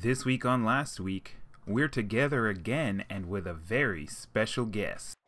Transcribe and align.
This 0.00 0.24
week 0.24 0.46
on 0.46 0.64
Last 0.64 1.00
Week, 1.00 1.36
we're 1.66 1.86
together 1.86 2.48
again 2.48 3.04
and 3.10 3.28
with 3.28 3.46
a 3.46 3.52
very 3.52 4.06
special 4.06 4.64
guest. 4.64 5.18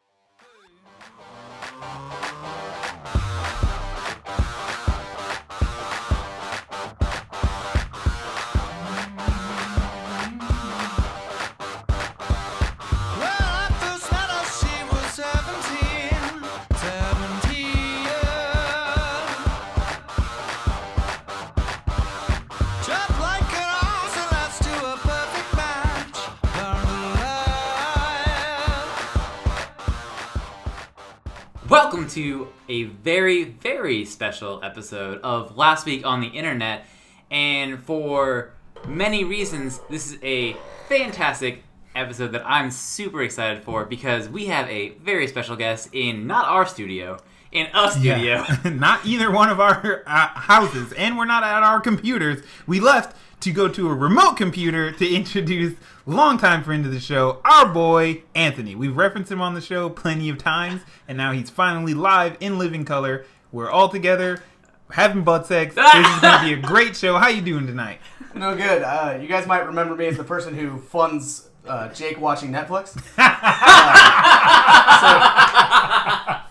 To 32.14 32.46
a 32.68 32.84
very, 32.84 33.42
very 33.42 34.04
special 34.04 34.60
episode 34.62 35.20
of 35.22 35.56
Last 35.56 35.84
Week 35.84 36.06
on 36.06 36.20
the 36.20 36.28
Internet. 36.28 36.86
And 37.28 37.82
for 37.82 38.52
many 38.86 39.24
reasons, 39.24 39.80
this 39.90 40.12
is 40.12 40.18
a 40.22 40.56
fantastic 40.88 41.64
episode 41.96 42.28
that 42.28 42.46
I'm 42.46 42.70
super 42.70 43.20
excited 43.22 43.64
for 43.64 43.84
because 43.84 44.28
we 44.28 44.46
have 44.46 44.68
a 44.68 44.90
very 44.90 45.26
special 45.26 45.56
guest 45.56 45.88
in 45.92 46.28
not 46.28 46.46
our 46.46 46.66
studio, 46.66 47.18
in 47.54 47.68
a 47.72 47.90
studio. 47.90 48.44
not 48.64 49.06
either 49.06 49.30
one 49.30 49.48
of 49.48 49.60
our 49.60 50.02
uh, 50.06 50.28
houses, 50.28 50.92
and 50.92 51.16
we're 51.16 51.24
not 51.24 51.42
at 51.42 51.62
our 51.62 51.80
computers. 51.80 52.42
We 52.66 52.80
left 52.80 53.16
to 53.40 53.52
go 53.52 53.68
to 53.68 53.88
a 53.88 53.94
remote 53.94 54.36
computer 54.36 54.90
to 54.90 55.08
introduce 55.08 55.74
longtime 56.04 56.64
friend 56.64 56.84
of 56.84 56.92
the 56.92 57.00
show, 57.00 57.40
our 57.44 57.72
boy 57.72 58.22
Anthony. 58.34 58.74
We've 58.74 58.96
referenced 58.96 59.30
him 59.30 59.40
on 59.40 59.54
the 59.54 59.60
show 59.60 59.88
plenty 59.88 60.28
of 60.28 60.38
times, 60.38 60.82
and 61.08 61.16
now 61.16 61.32
he's 61.32 61.48
finally 61.48 61.94
live 61.94 62.36
in 62.40 62.58
living 62.58 62.84
color. 62.84 63.24
We're 63.52 63.70
all 63.70 63.88
together 63.88 64.42
having 64.90 65.22
butt 65.22 65.46
sex. 65.46 65.74
This 65.94 66.08
is 66.08 66.20
going 66.20 66.40
to 66.40 66.44
be 66.44 66.52
a 66.54 66.56
great 66.56 66.96
show. 66.96 67.18
How 67.18 67.28
you 67.28 67.40
doing 67.40 67.66
tonight? 67.66 68.00
No 68.34 68.56
good. 68.56 68.82
Uh, 68.82 69.18
you 69.20 69.28
guys 69.28 69.46
might 69.46 69.64
remember 69.66 69.94
me 69.94 70.06
as 70.06 70.16
the 70.16 70.24
person 70.24 70.54
who 70.54 70.78
funds 70.78 71.48
uh, 71.66 71.88
Jake 71.90 72.20
watching 72.20 72.50
Netflix. 72.50 72.94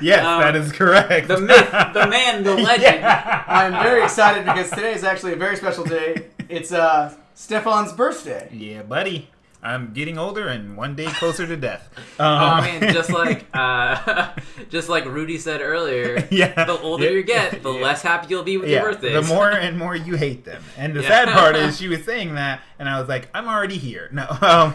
Yes, 0.00 0.24
Um, 0.24 0.40
that 0.40 0.56
is 0.56 0.72
correct. 0.72 1.28
the 1.28 1.38
myth, 1.40 1.70
the 1.94 2.06
man, 2.08 2.42
the 2.42 2.54
legend. 2.54 3.04
I'm 3.04 3.72
very 3.82 4.02
excited 4.02 4.44
because 4.44 4.70
today 4.70 4.92
is 4.94 5.04
actually 5.04 5.32
a 5.32 5.36
very 5.36 5.56
special 5.56 5.84
day. 5.84 6.26
It's 6.48 6.72
uh, 6.72 7.14
Stefan's 7.34 7.92
birthday. 7.92 8.48
Yeah, 8.52 8.82
buddy. 8.82 9.28
I'm 9.62 9.92
getting 9.92 10.16
older 10.16 10.48
and 10.48 10.74
one 10.74 10.96
day 10.96 11.04
closer 11.04 11.46
to 11.46 11.54
death. 11.54 11.86
Oh 12.18 12.24
Um, 12.24 12.64
man, 12.64 12.94
just 12.94 13.10
like 13.10 13.44
uh, 13.54 14.30
just 14.70 14.88
like 14.88 15.04
Rudy 15.04 15.36
said 15.36 15.60
earlier, 15.60 16.26
Yeah. 16.30 16.64
the 16.64 16.78
older 16.80 17.04
Yeah. 17.04 17.10
you 17.10 17.22
get, 17.22 17.62
the 17.62 17.70
Yeah. 17.72 17.82
less 17.84 18.00
happy 18.02 18.28
you'll 18.30 18.42
be 18.42 18.56
with 18.56 18.68
yeah, 18.70 18.80
your 18.82 18.92
birthdays. 18.92 19.28
the 19.28 19.34
more 19.34 19.50
and 19.50 19.76
more 19.78 19.94
you 19.94 20.16
hate 20.16 20.44
them. 20.46 20.62
And 20.78 20.94
the 20.94 21.02
Yeah. 21.02 21.08
sad 21.08 21.28
part 21.28 21.56
is 21.56 21.78
she 21.78 21.88
was 21.88 22.04
saying 22.04 22.34
that, 22.36 22.62
and 22.78 22.88
I 22.88 22.98
was 23.00 23.08
like, 23.08 23.28
I'm 23.34 23.48
already 23.48 23.76
here. 23.76 24.08
No. 24.12 24.26
Um, 24.40 24.74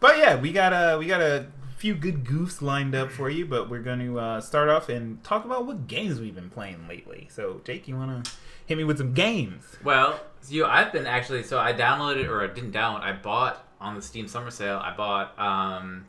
but 0.00 0.18
yeah, 0.18 0.36
we 0.36 0.52
got 0.52 0.72
a 0.72 0.98
we 0.98 1.06
got 1.06 1.20
a 1.20 1.46
few 1.86 1.94
good 1.94 2.24
goofs 2.24 2.60
lined 2.60 2.96
up 2.96 3.12
for 3.12 3.30
you, 3.30 3.46
but 3.46 3.70
we're 3.70 3.78
going 3.78 4.00
to 4.00 4.18
uh, 4.18 4.40
start 4.40 4.68
off 4.68 4.88
and 4.88 5.22
talk 5.22 5.44
about 5.44 5.66
what 5.66 5.86
games 5.86 6.18
we've 6.18 6.34
been 6.34 6.50
playing 6.50 6.84
lately. 6.88 7.28
So, 7.30 7.60
Jake, 7.62 7.86
you 7.86 7.94
want 7.94 8.24
to 8.24 8.32
hit 8.66 8.76
me 8.76 8.82
with 8.82 8.98
some 8.98 9.14
games? 9.14 9.62
Well, 9.84 10.18
so 10.40 10.52
you, 10.52 10.66
I've 10.66 10.92
been 10.92 11.06
actually. 11.06 11.44
So 11.44 11.60
I 11.60 11.72
downloaded, 11.72 12.26
or 12.28 12.42
I 12.42 12.48
didn't 12.48 12.72
download. 12.72 13.02
I 13.02 13.12
bought 13.12 13.64
on 13.80 13.94
the 13.94 14.02
Steam 14.02 14.26
Summer 14.26 14.50
Sale. 14.50 14.80
I 14.82 14.96
bought 14.96 15.38
um, 15.38 16.06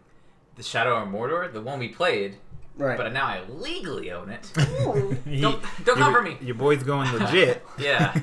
the 0.55 0.63
Shadow 0.63 0.95
of 0.97 1.07
Mordor, 1.09 1.53
the 1.53 1.61
one 1.61 1.77
we 1.77 1.89
played, 1.89 2.37
Right. 2.75 2.97
but 2.97 3.13
now 3.13 3.27
I 3.27 3.43
legally 3.47 4.09
own 4.11 4.29
it. 4.31 4.51
He- 5.25 5.41
Don't- 5.41 5.61
don't 5.85 5.85
your- 5.85 5.95
come 5.97 6.11
for 6.13 6.21
me. 6.23 6.37
Your 6.41 6.55
boy's 6.55 6.81
going 6.81 7.11
legit. 7.13 7.63
Yeah. 7.77 8.19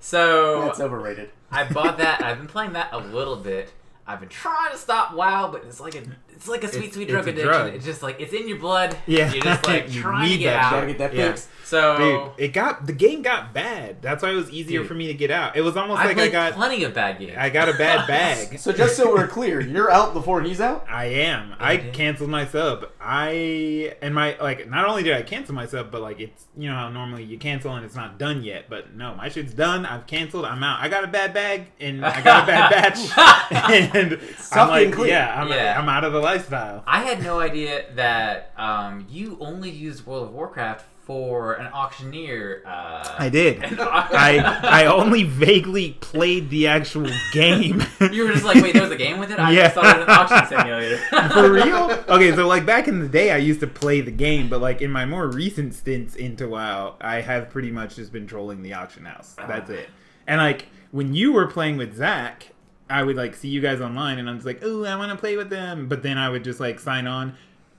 So 0.00 0.60
That's 0.66 0.80
overrated. 0.80 1.30
I 1.50 1.64
bought 1.64 1.96
that. 1.96 2.22
I've 2.22 2.36
been 2.36 2.48
playing 2.48 2.74
that 2.74 2.92
a 2.92 2.98
little 2.98 3.36
bit. 3.36 3.72
I've 4.06 4.20
been 4.20 4.28
trying 4.28 4.72
to 4.72 4.78
stop 4.78 5.14
WoW, 5.14 5.50
but 5.50 5.64
it's 5.64 5.80
like 5.80 5.94
a 5.94 6.02
it's 6.38 6.46
like 6.48 6.62
a 6.64 6.68
sweet 6.68 6.78
It's- 6.78 6.94
sweet 6.94 7.08
drug 7.08 7.26
addiction. 7.26 7.48
drug. 7.48 7.74
It's 7.74 7.84
just 7.84 8.02
like 8.02 8.20
it's 8.20 8.32
in 8.32 8.48
your 8.48 8.58
blood. 8.58 8.96
Yeah. 9.06 9.32
You're 9.32 9.42
just 9.42 9.66
like 9.66 9.92
You 9.92 10.00
trying 10.02 10.30
to 10.30 10.38
get 10.38 10.50
that 10.52 10.62
out. 10.64 10.70
Gotta 10.72 10.86
get 10.86 10.98
that 10.98 11.14
Yeah. 11.14 11.28
fixed. 11.30 11.48
So 11.64 11.98
Dude, 11.98 12.44
it 12.46 12.52
got 12.54 12.86
the 12.86 12.94
game 12.94 13.20
got 13.20 13.52
bad. 13.52 14.00
That's 14.00 14.22
why 14.22 14.30
it 14.30 14.34
was 14.36 14.48
easier 14.50 14.80
Dude. 14.80 14.88
for 14.88 14.94
me 14.94 15.08
to 15.08 15.14
get 15.14 15.30
out. 15.30 15.54
It 15.54 15.60
was 15.60 15.76
almost 15.76 16.00
I 16.00 16.06
like 16.06 16.18
I 16.18 16.28
got 16.28 16.54
plenty 16.54 16.82
of 16.84 16.94
bad 16.94 17.18
games. 17.18 17.36
I 17.36 17.50
got 17.50 17.68
a 17.68 17.74
bad 17.74 18.06
bag. 18.08 18.58
So 18.58 18.72
just 18.72 18.96
so 18.96 19.12
we're 19.14 19.26
clear, 19.28 19.60
you're 19.60 19.90
out 19.90 20.14
before 20.14 20.40
he's 20.40 20.62
out. 20.62 20.86
I 20.88 21.06
am. 21.06 21.54
I 21.58 21.76
did. 21.76 21.92
canceled 21.92 22.30
my 22.30 22.46
sub. 22.46 22.86
I 23.00 23.94
and 24.00 24.14
my 24.14 24.38
like 24.40 24.70
not 24.70 24.86
only 24.86 25.02
did 25.02 25.12
I 25.14 25.20
cancel 25.22 25.54
my 25.54 25.66
sub, 25.66 25.90
but 25.90 26.00
like 26.00 26.20
it's 26.20 26.46
you 26.56 26.70
know 26.70 26.74
how 26.76 26.88
normally 26.88 27.24
you 27.24 27.36
cancel 27.36 27.74
and 27.74 27.84
it's 27.84 27.94
not 27.96 28.16
done 28.18 28.42
yet. 28.44 28.70
But 28.70 28.94
no, 28.94 29.14
my 29.16 29.28
shit's 29.28 29.52
done. 29.52 29.84
I've 29.84 30.06
canceled. 30.06 30.46
I'm 30.46 30.62
out. 30.62 30.80
I 30.80 30.88
got 30.88 31.04
a 31.04 31.08
bad 31.08 31.34
bag 31.34 31.66
and 31.80 32.02
I 32.06 32.22
got 32.22 32.44
a 32.44 32.46
bad 32.46 32.70
batch. 32.70 33.70
and 33.70 34.18
I'm 34.52 34.68
like, 34.68 34.92
clear. 34.92 35.08
yeah, 35.08 35.38
I'm, 35.42 35.48
Yeah. 35.48 35.78
I'm 35.78 35.88
out 35.88 36.04
of 36.04 36.12
the 36.14 36.20
lifestyle. 36.32 36.82
I 36.86 37.00
had 37.00 37.22
no 37.22 37.40
idea 37.40 37.84
that 37.94 38.52
um, 38.56 39.06
you 39.10 39.36
only 39.40 39.70
used 39.70 40.06
World 40.06 40.28
of 40.28 40.34
Warcraft 40.34 40.84
for 41.04 41.54
an 41.54 41.66
auctioneer. 41.72 42.62
Uh, 42.66 43.14
I 43.18 43.30
did. 43.30 43.64
I 43.80 44.38
I 44.82 44.86
only 44.86 45.22
vaguely 45.22 45.92
played 46.00 46.50
the 46.50 46.66
actual 46.66 47.08
game. 47.32 47.82
you 48.12 48.24
were 48.26 48.32
just 48.32 48.44
like, 48.44 48.62
wait, 48.62 48.74
there 48.74 48.82
was 48.82 48.90
a 48.92 48.96
game 48.96 49.18
with 49.18 49.30
it. 49.30 49.38
I 49.38 49.52
Yeah. 49.52 49.62
just 49.62 49.74
thought 49.76 49.96
it 49.96 50.00
was 50.00 50.08
an 50.08 50.14
auction 50.14 50.46
simulator. 50.58 50.98
For 51.32 51.50
real? 51.50 51.90
Okay, 52.14 52.34
so 52.36 52.46
like 52.46 52.66
back 52.66 52.88
in 52.88 53.00
the 53.00 53.08
day, 53.08 53.30
I 53.30 53.38
used 53.38 53.60
to 53.60 53.66
play 53.66 54.02
the 54.02 54.10
game, 54.10 54.50
but 54.50 54.60
like 54.60 54.82
in 54.82 54.90
my 54.92 55.06
more 55.06 55.28
recent 55.28 55.72
stints 55.74 56.14
into 56.14 56.46
WoW, 56.48 56.96
I 57.00 57.22
have 57.22 57.48
pretty 57.48 57.70
much 57.70 57.96
just 57.96 58.12
been 58.12 58.26
trolling 58.26 58.60
the 58.62 58.74
auction 58.74 59.06
house. 59.06 59.34
That's 59.38 59.70
it. 59.70 59.88
And 60.26 60.38
like 60.42 60.66
when 60.90 61.14
you 61.14 61.32
were 61.32 61.46
playing 61.46 61.78
with 61.78 61.96
Zach, 61.96 62.52
I 62.90 63.02
would 63.02 63.16
like 63.16 63.34
see 63.34 63.48
you 63.48 63.60
guys 63.60 63.80
online, 63.80 64.18
and 64.18 64.28
I'm 64.28 64.36
just 64.36 64.46
like, 64.46 64.60
"Oh, 64.62 64.84
I 64.84 64.96
want 64.96 65.12
to 65.12 65.18
play 65.18 65.36
with 65.36 65.50
them," 65.50 65.88
but 65.88 66.02
then 66.02 66.18
I 66.18 66.28
would 66.28 66.44
just 66.44 66.60
like 66.60 66.80
sign 66.80 67.06
on. 67.06 67.34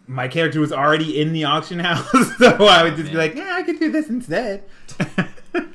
My 0.08 0.28
character 0.28 0.60
was 0.60 0.72
already 0.72 1.20
in 1.20 1.34
the 1.34 1.44
auction 1.44 1.80
house, 1.90 2.10
so 2.38 2.66
I 2.66 2.84
would 2.84 2.96
just 2.96 3.12
be 3.12 3.18
like, 3.18 3.36
"Yeah, 3.36 3.54
I 3.56 3.64
could 3.64 3.80
do 3.80 3.92
this 3.92 4.10
instead." 4.10 4.64
what 5.52 5.66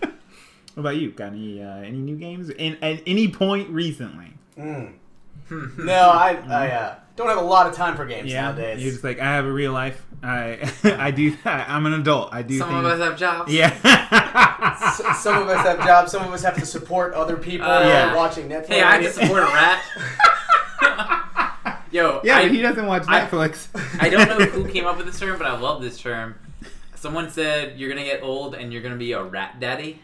about 0.76 0.96
you? 0.96 1.10
Got 1.10 1.32
any 1.32 1.62
uh, 1.62 1.76
any 1.78 1.98
new 1.98 2.16
games 2.16 2.50
in 2.50 2.76
at 2.82 3.02
any 3.06 3.28
point 3.28 3.68
recently? 3.70 4.32
No, 5.50 5.92
I, 6.10 6.38
I 6.48 6.70
uh, 6.70 6.94
don't 7.16 7.28
have 7.28 7.38
a 7.38 7.42
lot 7.42 7.66
of 7.66 7.74
time 7.74 7.96
for 7.96 8.06
games 8.06 8.30
Yeah, 8.32 8.42
nowadays. 8.42 8.82
you're 8.82 8.92
just 8.92 9.04
like 9.04 9.20
I 9.20 9.24
have 9.34 9.44
a 9.44 9.52
real 9.52 9.72
life. 9.72 10.04
I 10.22 10.72
I 10.98 11.10
do. 11.10 11.36
I'm 11.44 11.84
an 11.86 11.92
adult. 11.94 12.32
I 12.32 12.42
do 12.42 12.58
Some 12.58 12.68
things. 12.70 12.78
of 12.80 12.84
us 12.86 13.00
have 13.00 13.18
jobs. 13.18 13.52
yeah. 13.52 13.76
S- 14.80 15.22
some 15.22 15.42
of 15.42 15.48
us 15.48 15.64
have 15.66 15.84
jobs. 15.84 16.10
Some 16.12 16.24
of 16.24 16.32
us 16.32 16.42
have 16.42 16.54
to 16.56 16.64
support 16.66 17.12
other 17.14 17.36
people 17.36 17.66
Uh, 17.66 17.80
Yeah. 17.82 18.14
watching 18.14 18.48
Netflix. 18.48 18.66
Hey, 18.68 18.82
I 18.82 18.96
have 18.96 19.02
to 19.02 19.12
support 19.12 19.42
a 19.42 19.46
rat. 19.46 19.82
Yo, 21.90 22.20
yeah, 22.24 22.38
I, 22.38 22.48
he 22.48 22.60
doesn't 22.60 22.86
watch 22.86 23.04
I- 23.06 23.20
Netflix. 23.26 23.68
I 24.00 24.08
don't 24.08 24.28
know 24.28 24.44
who 24.46 24.66
came 24.72 24.84
up 24.86 24.96
with 24.96 25.06
this 25.06 25.18
term, 25.20 25.38
but 25.38 25.46
I 25.46 25.56
love 25.58 25.80
this 25.80 25.98
term. 25.98 26.34
Someone 26.96 27.30
said 27.30 27.78
you're 27.78 27.88
gonna 27.88 28.02
get 28.04 28.22
old 28.22 28.54
and 28.56 28.72
you're 28.72 28.82
gonna 28.82 28.96
be 28.96 29.12
a 29.12 29.22
rat 29.22 29.60
daddy, 29.60 30.00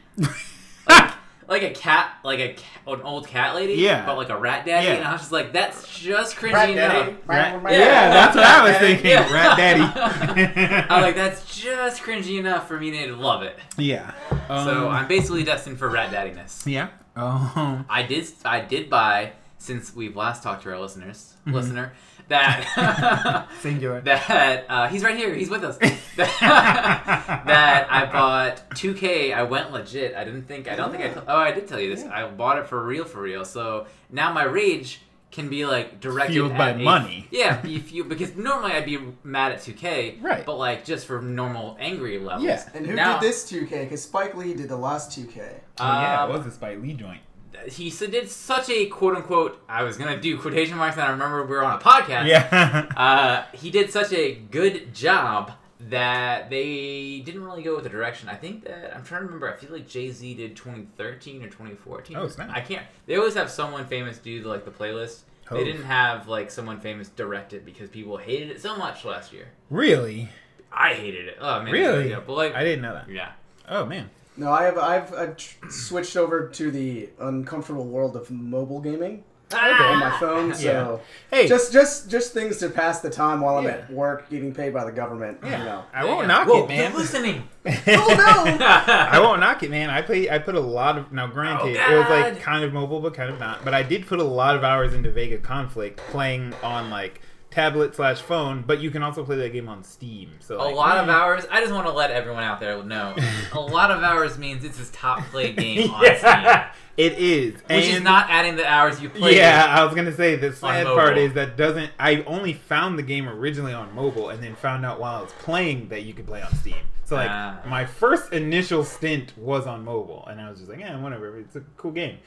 like, 0.88 1.12
like 1.50 1.62
a 1.64 1.70
cat, 1.70 2.12
like 2.24 2.38
a 2.38 2.54
ca- 2.54 2.92
an 2.94 3.02
old 3.02 3.26
cat 3.26 3.54
lady. 3.56 3.74
Yeah. 3.74 4.06
but 4.06 4.16
like 4.16 4.28
a 4.30 4.38
rat 4.38 4.64
daddy. 4.64 4.86
Yeah. 4.86 4.92
And 4.94 5.04
I 5.04 5.12
was 5.12 5.20
just 5.22 5.32
like, 5.32 5.52
that's 5.52 5.98
just 5.98 6.36
cringy 6.36 6.52
Rat 6.54 6.70
enough. 6.70 6.92
daddy. 6.92 7.16
Rat- 7.26 7.62
Rat- 7.62 7.72
yeah, 7.74 8.08
that's 8.10 8.36
what 8.36 8.44
I 8.46 8.62
was 8.68 8.76
thinking. 8.78 9.10
Yeah. 9.10 9.32
Rat 9.32 9.56
daddy. 9.58 9.82
I 10.88 10.94
was 10.96 11.02
like, 11.02 11.16
that's 11.16 11.56
just 11.60 12.02
cringy 12.02 12.38
enough 12.38 12.68
for 12.68 12.78
me 12.80 12.90
to 12.92 13.14
love 13.16 13.42
it. 13.42 13.58
yeah. 13.76 14.14
so 14.48 14.88
Um, 14.88 14.94
I'm 14.94 15.08
basically 15.08 15.42
destined 15.44 15.78
for 15.78 15.88
rat 15.90 16.10
daddiness. 16.12 16.64
yeah. 16.66 16.88
Um, 17.16 17.84
I 17.90 18.04
did 18.04 18.28
I 18.44 18.60
did 18.60 18.88
buy 18.88 19.32
since 19.58 19.94
we've 19.94 20.16
last 20.16 20.42
talked 20.42 20.62
to 20.62 20.70
our 20.72 20.78
listeners 20.78 21.34
Mm-hmm. 21.40 21.54
listener 21.56 21.92
that 22.30 23.46
singular. 23.60 24.00
that 24.10 24.64
uh, 24.68 24.88
he's 24.88 25.02
right 25.04 25.16
here 25.16 25.34
he's 25.34 25.50
with 25.50 25.62
us 25.64 25.76
that, 25.78 25.96
that 27.46 27.86
I 27.90 28.06
bought 28.10 28.70
2K 28.70 29.34
I 29.34 29.42
went 29.42 29.72
legit 29.72 30.14
I 30.14 30.24
didn't 30.24 30.44
think 30.44 30.68
I 30.68 30.76
don't 30.76 30.90
think 30.90 31.04
I 31.04 31.08
t- 31.08 31.20
oh 31.28 31.36
I 31.36 31.52
did 31.52 31.68
tell 31.68 31.78
you 31.80 31.94
this 31.94 32.04
I 32.06 32.26
bought 32.28 32.58
it 32.58 32.66
for 32.66 32.84
real 32.84 33.04
for 33.04 33.20
real 33.22 33.44
so 33.44 33.86
now 34.10 34.32
my 34.32 34.44
rage 34.44 35.00
can 35.30 35.48
be 35.48 35.64
like 35.64 36.00
directed 36.00 36.32
Fueled 36.32 36.52
at 36.52 36.58
by 36.58 36.70
a- 36.70 36.78
money. 36.78 37.26
yeah 37.30 37.60
be 37.60 37.78
fueled 37.78 38.08
because 38.08 38.34
normally 38.36 38.72
I'd 38.72 38.84
be 38.86 38.98
mad 39.22 39.52
at 39.52 39.58
2K 39.60 40.22
Right. 40.22 40.44
but 40.44 40.56
like 40.56 40.84
just 40.84 41.06
for 41.06 41.20
normal 41.22 41.76
angry 41.78 42.18
levels 42.18 42.44
Yeah. 42.44 42.68
And 42.74 42.84
who 42.86 42.94
Now- 42.94 43.18
did 43.20 43.28
this 43.28 43.50
2K? 43.50 43.84
Because 43.84 44.02
Spike 44.02 44.34
Lee 44.36 44.54
did 44.54 44.68
the 44.68 44.76
last 44.76 45.16
2K. 45.16 45.38
Oh, 45.78 45.84
yeah, 45.84 46.24
Um, 46.24 46.30
it 46.30 46.38
was 46.38 46.46
a 46.46 46.50
Spike 46.50 46.80
Lee 46.82 46.94
joint. 46.94 47.20
He 47.68 47.90
did 47.90 48.28
such 48.30 48.68
a 48.70 48.86
quote 48.86 49.16
unquote. 49.16 49.62
I 49.68 49.82
was 49.82 49.96
gonna 49.96 50.20
do 50.20 50.38
quotation 50.38 50.76
marks, 50.76 50.96
and 50.96 51.04
I 51.04 51.10
remember 51.10 51.42
we 51.44 51.50
were 51.50 51.64
on 51.64 51.76
a 51.78 51.82
podcast. 51.82 52.26
Yeah. 52.26 52.86
Uh, 52.96 53.44
he 53.52 53.70
did 53.70 53.90
such 53.90 54.12
a 54.12 54.34
good 54.34 54.94
job 54.94 55.52
that 55.88 56.50
they 56.50 57.22
didn't 57.24 57.42
really 57.42 57.62
go 57.62 57.74
with 57.74 57.84
the 57.84 57.90
direction. 57.90 58.28
I 58.28 58.34
think 58.34 58.64
that 58.64 58.94
I'm 58.94 59.02
trying 59.02 59.22
to 59.22 59.26
remember. 59.26 59.50
I 59.52 59.56
feel 59.56 59.72
like 59.72 59.88
Jay 59.88 60.10
Z 60.10 60.34
did 60.34 60.54
2013 60.56 61.42
or 61.42 61.46
2014. 61.46 62.16
Oh, 62.16 62.28
snap. 62.28 62.50
I 62.52 62.60
can't. 62.60 62.84
They 63.06 63.16
always 63.16 63.34
have 63.34 63.50
someone 63.50 63.86
famous 63.86 64.18
do 64.18 64.42
like 64.42 64.64
the 64.64 64.70
playlist. 64.70 65.20
They 65.50 65.56
Oh. 65.60 65.64
didn't 65.64 65.84
have 65.84 66.28
like 66.28 66.50
someone 66.50 66.80
famous 66.80 67.08
direct 67.08 67.52
it 67.54 67.64
because 67.64 67.88
people 67.88 68.16
hated 68.18 68.50
it 68.50 68.60
so 68.60 68.76
much 68.76 69.04
last 69.04 69.32
year. 69.32 69.48
Really? 69.70 70.28
I 70.72 70.94
hated 70.94 71.26
it. 71.28 71.38
Oh 71.40 71.62
man, 71.62 71.72
Really? 71.72 72.10
Yeah, 72.10 72.20
but 72.24 72.34
like, 72.34 72.54
I 72.54 72.62
didn't 72.62 72.82
know 72.82 72.92
that. 72.94 73.08
yeah. 73.08 73.32
Oh 73.68 73.84
man. 73.86 74.10
No, 74.36 74.52
I 74.52 74.64
have 74.64 74.78
I've, 74.78 75.14
I've 75.14 75.36
tr- 75.36 75.68
switched 75.68 76.16
over 76.16 76.48
to 76.48 76.70
the 76.70 77.08
uncomfortable 77.18 77.84
world 77.86 78.16
of 78.16 78.30
mobile 78.30 78.80
gaming 78.80 79.24
ah! 79.52 79.92
on 79.92 79.98
my 79.98 80.18
phone. 80.18 80.54
So 80.54 81.00
Hey, 81.30 81.46
just 81.48 81.72
just 81.72 82.08
just 82.08 82.32
things 82.32 82.58
to 82.58 82.70
pass 82.70 83.00
the 83.00 83.10
time 83.10 83.40
while 83.40 83.58
I'm 83.58 83.64
Yeah. 83.64 83.70
at 83.72 83.90
work, 83.90 84.30
getting 84.30 84.54
paid 84.54 84.72
by 84.72 84.84
the 84.84 84.92
government. 84.92 85.38
You 85.42 85.50
know. 85.50 85.84
I 85.92 86.04
won't 86.04 86.20
Yeah. 86.22 86.26
knock 86.28 86.48
Whoa, 86.48 86.64
it, 86.64 86.68
man. 86.68 86.90
They're 86.92 87.00
listening. 87.00 87.48
Oh 87.88 88.14
no! 88.56 88.64
I 88.64 89.18
won't 89.20 89.40
knock 89.40 89.62
it, 89.62 89.70
man. 89.70 89.90
I 89.90 90.00
play. 90.00 90.30
I 90.30 90.38
put 90.38 90.54
a 90.54 90.60
lot 90.60 90.96
of 90.96 91.12
now. 91.12 91.26
Granted, 91.26 91.76
Oh, 91.78 91.92
it 91.94 91.98
was 91.98 92.08
like 92.08 92.34
God. 92.34 92.42
kind 92.42 92.64
of 92.64 92.72
mobile, 92.72 93.00
but 93.00 93.12
kind 93.14 93.30
of 93.30 93.38
not. 93.38 93.64
But 93.64 93.74
I 93.74 93.82
did 93.82 94.06
put 94.06 94.18
a 94.20 94.24
lot 94.24 94.56
of 94.56 94.64
hours 94.64 94.94
into 94.94 95.10
Vega 95.10 95.36
Conflict, 95.38 95.98
playing 96.10 96.54
on 96.62 96.88
like 96.88 97.20
tablet 97.50 97.94
slash 97.94 98.20
phone. 98.20 98.62
But 98.66 98.80
you 98.80 98.90
can 98.90 99.02
also 99.02 99.24
play 99.24 99.36
that 99.36 99.52
game 99.52 99.68
on 99.68 99.82
Steam. 99.84 100.32
So 100.40 100.56
A 100.56 100.62
like, 100.64 100.74
lot 100.76 100.98
of 100.98 101.08
hours. 101.08 101.44
I 101.50 101.60
just 101.60 101.72
want 101.72 101.86
to 101.86 101.92
let 101.92 102.10
everyone 102.10 102.42
out 102.44 102.60
there 102.60 102.82
know. 102.82 103.14
A 103.52 103.60
lot 103.60 103.90
of 103.90 104.02
hours 104.02 104.38
means 104.38 104.64
it's 104.64 104.78
his 104.78 104.90
top 104.90 105.24
played 105.26 105.56
game 105.58 105.90
on 105.90 106.02
yeah, 106.04 106.72
it 106.96 107.14
is. 107.14 107.58
Steam, 107.60 107.76
which 107.76 107.86
is 107.88 108.02
not 108.02 108.28
adding 108.30 108.56
the 108.56 108.66
hours 108.66 109.00
you 109.00 109.08
played. 109.10 109.36
Yeah, 109.36 109.66
I 109.68 109.84
was 109.84 109.94
gonna 109.94 110.14
say 110.14 110.36
the 110.36 110.52
sad 110.52 110.86
part 110.86 111.18
is 111.18 111.32
that 111.34 111.56
doesn't. 111.56 111.90
I 111.98 112.22
only 112.22 112.52
found 112.52 112.98
the 112.98 113.02
game 113.02 113.28
originally 113.28 113.72
on 113.72 113.94
mobile, 113.94 114.28
and 114.30 114.42
then 114.42 114.54
found 114.54 114.84
out 114.86 115.00
while 115.00 115.16
I 115.16 115.22
was 115.22 115.32
playing 115.32 115.88
that 115.88 116.02
you 116.02 116.14
could 116.14 116.26
play 116.26 116.42
on 116.42 116.54
Steam. 116.56 116.74
So 117.04 117.16
like 117.16 117.30
Ah. 117.30 117.60
my 117.66 117.84
first 117.86 118.32
initial 118.32 118.84
stint 118.84 119.36
was 119.36 119.66
on 119.66 119.84
mobile, 119.84 120.24
and 120.30 120.40
I 120.40 120.48
was 120.50 120.58
just 120.60 120.70
like, 120.70 120.78
yeah, 120.78 120.96
whatever, 121.00 121.38
it's 121.40 121.56
a 121.56 121.60
cool 121.76 121.90
game. 121.90 122.18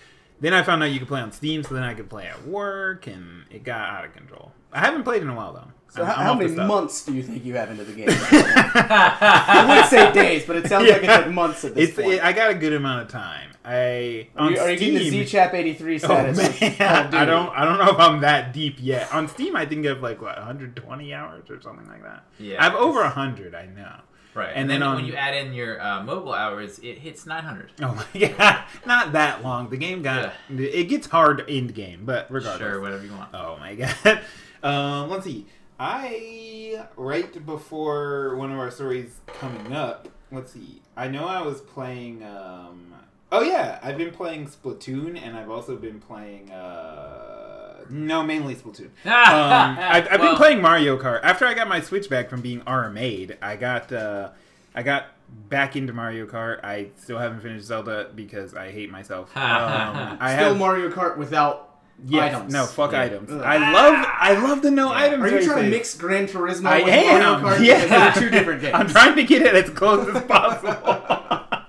Then 0.41 0.53
I 0.53 0.61
found 0.63 0.83
out 0.83 0.87
you 0.91 0.99
could 0.99 1.07
play 1.07 1.21
on 1.21 1.31
Steam, 1.31 1.63
so 1.63 1.73
then 1.73 1.83
I 1.83 1.93
could 1.93 2.09
play 2.09 2.25
at 2.27 2.45
work, 2.45 3.07
and 3.07 3.43
it 3.49 3.63
got 3.63 3.89
out 3.89 4.03
of 4.05 4.13
control. 4.13 4.51
I 4.73 4.79
haven't 4.79 5.03
played 5.03 5.21
in 5.21 5.29
a 5.29 5.35
while 5.35 5.53
though. 5.53 5.67
So 5.89 6.01
I'm- 6.01 6.07
how, 6.11 6.19
I'm 6.21 6.25
how 6.25 6.33
many 6.35 6.51
months 6.55 7.05
do 7.05 7.13
you 7.13 7.21
think 7.21 7.45
you 7.45 7.53
have 7.55 7.69
into 7.69 7.83
the 7.83 7.93
game? 7.93 8.07
I 8.09 9.65
wouldn't 9.67 9.87
say 9.87 10.11
days, 10.11 10.45
but 10.45 10.55
it 10.55 10.67
sounds 10.67 10.87
like 10.89 10.97
it's 11.03 11.07
like 11.07 11.29
months 11.31 11.63
at 11.63 11.75
this 11.75 11.89
It's. 11.89 11.97
point. 11.99 12.13
It, 12.15 12.23
I 12.23 12.33
got 12.33 12.49
a 12.51 12.55
good 12.55 12.73
amount 12.73 13.03
of 13.03 13.07
time. 13.09 13.51
I 13.65 14.27
are, 14.35 14.51
you, 14.51 14.57
on 14.57 14.57
are 14.59 14.71
you 14.71 14.77
getting 14.77 14.93
the 14.95 14.99
Steam- 15.07 15.23
Z-Chap 15.25 15.53
83 15.53 15.95
Oh 15.95 15.97
status? 15.99 16.37
with 16.37 16.59
Call 16.59 16.69
man, 16.87 17.05
of 17.07 17.13
I 17.21 17.25
don't. 17.25 17.49
I 17.49 17.65
don't 17.65 17.77
know 17.77 17.91
if 17.91 17.99
I'm 17.99 18.21
that 18.21 18.53
deep 18.53 18.77
yet. 18.79 19.13
On 19.13 19.27
Steam, 19.27 19.55
I 19.55 19.65
think 19.65 19.85
I 19.85 19.89
have 19.89 20.01
like 20.01 20.21
what 20.21 20.35
120 20.37 21.13
hours 21.13 21.49
or 21.49 21.61
something 21.61 21.87
like 21.87 22.03
that. 22.03 22.23
Yeah. 22.39 22.59
I 22.59 22.63
have 22.65 22.75
over 22.75 23.01
100. 23.01 23.55
I 23.55 23.67
know. 23.67 23.93
Right. 24.33 24.47
And 24.49 24.61
And, 24.61 24.69
then 24.71 24.79
then, 24.79 24.89
on- 24.89 24.95
when 24.95 25.05
you 25.05 25.13
add 25.13 25.35
in 25.45 25.53
your 25.53 25.79
uh, 25.79 26.03
mobile 26.03 26.33
hours, 26.33 26.79
it 26.79 26.97
hits 26.97 27.25
900. 27.27 27.71
Oh 27.83 28.03
my 28.13 28.27
god, 28.37 28.63
not 28.85 29.11
that 29.13 29.43
long. 29.43 29.69
The 29.69 29.77
game 29.77 30.01
got 30.01 30.33
it 30.49 30.85
gets 30.89 31.05
hard 31.07 31.47
in 31.47 31.67
game, 31.67 32.01
but 32.03 32.27
regardless. 32.31 32.59
Sure, 32.67 32.81
whatever 32.81 33.05
you 33.05 33.11
want. 33.13 33.29
Oh 33.33 33.57
my 33.59 33.75
god. 33.75 34.21
Um, 34.63 35.09
let's 35.09 35.25
see. 35.25 35.45
I 35.79 36.85
right 36.95 37.45
before 37.45 38.35
one 38.37 38.51
of 38.51 38.59
our 38.59 38.71
stories 38.71 39.19
coming 39.27 39.73
up. 39.73 40.07
Let's 40.31 40.51
see. 40.51 40.81
I 40.95 41.07
know 41.07 41.25
I 41.25 41.41
was 41.41 41.61
playing. 41.61 42.23
Um, 42.23 42.93
oh 43.31 43.41
yeah, 43.41 43.79
I've 43.83 43.97
been 43.97 44.11
playing 44.11 44.47
Splatoon, 44.47 45.21
and 45.21 45.35
I've 45.35 45.49
also 45.49 45.75
been 45.75 45.99
playing. 45.99 46.51
Uh, 46.51 47.83
no, 47.89 48.23
mainly 48.23 48.55
Splatoon. 48.55 48.89
Um, 49.05 49.77
I've, 49.79 50.07
I've 50.11 50.21
been 50.21 50.35
playing 50.35 50.61
Mario 50.61 50.97
Kart. 50.97 51.19
After 51.23 51.45
I 51.45 51.53
got 51.53 51.67
my 51.67 51.81
Switch 51.81 52.09
back 52.09 52.29
from 52.29 52.41
being 52.41 52.61
RMA'd, 52.61 53.37
I 53.41 53.55
got 53.55 53.91
uh, 53.91 54.29
I 54.73 54.83
got 54.83 55.07
back 55.49 55.75
into 55.75 55.93
Mario 55.93 56.25
Kart. 56.25 56.63
I 56.63 56.89
still 56.97 57.17
haven't 57.17 57.41
finished 57.41 57.65
Zelda 57.65 58.09
because 58.15 58.53
I 58.53 58.71
hate 58.71 58.89
myself. 58.89 59.31
Um, 59.35 60.17
I 60.19 60.35
Still 60.35 60.49
have 60.49 60.57
Mario 60.57 60.89
Kart 60.89 61.17
without 61.17 61.72
Yes, 62.05 62.35
items. 62.35 62.53
No, 62.53 62.65
fuck 62.65 62.91
Yeah. 62.91 63.01
items. 63.01 63.31
Ugh. 63.31 63.41
I 63.41 63.71
love 63.71 64.05
I 64.19 64.33
love 64.33 64.61
the 64.61 64.71
no 64.71 64.91
Yeah. 64.91 64.97
items. 64.99 65.23
Are 65.23 65.29
you 65.29 65.35
race 65.37 65.45
trying 65.45 65.63
to 65.65 65.69
mix 65.69 65.95
Gran 65.95 66.27
Turismo 66.27 66.65
I 66.67 66.83
with 66.83 66.93
am. 66.93 67.41
Mario 67.41 67.55
Kart? 67.57 67.65
yeah. 67.65 67.83
Because 67.83 67.89
they're 68.15 68.23
two 68.23 68.29
different 68.29 68.61
games. 68.61 68.73
I'm 68.75 68.87
trying 68.89 69.15
to 69.15 69.23
get 69.23 69.41
it 69.43 69.55
as 69.55 69.69
close 69.69 70.07
as 70.13 70.23
possible. 70.23 70.77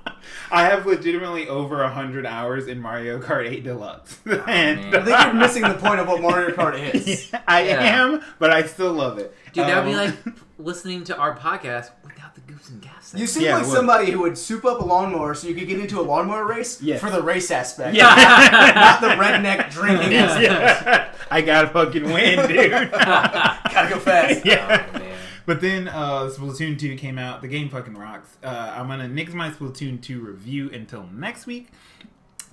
I 0.51 0.65
have 0.67 0.87
legitimately 0.87 1.49
over 1.49 1.83
a 1.83 1.91
hundred 1.91 2.27
hours 2.27 2.69
in 2.69 2.81
Mario 2.81 3.19
Kart 3.21 3.49
8 3.51 3.65
Deluxe, 3.65 4.19
and. 4.47 4.95
I 4.95 5.03
think 5.05 5.25
you're 5.25 5.35
missing 5.35 5.63
the 5.63 5.75
point 5.75 5.99
of 5.99 6.07
what 6.07 6.21
Mario 6.23 6.51
Kart 6.55 6.95
is. 6.95 7.33
I 7.49 7.63
Yeah. 7.65 7.81
am, 8.05 8.23
but 8.39 8.51
I 8.53 8.63
still 8.63 8.93
love 8.93 9.19
it. 9.19 9.35
Dude, 9.53 9.67
that 9.67 9.85
would 9.85 9.91
be 9.91 9.97
Um, 9.99 10.07
like 10.07 10.35
listening 10.59 11.03
to 11.05 11.17
our 11.17 11.37
podcast 11.37 11.91
without 12.05 12.37
the 12.37 12.41
goofs 12.43 12.69
and 12.71 12.81
gaffs. 13.15 13.21
You 13.21 13.27
seem 13.27 13.43
Yeah, 13.45 13.55
like 13.55 13.65
it 13.65 13.69
would. 13.69 13.75
somebody 13.77 14.11
who 14.11 14.21
would 14.21 14.37
soup 14.39 14.65
up 14.65 14.81
a 14.81 14.85
lawnmower 14.85 15.35
so 15.35 15.49
you 15.49 15.55
could 15.55 15.69
get 15.69 15.81
into 15.81 16.01
a 16.01 16.03
lawnmower 16.03 16.45
race 16.47 16.81
Yes. 16.83 17.01
for 17.01 17.11
the 17.11 17.23
race 17.23 17.51
aspect. 17.51 17.97
Yeah. 17.97 18.05
Not 18.75 19.01
the 19.01 19.09
redneck 19.23 19.71
drinking 19.71 20.15
aspect. 20.15 20.43
yeah. 20.45 21.13
I 21.31 21.41
gotta 21.41 21.69
fucking 21.69 22.05
win, 22.05 22.47
dude. 22.49 22.91
Gotta 22.93 23.89
go 23.89 23.99
fast. 23.99 24.45
yeah. 24.45 24.87
Oh, 24.95 24.99
man. 24.99 25.19
But 25.47 25.61
then 25.61 25.89
uh, 25.89 26.31
Splatoon 26.35 26.79
2 26.79 26.97
came 26.97 27.19
out. 27.19 27.43
The 27.43 27.49
game 27.49 27.69
fucking 27.69 27.95
rocks. 27.95 28.37
Uh, 28.43 28.75
I'm 28.77 28.89
gonna 28.89 29.09
nix 29.09 29.33
my 29.35 29.51
Splatoon 29.51 30.01
2 30.01 30.21
review 30.21 30.71
until 30.71 31.07
next 31.13 31.47
week. 31.47 31.69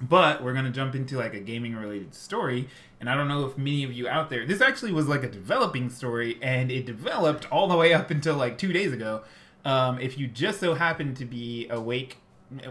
But 0.01 0.43
we're 0.43 0.53
gonna 0.53 0.71
jump 0.71 0.95
into 0.95 1.15
like 1.17 1.33
a 1.35 1.39
gaming 1.39 1.75
related 1.75 2.15
story, 2.15 2.67
and 2.99 3.07
I 3.07 3.15
don't 3.15 3.27
know 3.27 3.45
if 3.45 3.55
many 3.57 3.83
of 3.83 3.93
you 3.93 4.07
out 4.07 4.31
there. 4.31 4.47
This 4.47 4.59
actually 4.59 4.91
was 4.93 5.07
like 5.07 5.23
a 5.23 5.29
developing 5.29 5.89
story, 5.91 6.39
and 6.41 6.71
it 6.71 6.87
developed 6.87 7.49
all 7.51 7.67
the 7.67 7.77
way 7.77 7.93
up 7.93 8.09
until 8.09 8.35
like 8.35 8.57
two 8.57 8.73
days 8.73 8.91
ago. 8.93 9.21
Um, 9.65 9.99
if 9.99 10.17
you 10.17 10.27
just 10.27 10.59
so 10.59 10.73
happen 10.73 11.13
to 11.15 11.25
be 11.25 11.67
awake, 11.69 12.17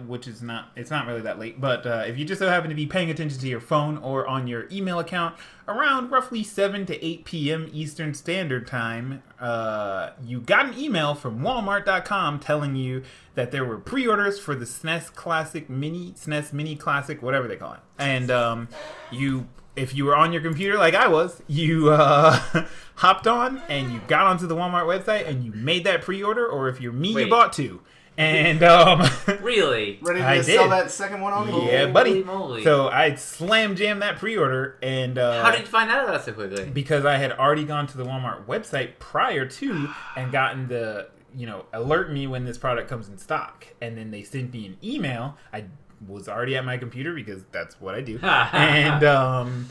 which 0.06 0.28
is 0.28 0.42
not, 0.42 0.68
it's 0.76 0.90
not 0.90 1.06
really 1.06 1.22
that 1.22 1.38
late, 1.38 1.60
but 1.60 1.86
uh, 1.86 2.04
if 2.06 2.18
you 2.18 2.24
just 2.24 2.38
so 2.38 2.48
happen 2.48 2.68
to 2.68 2.76
be 2.76 2.86
paying 2.86 3.10
attention 3.10 3.38
to 3.40 3.48
your 3.48 3.60
phone 3.60 3.96
or 3.98 4.26
on 4.26 4.46
your 4.46 4.66
email 4.70 4.98
account 4.98 5.36
around 5.66 6.10
roughly 6.10 6.42
7 6.42 6.84
to 6.86 7.04
8 7.04 7.24
p.m. 7.24 7.70
Eastern 7.72 8.12
Standard 8.12 8.66
Time, 8.66 9.22
uh, 9.40 10.10
you 10.22 10.40
got 10.40 10.66
an 10.66 10.78
email 10.78 11.14
from 11.14 11.40
Walmart.com 11.40 12.40
telling 12.40 12.76
you 12.76 13.02
that 13.34 13.52
there 13.52 13.64
were 13.64 13.78
pre-orders 13.78 14.38
for 14.38 14.54
the 14.54 14.66
SNES 14.66 15.14
Classic 15.14 15.70
Mini, 15.70 16.12
SNES 16.12 16.52
Mini 16.52 16.76
Classic, 16.76 17.22
whatever 17.22 17.48
they 17.48 17.56
call 17.56 17.74
it, 17.74 17.80
and 17.98 18.30
um, 18.30 18.68
you. 19.10 19.48
If 19.80 19.94
you 19.94 20.04
were 20.04 20.14
on 20.16 20.32
your 20.32 20.42
computer 20.42 20.76
like 20.78 20.94
I 20.94 21.08
was, 21.08 21.42
you 21.46 21.90
uh, 21.90 22.38
hopped 22.96 23.26
on 23.26 23.62
and 23.68 23.92
you 23.92 24.00
got 24.08 24.26
onto 24.26 24.46
the 24.46 24.54
Walmart 24.54 24.84
website 24.84 25.26
and 25.26 25.42
you 25.44 25.52
made 25.52 25.84
that 25.84 26.02
pre-order, 26.02 26.46
or 26.46 26.68
if 26.68 26.80
you're 26.80 26.92
me, 26.92 27.18
you 27.18 27.28
bought 27.30 27.52
two. 27.52 27.80
And 28.18 28.62
um, 28.62 29.08
Really? 29.40 29.98
Ready 30.02 30.20
to 30.20 30.26
I 30.28 30.42
sell 30.42 30.64
did. 30.64 30.72
that 30.72 30.90
second 30.90 31.22
one 31.22 31.32
on 31.32 31.46
me? 31.46 31.70
Yeah, 31.72 31.86
buddy. 31.86 32.22
Moly. 32.22 32.62
So 32.62 32.88
I 32.88 33.14
slam 33.14 33.76
jammed 33.76 34.02
that 34.02 34.18
pre-order, 34.18 34.76
and 34.82 35.16
uh, 35.16 35.42
How 35.42 35.50
did 35.50 35.60
you 35.60 35.66
find 35.66 35.90
out 35.90 36.04
about 36.04 36.12
that 36.16 36.24
so 36.26 36.32
quickly? 36.34 36.66
because 36.68 37.06
I 37.06 37.16
had 37.16 37.32
already 37.32 37.64
gone 37.64 37.86
to 37.86 37.96
the 37.96 38.04
Walmart 38.04 38.44
website 38.44 38.98
prior 38.98 39.46
to 39.46 39.88
and 40.16 40.30
gotten 40.30 40.68
the 40.68 41.08
you 41.34 41.46
know 41.46 41.64
alert 41.72 42.12
me 42.12 42.26
when 42.26 42.44
this 42.44 42.58
product 42.58 42.90
comes 42.90 43.08
in 43.08 43.16
stock, 43.16 43.68
and 43.80 43.96
then 43.96 44.10
they 44.10 44.22
sent 44.22 44.52
me 44.52 44.66
an 44.66 44.76
email. 44.84 45.38
I 45.50 45.64
was 46.06 46.28
already 46.28 46.56
at 46.56 46.64
my 46.64 46.78
computer 46.78 47.14
because 47.14 47.42
that's 47.52 47.80
what 47.80 47.94
I 47.94 48.00
do, 48.00 48.18
and 48.22 49.04
um, 49.04 49.68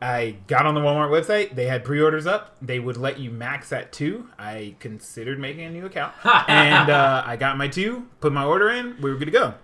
I 0.00 0.36
got 0.46 0.66
on 0.66 0.74
the 0.74 0.80
Walmart 0.80 1.10
website. 1.10 1.54
They 1.54 1.66
had 1.66 1.84
pre-orders 1.84 2.26
up. 2.26 2.56
They 2.60 2.78
would 2.78 2.96
let 2.96 3.18
you 3.18 3.30
max 3.30 3.72
at 3.72 3.92
two. 3.92 4.28
I 4.38 4.76
considered 4.80 5.38
making 5.38 5.64
a 5.64 5.70
new 5.70 5.86
account, 5.86 6.14
and 6.48 6.90
uh, 6.90 7.22
I 7.26 7.36
got 7.36 7.56
my 7.56 7.68
two, 7.68 8.06
put 8.20 8.32
my 8.32 8.44
order 8.44 8.70
in. 8.70 9.00
We 9.00 9.10
were 9.10 9.16
good 9.16 9.26
to 9.26 9.30
go. 9.30 9.54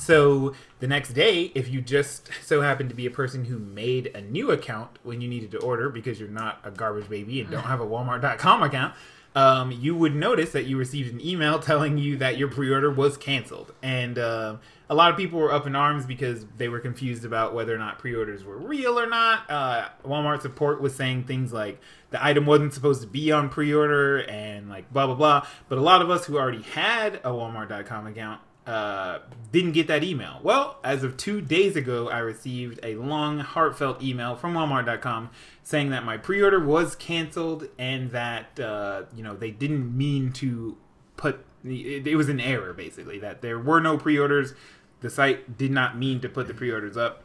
So 0.00 0.54
the 0.80 0.88
next 0.88 1.10
day, 1.10 1.52
if 1.54 1.68
you 1.68 1.80
just 1.80 2.30
so 2.42 2.62
happen 2.62 2.88
to 2.88 2.94
be 2.94 3.06
a 3.06 3.10
person 3.10 3.44
who 3.44 3.58
made 3.58 4.06
a 4.08 4.20
new 4.20 4.50
account 4.50 4.98
when 5.02 5.20
you 5.20 5.28
needed 5.28 5.50
to 5.52 5.58
order 5.58 5.90
because 5.90 6.18
you're 6.18 6.28
not 6.28 6.58
a 6.64 6.70
garbage 6.70 7.08
baby 7.08 7.40
and 7.40 7.50
don't 7.50 7.62
have 7.64 7.80
a 7.80 7.86
Walmart.com 7.86 8.62
account, 8.62 8.94
um, 9.34 9.70
you 9.70 9.94
would 9.94 10.14
notice 10.14 10.50
that 10.52 10.66
you 10.66 10.76
received 10.76 11.12
an 11.12 11.24
email 11.24 11.58
telling 11.58 11.98
you 11.98 12.16
that 12.16 12.36
your 12.36 12.48
pre-order 12.48 12.90
was 12.90 13.16
canceled. 13.16 13.72
And 13.82 14.18
uh, 14.18 14.56
a 14.88 14.94
lot 14.94 15.10
of 15.10 15.16
people 15.16 15.38
were 15.38 15.52
up 15.52 15.66
in 15.66 15.76
arms 15.76 16.04
because 16.04 16.44
they 16.56 16.68
were 16.68 16.80
confused 16.80 17.24
about 17.24 17.54
whether 17.54 17.74
or 17.74 17.78
not 17.78 17.98
pre-orders 17.98 18.44
were 18.44 18.56
real 18.56 18.98
or 18.98 19.06
not. 19.06 19.48
Uh, 19.48 19.88
Walmart 20.04 20.42
support 20.42 20.80
was 20.80 20.94
saying 20.94 21.24
things 21.24 21.52
like 21.52 21.80
the 22.10 22.24
item 22.24 22.44
wasn't 22.44 22.74
supposed 22.74 23.02
to 23.02 23.06
be 23.06 23.30
on 23.30 23.48
pre-order 23.48 24.18
and 24.18 24.68
like 24.68 24.92
blah 24.92 25.06
blah 25.06 25.14
blah. 25.14 25.46
But 25.68 25.78
a 25.78 25.82
lot 25.82 26.02
of 26.02 26.10
us 26.10 26.26
who 26.26 26.36
already 26.36 26.62
had 26.62 27.16
a 27.16 27.30
Walmart.com 27.30 28.08
account 28.08 28.40
uh, 28.70 29.18
didn't 29.50 29.72
get 29.72 29.88
that 29.88 30.04
email. 30.04 30.38
Well, 30.44 30.78
as 30.84 31.02
of 31.02 31.16
two 31.16 31.40
days 31.40 31.74
ago, 31.74 32.08
I 32.08 32.18
received 32.18 32.78
a 32.84 32.94
long, 32.94 33.40
heartfelt 33.40 34.00
email 34.00 34.36
from 34.36 34.54
Walmart.com 34.54 35.30
saying 35.64 35.90
that 35.90 36.04
my 36.04 36.16
pre-order 36.16 36.64
was 36.64 36.94
canceled 36.94 37.66
and 37.78 38.12
that 38.12 38.60
uh, 38.60 39.02
you 39.12 39.24
know 39.24 39.34
they 39.34 39.50
didn't 39.50 39.96
mean 39.96 40.30
to 40.34 40.76
put 41.16 41.44
it, 41.64 42.06
it 42.06 42.14
was 42.14 42.28
an 42.28 42.38
error 42.38 42.72
basically 42.72 43.18
that 43.18 43.42
there 43.42 43.58
were 43.58 43.80
no 43.80 43.98
pre-orders. 43.98 44.54
The 45.00 45.10
site 45.10 45.58
did 45.58 45.72
not 45.72 45.98
mean 45.98 46.20
to 46.20 46.28
put 46.28 46.46
the 46.46 46.54
pre-orders 46.54 46.96
up. 46.96 47.24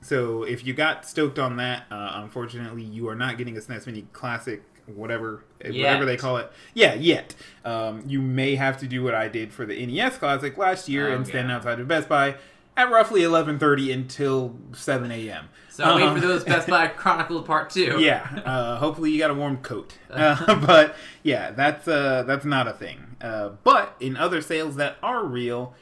So 0.00 0.44
if 0.44 0.64
you 0.64 0.74
got 0.74 1.04
stoked 1.04 1.40
on 1.40 1.56
that, 1.56 1.86
uh, 1.90 2.12
unfortunately, 2.22 2.84
you 2.84 3.08
are 3.08 3.16
not 3.16 3.36
getting 3.36 3.56
a 3.56 3.60
SNES 3.60 3.86
Mini 3.86 4.06
Classic 4.12 4.62
whatever 4.94 5.44
Yet. 5.64 5.74
whatever 5.74 6.04
they 6.04 6.16
call 6.16 6.36
it. 6.38 6.50
Yeah, 6.74 6.94
yet. 6.94 7.34
Um, 7.64 8.02
you 8.06 8.20
may 8.22 8.54
have 8.56 8.78
to 8.78 8.86
do 8.86 9.02
what 9.02 9.14
I 9.14 9.28
did 9.28 9.52
for 9.52 9.66
the 9.66 9.84
NES 9.86 10.18
Classic 10.18 10.56
last 10.56 10.88
year 10.88 11.08
and 11.12 11.22
Okay. 11.22 11.30
stand 11.30 11.50
outside 11.52 11.80
of 11.80 11.88
Best 11.88 12.08
Buy 12.08 12.36
at 12.76 12.90
roughly 12.90 13.22
11:30 13.22 13.92
until 13.92 14.56
7 14.72 15.10
a.m. 15.10 15.48
So 15.70 15.96
wait 15.96 16.04
Um, 16.04 16.20
for 16.20 16.26
those 16.26 16.44
Best 16.44 16.68
Buy 16.68 16.86
Chronicles 17.02 17.46
Part 17.46 17.70
Two. 17.70 17.96
yeah. 18.00 18.42
Uh, 18.44 18.76
hopefully 18.78 19.10
you 19.10 19.18
got 19.18 19.30
a 19.30 19.34
warm 19.34 19.58
coat. 19.58 19.94
Uh, 20.10 20.54
but 20.64 20.96
yeah, 21.22 21.50
that's 21.52 21.86
uh, 21.86 22.22
that's 22.26 22.44
not 22.44 22.66
a 22.66 22.72
thing. 22.72 23.16
Uh, 23.20 23.50
but 23.64 23.94
in 24.00 24.16
other 24.16 24.40
sales 24.40 24.76
that 24.76 24.96
are 25.02 25.24
real, 25.24 25.74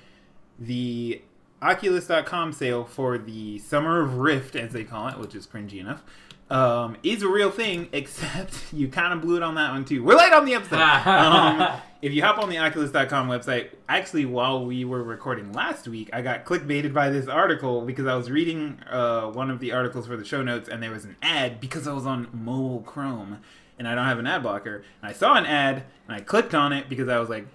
the 0.58 1.22
Oculus.com 1.62 2.52
sale 2.52 2.84
for 2.84 3.18
the 3.18 3.58
Summer 3.58 4.00
of 4.00 4.18
Rift, 4.18 4.56
as 4.56 4.72
they 4.72 4.84
call 4.84 5.08
it, 5.08 5.18
which 5.18 5.34
is 5.34 5.46
cringy 5.46 5.80
enough, 5.80 6.02
um, 6.50 6.96
is 7.02 7.22
a 7.22 7.28
real 7.28 7.50
thing. 7.50 7.88
Except 7.92 8.72
you 8.72 8.88
kind 8.88 9.12
of 9.12 9.20
blew 9.20 9.36
it 9.36 9.42
on 9.42 9.54
that 9.54 9.72
one 9.72 9.84
too. 9.84 10.02
We're 10.02 10.16
late 10.16 10.32
on 10.32 10.44
the 10.44 10.54
episode. 10.54 10.80
um, 11.06 11.80
if 12.02 12.12
you 12.12 12.22
hop 12.22 12.38
on 12.38 12.50
the 12.50 12.58
Oculus.com 12.58 13.28
website, 13.28 13.70
actually, 13.88 14.26
while 14.26 14.64
we 14.64 14.84
were 14.84 15.02
recording 15.02 15.52
last 15.52 15.88
week, 15.88 16.10
I 16.12 16.22
got 16.22 16.44
clickbaited 16.44 16.92
by 16.92 17.10
this 17.10 17.26
article 17.26 17.82
because 17.82 18.06
I 18.06 18.14
was 18.16 18.30
reading 18.30 18.80
uh, 18.90 19.30
one 19.30 19.50
of 19.50 19.60
the 19.60 19.72
articles 19.72 20.06
for 20.06 20.16
the 20.16 20.24
show 20.24 20.42
notes, 20.42 20.68
and 20.68 20.82
there 20.82 20.90
was 20.90 21.04
an 21.04 21.16
ad 21.22 21.60
because 21.60 21.88
I 21.88 21.92
was 21.92 22.06
on 22.06 22.28
mobile 22.32 22.82
Chrome 22.82 23.38
and 23.78 23.86
I 23.86 23.94
don't 23.94 24.06
have 24.06 24.18
an 24.18 24.26
ad 24.26 24.42
blocker. 24.42 24.84
And 25.02 25.10
I 25.10 25.12
saw 25.12 25.34
an 25.34 25.46
ad 25.46 25.84
and 26.06 26.16
I 26.16 26.20
clicked 26.20 26.54
on 26.54 26.72
it 26.72 26.88
because 26.88 27.08
I 27.08 27.18
was 27.18 27.28
like, 27.28 27.46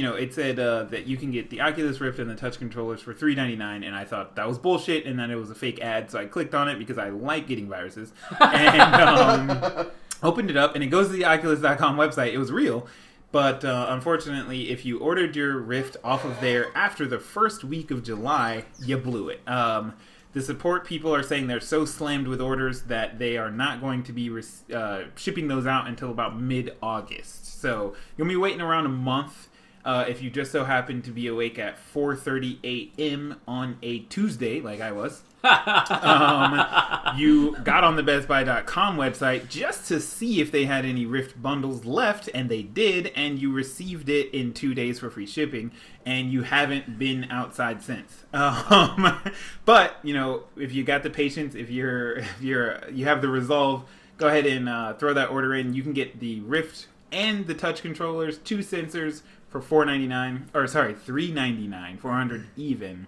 you 0.00 0.06
know, 0.06 0.14
it 0.14 0.32
said 0.32 0.58
uh, 0.58 0.84
that 0.84 1.06
you 1.06 1.18
can 1.18 1.30
get 1.30 1.50
the 1.50 1.60
Oculus 1.60 2.00
Rift 2.00 2.18
and 2.20 2.30
the 2.30 2.34
touch 2.34 2.58
controllers 2.58 3.02
for 3.02 3.12
three 3.12 3.34
ninety 3.34 3.54
nine, 3.54 3.82
and 3.82 3.94
I 3.94 4.06
thought 4.06 4.34
that 4.36 4.48
was 4.48 4.58
bullshit, 4.58 5.04
and 5.04 5.18
that 5.18 5.28
it 5.28 5.36
was 5.36 5.50
a 5.50 5.54
fake 5.54 5.78
ad. 5.82 6.10
So 6.10 6.18
I 6.18 6.24
clicked 6.24 6.54
on 6.54 6.70
it 6.70 6.78
because 6.78 6.96
I 6.96 7.10
like 7.10 7.46
getting 7.46 7.68
viruses, 7.68 8.10
and 8.40 8.80
um, 8.80 9.90
opened 10.22 10.48
it 10.48 10.56
up, 10.56 10.74
and 10.74 10.82
it 10.82 10.86
goes 10.86 11.08
to 11.08 11.12
the 11.12 11.26
Oculus.com 11.26 11.98
website. 11.98 12.32
It 12.32 12.38
was 12.38 12.50
real, 12.50 12.86
but 13.30 13.62
uh, 13.62 13.88
unfortunately, 13.90 14.70
if 14.70 14.86
you 14.86 15.00
ordered 15.00 15.36
your 15.36 15.58
Rift 15.58 15.98
off 16.02 16.24
of 16.24 16.40
there 16.40 16.68
after 16.74 17.06
the 17.06 17.18
first 17.18 17.62
week 17.62 17.90
of 17.90 18.02
July, 18.02 18.64
you 18.82 18.96
blew 18.96 19.28
it. 19.28 19.46
Um, 19.46 19.92
the 20.32 20.40
support 20.40 20.86
people 20.86 21.14
are 21.14 21.22
saying 21.22 21.46
they're 21.46 21.60
so 21.60 21.84
slammed 21.84 22.26
with 22.26 22.40
orders 22.40 22.84
that 22.84 23.18
they 23.18 23.36
are 23.36 23.50
not 23.50 23.82
going 23.82 24.02
to 24.04 24.14
be 24.14 24.30
res- 24.30 24.62
uh, 24.72 25.02
shipping 25.16 25.48
those 25.48 25.66
out 25.66 25.88
until 25.88 26.10
about 26.10 26.40
mid 26.40 26.74
August. 26.82 27.60
So 27.60 27.94
you'll 28.16 28.28
be 28.28 28.36
waiting 28.36 28.62
around 28.62 28.86
a 28.86 28.90
month. 28.90 29.48
Uh, 29.84 30.04
if 30.08 30.22
you 30.22 30.28
just 30.28 30.52
so 30.52 30.64
happen 30.64 31.00
to 31.02 31.10
be 31.10 31.26
awake 31.26 31.58
at 31.58 31.78
4:30 31.94 32.58
a.m. 32.98 33.40
on 33.48 33.78
a 33.82 34.00
Tuesday, 34.00 34.60
like 34.60 34.80
I 34.80 34.92
was, 34.92 35.22
um, 35.42 37.16
you 37.18 37.56
got 37.64 37.82
on 37.82 37.96
the 37.96 38.02
BestBuy.com 38.02 38.96
website 38.96 39.48
just 39.48 39.88
to 39.88 39.98
see 39.98 40.40
if 40.40 40.52
they 40.52 40.66
had 40.66 40.84
any 40.84 41.06
Rift 41.06 41.40
bundles 41.40 41.86
left, 41.86 42.28
and 42.34 42.50
they 42.50 42.62
did, 42.62 43.10
and 43.16 43.38
you 43.38 43.50
received 43.52 44.10
it 44.10 44.32
in 44.34 44.52
two 44.52 44.74
days 44.74 44.98
for 44.98 45.10
free 45.10 45.26
shipping, 45.26 45.72
and 46.04 46.30
you 46.30 46.42
haven't 46.42 46.98
been 46.98 47.24
outside 47.30 47.82
since. 47.82 48.24
Um, 48.70 49.20
but 49.64 49.96
you 50.02 50.14
know, 50.14 50.44
if 50.56 50.72
you 50.72 50.84
got 50.84 51.02
the 51.02 51.10
patience, 51.10 51.54
if 51.54 51.70
you're 51.70 52.18
if 52.18 52.42
you're 52.42 52.80
you 52.90 53.04
have 53.06 53.20
the 53.20 53.28
resolve, 53.28 53.84
go 54.16 54.28
ahead 54.28 54.46
and 54.46 54.68
uh, 54.68 54.94
throw 54.94 55.14
that 55.14 55.30
order 55.30 55.54
in. 55.54 55.74
You 55.74 55.82
can 55.82 55.92
get 55.92 56.20
the 56.20 56.40
Rift 56.40 56.86
and 57.12 57.46
the 57.46 57.54
touch 57.54 57.82
controllers, 57.82 58.38
two 58.38 58.58
sensors 58.58 59.22
for 59.50 59.60
four 59.60 59.84
ninety 59.84 60.06
nine, 60.06 60.48
or 60.54 60.66
sorry, 60.66 60.94
three 60.94 61.30
ninety 61.30 61.66
nine, 61.66 61.98
four 61.98 62.12
hundred 62.12 62.48
even 62.56 63.06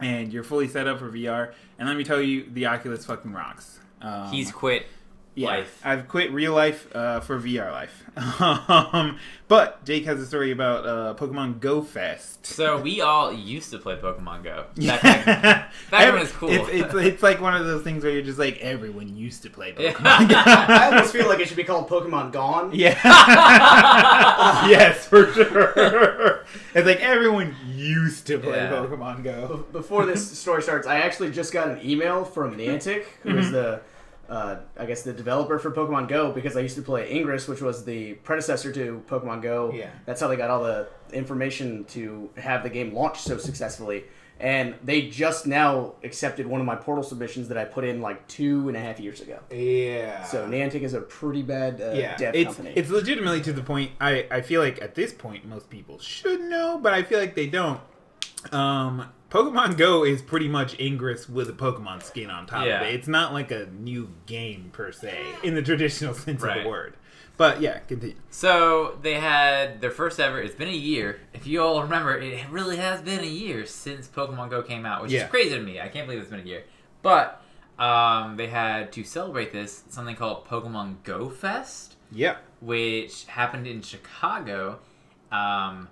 and 0.00 0.32
you're 0.32 0.44
fully 0.44 0.68
set 0.68 0.86
up 0.86 0.98
for 0.98 1.10
VR. 1.10 1.52
And 1.78 1.88
let 1.88 1.96
me 1.96 2.04
tell 2.04 2.20
you, 2.20 2.46
the 2.50 2.66
Oculus 2.66 3.06
fucking 3.06 3.32
rocks. 3.32 3.78
Um, 4.02 4.30
He's 4.30 4.52
quit 4.52 4.86
yeah, 5.34 5.48
life. 5.48 5.80
I've 5.84 6.08
quit 6.08 6.32
real 6.32 6.52
life 6.52 6.94
uh, 6.94 7.20
for 7.20 7.38
VR 7.38 7.70
life. 7.70 8.04
Um, 8.16 9.18
but 9.48 9.84
Jake 9.84 10.04
has 10.06 10.20
a 10.20 10.26
story 10.26 10.50
about 10.50 10.86
uh, 10.86 11.14
Pokemon 11.18 11.60
Go 11.60 11.82
Fest. 11.82 12.46
So 12.46 12.80
we 12.80 13.00
all 13.00 13.32
used 13.32 13.70
to 13.72 13.78
play 13.78 13.96
Pokemon 13.96 14.42
Go. 14.44 14.64
Back 14.76 15.02
then. 15.02 15.24
back 15.42 15.72
when 15.90 16.00
Every- 16.02 16.20
was 16.20 16.32
cool. 16.32 16.50
It's, 16.50 16.68
it's, 16.70 16.94
it's 16.94 17.22
like 17.22 17.40
one 17.40 17.54
of 17.54 17.66
those 17.66 17.82
things 17.82 18.02
where 18.04 18.12
you're 18.12 18.22
just 18.22 18.38
like, 18.38 18.58
everyone 18.58 19.14
used 19.16 19.42
to 19.42 19.50
play 19.50 19.74
Yeah. 19.78 19.92
Pokemon 19.92 20.28
Go. 20.30 20.34
I 20.46 20.86
almost 20.92 21.12
feel 21.12 21.26
like 21.28 21.40
it 21.40 21.48
should 21.48 21.56
be 21.56 21.64
called 21.64 21.88
Pokemon 21.88 22.32
Gone. 22.32 22.70
Yeah. 22.74 22.96
yes, 24.68 25.06
for 25.06 25.26
sure. 25.32 26.44
It's 26.74 26.86
like 26.86 27.00
everyone 27.00 27.54
used 27.68 28.26
to 28.28 28.38
play 28.38 28.56
Yeah. 28.56 28.70
Pokemon 28.70 29.24
Go. 29.24 29.66
Be- 29.70 29.78
Before 29.78 30.06
this 30.06 30.38
story 30.38 30.62
starts, 30.62 30.86
I 30.86 30.98
actually 31.00 31.30
just 31.30 31.52
got 31.52 31.68
an 31.68 31.80
email 31.84 32.24
from 32.24 32.56
Niantic, 32.56 33.04
who 33.22 33.30
Mm-hmm. 33.30 33.38
is 33.38 33.50
the, 33.50 33.80
uh, 34.28 34.56
I 34.78 34.86
guess, 34.86 35.02
the 35.02 35.12
developer 35.12 35.58
for 35.58 35.70
Pokemon 35.70 36.08
Go, 36.08 36.32
because 36.32 36.56
I 36.56 36.60
used 36.60 36.76
to 36.76 36.82
play 36.82 37.10
Ingress, 37.10 37.48
which 37.48 37.60
was 37.60 37.84
the 37.84 38.14
predecessor 38.14 38.72
to 38.72 39.02
Pokemon 39.08 39.42
Go. 39.42 39.72
Yeah. 39.72 39.90
That's 40.04 40.20
how 40.20 40.28
they 40.28 40.36
got 40.36 40.50
all 40.50 40.62
the 40.62 40.88
information 41.12 41.84
to 41.86 42.30
have 42.36 42.62
the 42.62 42.70
game 42.70 42.94
launch 42.94 43.20
so 43.20 43.38
successfully. 43.38 44.04
And 44.38 44.74
they 44.84 45.08
just 45.08 45.46
now 45.46 45.94
accepted 46.04 46.46
one 46.46 46.60
of 46.60 46.66
my 46.66 46.76
portal 46.76 47.02
submissions 47.02 47.48
that 47.48 47.56
I 47.56 47.64
put 47.64 47.84
in 47.84 48.02
like 48.02 48.26
two 48.28 48.68
and 48.68 48.76
a 48.76 48.80
half 48.80 49.00
years 49.00 49.22
ago. 49.22 49.38
Yeah. 49.50 50.24
So 50.24 50.46
Niantic 50.46 50.82
is 50.82 50.92
a 50.92 51.00
pretty 51.00 51.40
bad 51.40 51.80
uh, 51.80 51.92
yeah, 51.94 52.16
dev 52.18 52.34
it's 52.34 52.54
company. 52.56 52.74
it's 52.76 52.90
legitimately 52.90 53.40
to 53.42 53.54
the 53.54 53.62
point. 53.62 53.92
I 53.98 54.26
I 54.30 54.42
feel 54.42 54.60
like 54.60 54.82
at 54.82 54.94
this 54.94 55.14
point 55.14 55.46
most 55.46 55.70
people 55.70 55.98
should 56.00 56.42
know, 56.42 56.78
but 56.82 56.92
I 56.92 57.02
feel 57.02 57.18
like 57.18 57.34
they 57.34 57.46
don't. 57.46 57.80
Um, 58.52 59.08
Pokemon 59.36 59.76
Go 59.76 60.02
is 60.02 60.22
pretty 60.22 60.48
much 60.48 60.78
Ingress 60.80 61.28
with 61.28 61.50
a 61.50 61.52
Pokemon 61.52 62.02
skin 62.02 62.30
on 62.30 62.46
top 62.46 62.64
Yeah. 62.64 62.80
of 62.80 62.86
it. 62.86 62.94
It's 62.94 63.06
not 63.08 63.34
like 63.34 63.50
a 63.50 63.66
new 63.66 64.08
game 64.24 64.70
per 64.72 64.92
se 64.92 65.18
in 65.42 65.54
the 65.54 65.60
traditional 65.60 66.14
sense 66.24 66.42
of 66.42 66.54
the 66.62 66.66
word. 66.66 66.94
But 67.36 67.60
yeah, 67.60 67.80
continue. 67.80 68.16
So 68.30 68.96
they 69.02 69.14
had 69.20 69.82
their 69.82 69.90
first 69.90 70.18
ever. 70.20 70.40
It's 70.40 70.54
been 70.54 70.68
a 70.68 70.70
year. 70.70 71.20
If 71.34 71.46
you 71.46 71.60
all 71.62 71.82
remember, 71.82 72.16
it 72.16 72.48
really 72.48 72.78
has 72.78 73.02
been 73.02 73.20
a 73.20 73.26
year 73.26 73.66
since 73.66 74.08
Pokemon 74.08 74.48
Go 74.48 74.62
came 74.62 74.86
out, 74.86 75.02
which 75.02 75.12
Yeah. 75.12 75.24
is 75.24 75.30
crazy 75.30 75.50
to 75.54 75.60
me. 75.60 75.80
I 75.82 75.88
can't 75.88 76.06
believe 76.06 76.22
it's 76.22 76.30
been 76.30 76.40
a 76.40 76.42
year. 76.44 76.64
But 77.02 77.42
um, 77.78 78.38
they 78.38 78.46
had 78.46 78.90
to 78.92 79.04
celebrate 79.04 79.52
this 79.52 79.84
something 79.90 80.16
called 80.16 80.46
Pokemon 80.46 81.02
Go 81.04 81.28
Fest, 81.28 81.96
Yeah. 82.10 82.36
which 82.62 83.26
happened 83.26 83.66
in 83.66 83.82
Chicago, 83.82 84.78
um, 85.30 85.88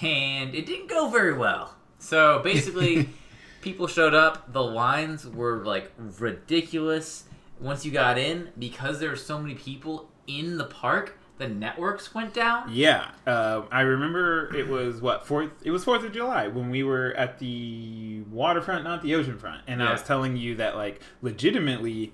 and 0.00 0.54
it 0.54 0.64
didn't 0.64 0.86
go 0.88 1.08
very 1.08 1.32
well. 1.32 1.74
So 1.98 2.40
basically, 2.42 3.08
people 3.60 3.86
showed 3.86 4.14
up. 4.14 4.52
The 4.52 4.62
lines 4.62 5.26
were 5.26 5.64
like 5.64 5.92
ridiculous. 6.18 7.24
Once 7.60 7.84
you 7.84 7.90
got 7.90 8.18
in, 8.18 8.50
because 8.58 9.00
there 9.00 9.10
were 9.10 9.16
so 9.16 9.38
many 9.38 9.54
people 9.54 10.08
in 10.28 10.58
the 10.58 10.64
park, 10.64 11.18
the 11.38 11.48
networks 11.48 12.14
went 12.14 12.34
down. 12.34 12.70
Yeah, 12.72 13.10
uh, 13.26 13.62
I 13.70 13.80
remember 13.80 14.54
it 14.54 14.68
was 14.68 15.00
what 15.00 15.26
fourth. 15.26 15.50
It 15.62 15.70
was 15.70 15.84
Fourth 15.84 16.04
of 16.04 16.12
July 16.12 16.48
when 16.48 16.70
we 16.70 16.82
were 16.82 17.14
at 17.16 17.38
the 17.38 18.22
waterfront, 18.30 18.84
not 18.84 19.02
the 19.02 19.14
ocean 19.14 19.38
front, 19.38 19.62
and 19.66 19.82
I 19.82 19.92
was 19.92 20.02
telling 20.02 20.36
you 20.36 20.56
that 20.56 20.76
like 20.76 21.00
legitimately, 21.22 22.12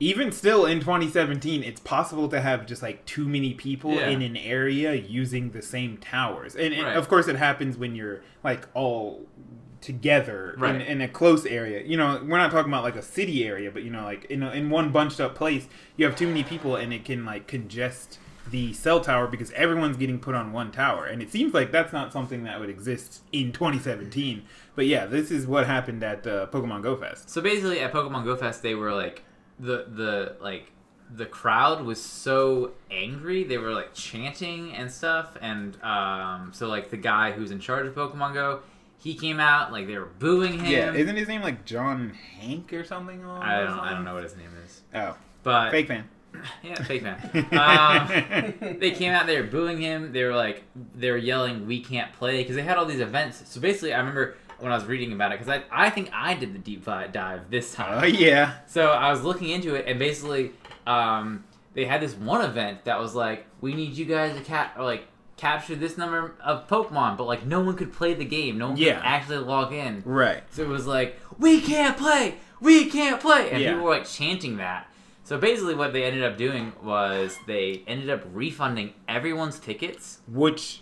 even 0.00 0.30
still 0.32 0.64
in 0.66 0.80
2017, 0.80 1.62
it's 1.64 1.80
possible 1.80 2.28
to 2.28 2.40
have 2.40 2.66
just 2.66 2.82
like 2.82 3.04
too 3.04 3.28
many 3.28 3.54
people 3.54 3.94
Yeah. 3.94 4.08
in 4.08 4.22
an 4.22 4.36
area 4.36 4.94
using 4.94 5.50
the 5.50 5.62
same 5.62 5.96
towers, 5.98 6.54
and, 6.54 6.72
and 6.74 6.84
Right. 6.84 6.96
of 6.96 7.08
course 7.08 7.26
it 7.28 7.36
happens 7.36 7.76
when 7.76 7.94
you're 7.96 8.20
like 8.44 8.66
all 8.74 9.26
together 9.80 10.54
in, 10.64 10.80
in 10.80 11.00
a 11.00 11.08
close 11.08 11.46
area. 11.46 11.82
You 11.84 11.96
know, 11.96 12.20
we're 12.26 12.36
not 12.38 12.50
talking 12.50 12.70
about 12.72 12.82
like 12.82 12.96
a 12.96 13.02
city 13.02 13.44
area, 13.46 13.70
but 13.70 13.82
you 13.84 13.90
know, 13.90 14.04
like 14.04 14.24
in 14.26 14.42
a, 14.42 14.50
in 14.50 14.70
one 14.70 14.90
bunched 14.90 15.20
up 15.20 15.34
place, 15.34 15.66
you 15.96 16.04
have 16.04 16.16
too 16.16 16.26
many 16.26 16.42
people, 16.42 16.76
and 16.76 16.92
it 16.92 17.04
can 17.04 17.24
like 17.24 17.46
congest 17.46 18.18
the 18.50 18.72
cell 18.72 19.00
tower 19.00 19.26
because 19.26 19.50
everyone's 19.52 19.96
getting 19.98 20.18
put 20.18 20.34
on 20.34 20.52
one 20.52 20.72
tower, 20.72 21.04
and 21.06 21.22
it 21.22 21.30
seems 21.30 21.54
like 21.54 21.70
that's 21.70 21.92
not 21.92 22.12
something 22.12 22.44
that 22.44 22.58
would 22.58 22.70
exist 22.70 23.22
in 23.30 23.52
2017. 23.52 24.42
But 24.74 24.86
yeah, 24.86 25.06
this 25.06 25.30
is 25.30 25.46
what 25.46 25.66
happened 25.66 26.02
at 26.02 26.26
uh, 26.26 26.46
Pokemon 26.46 26.82
Go 26.82 26.96
Fest. 26.96 27.28
So 27.30 27.40
basically, 27.40 27.80
at 27.80 27.92
Pokemon 27.92 28.24
Go 28.24 28.36
Fest, 28.36 28.62
they 28.62 28.74
were 28.74 28.92
like 28.92 29.22
the 29.60 29.86
the 29.88 30.36
like 30.40 30.70
the 31.14 31.26
crowd 31.26 31.84
was 31.84 32.02
so 32.02 32.72
angry. 32.90 33.44
They 33.44 33.58
were 33.58 33.72
like 33.72 33.94
chanting 33.94 34.74
and 34.74 34.90
stuff, 34.90 35.36
and 35.40 35.82
um, 35.82 36.50
so 36.52 36.68
like 36.68 36.90
the 36.90 36.96
guy 36.96 37.32
who's 37.32 37.50
in 37.50 37.60
charge 37.60 37.86
of 37.86 37.94
Pokemon 37.94 38.34
Go, 38.34 38.60
he 38.98 39.14
came 39.14 39.40
out 39.40 39.72
like 39.72 39.86
they 39.86 39.98
were 39.98 40.10
booing 40.18 40.58
him. 40.58 40.66
Yeah, 40.66 40.92
isn't 40.92 41.16
his 41.16 41.28
name 41.28 41.42
like 41.42 41.64
John 41.64 42.12
Hanke 42.40 42.72
or 42.74 42.84
something? 42.84 43.24
I 43.24 43.60
don't 43.60 43.78
I 43.78 43.92
don't 43.92 44.04
know 44.04 44.14
what 44.14 44.24
his 44.24 44.36
name 44.36 44.50
is, 44.64 44.82
Oh, 44.94 45.16
but 45.42 45.70
fake 45.70 45.88
fan. 45.88 46.08
yeah, 46.62 46.74
fake 46.82 47.02
man. 47.02 47.18
um, 47.52 48.76
they 48.78 48.90
came 48.90 49.12
out, 49.12 49.26
they 49.26 49.40
were 49.40 49.46
booing 49.46 49.80
him. 49.80 50.12
They 50.12 50.24
were 50.24 50.34
like, 50.34 50.62
they 50.94 51.10
were 51.10 51.16
yelling, 51.16 51.66
"We 51.66 51.80
can't 51.80 52.12
play" 52.12 52.42
because 52.42 52.54
they 52.56 52.62
had 52.62 52.76
all 52.76 52.84
these 52.84 53.00
events. 53.00 53.42
So 53.48 53.60
basically, 53.60 53.94
I 53.94 53.98
remember 53.98 54.36
when 54.60 54.72
I 54.72 54.74
was 54.74 54.84
reading 54.86 55.12
about 55.12 55.32
it 55.32 55.38
because 55.40 55.52
I 55.52 55.86
I 55.86 55.90
think 55.90 56.10
I 56.12 56.34
did 56.34 56.54
the 56.54 56.58
deep 56.58 56.84
dive 56.84 57.50
this 57.50 57.74
time. 57.74 58.02
Oh 58.02 58.06
yeah. 58.06 58.54
So 58.66 58.88
I 58.90 59.10
was 59.10 59.22
looking 59.22 59.50
into 59.50 59.74
it, 59.74 59.84
and 59.86 59.98
basically, 59.98 60.52
um, 60.86 61.44
they 61.74 61.84
had 61.84 62.00
this 62.00 62.14
one 62.14 62.44
event 62.44 62.84
that 62.84 62.98
was 62.98 63.14
like, 63.14 63.46
"We 63.60 63.74
need 63.74 63.92
you 63.92 64.04
guys 64.04 64.36
to 64.36 64.42
cap 64.42 64.76
or 64.78 64.84
like 64.84 65.06
capture 65.36 65.76
this 65.76 65.96
number 65.96 66.34
of 66.42 66.66
Pokemon," 66.68 67.16
but 67.16 67.24
like 67.24 67.46
no 67.46 67.60
one 67.60 67.76
could 67.76 67.92
play 67.92 68.14
the 68.14 68.24
game. 68.24 68.58
No 68.58 68.68
one 68.68 68.76
Yeah. 68.76 68.96
could 68.96 69.04
actually 69.04 69.38
log 69.38 69.72
in. 69.72 70.02
Right. 70.04 70.42
So 70.50 70.62
it 70.62 70.68
was 70.68 70.86
like, 70.86 71.18
"We 71.38 71.60
can't 71.60 71.96
play, 71.96 72.34
we 72.60 72.86
can't 72.86 73.20
play," 73.20 73.50
and 73.50 73.62
Yeah. 73.62 73.70
people 73.72 73.84
were 73.84 73.90
like 73.90 74.06
chanting 74.06 74.56
that. 74.56 74.86
So 75.22 75.36
basically, 75.38 75.74
what 75.74 75.92
they 75.92 76.04
ended 76.04 76.24
up 76.24 76.36
doing 76.38 76.72
was 76.82 77.36
they 77.46 77.82
ended 77.86 78.08
up 78.10 78.22
refunding 78.32 78.94
everyone's 79.06 79.58
tickets. 79.60 80.20
which 80.26 80.80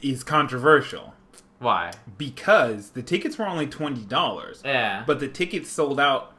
is 0.00 0.24
controversial 0.24 1.14
Why? 1.62 1.92
because 2.18 2.90
the 2.90 3.02
tickets 3.02 3.38
were 3.38 3.46
only 3.46 3.66
twenty 3.66 4.02
dollars, 4.04 4.60
Yeah. 4.64 5.04
but 5.06 5.20
the 5.20 5.28
tickets 5.28 5.70
sold 5.70 5.98
out 6.00 6.34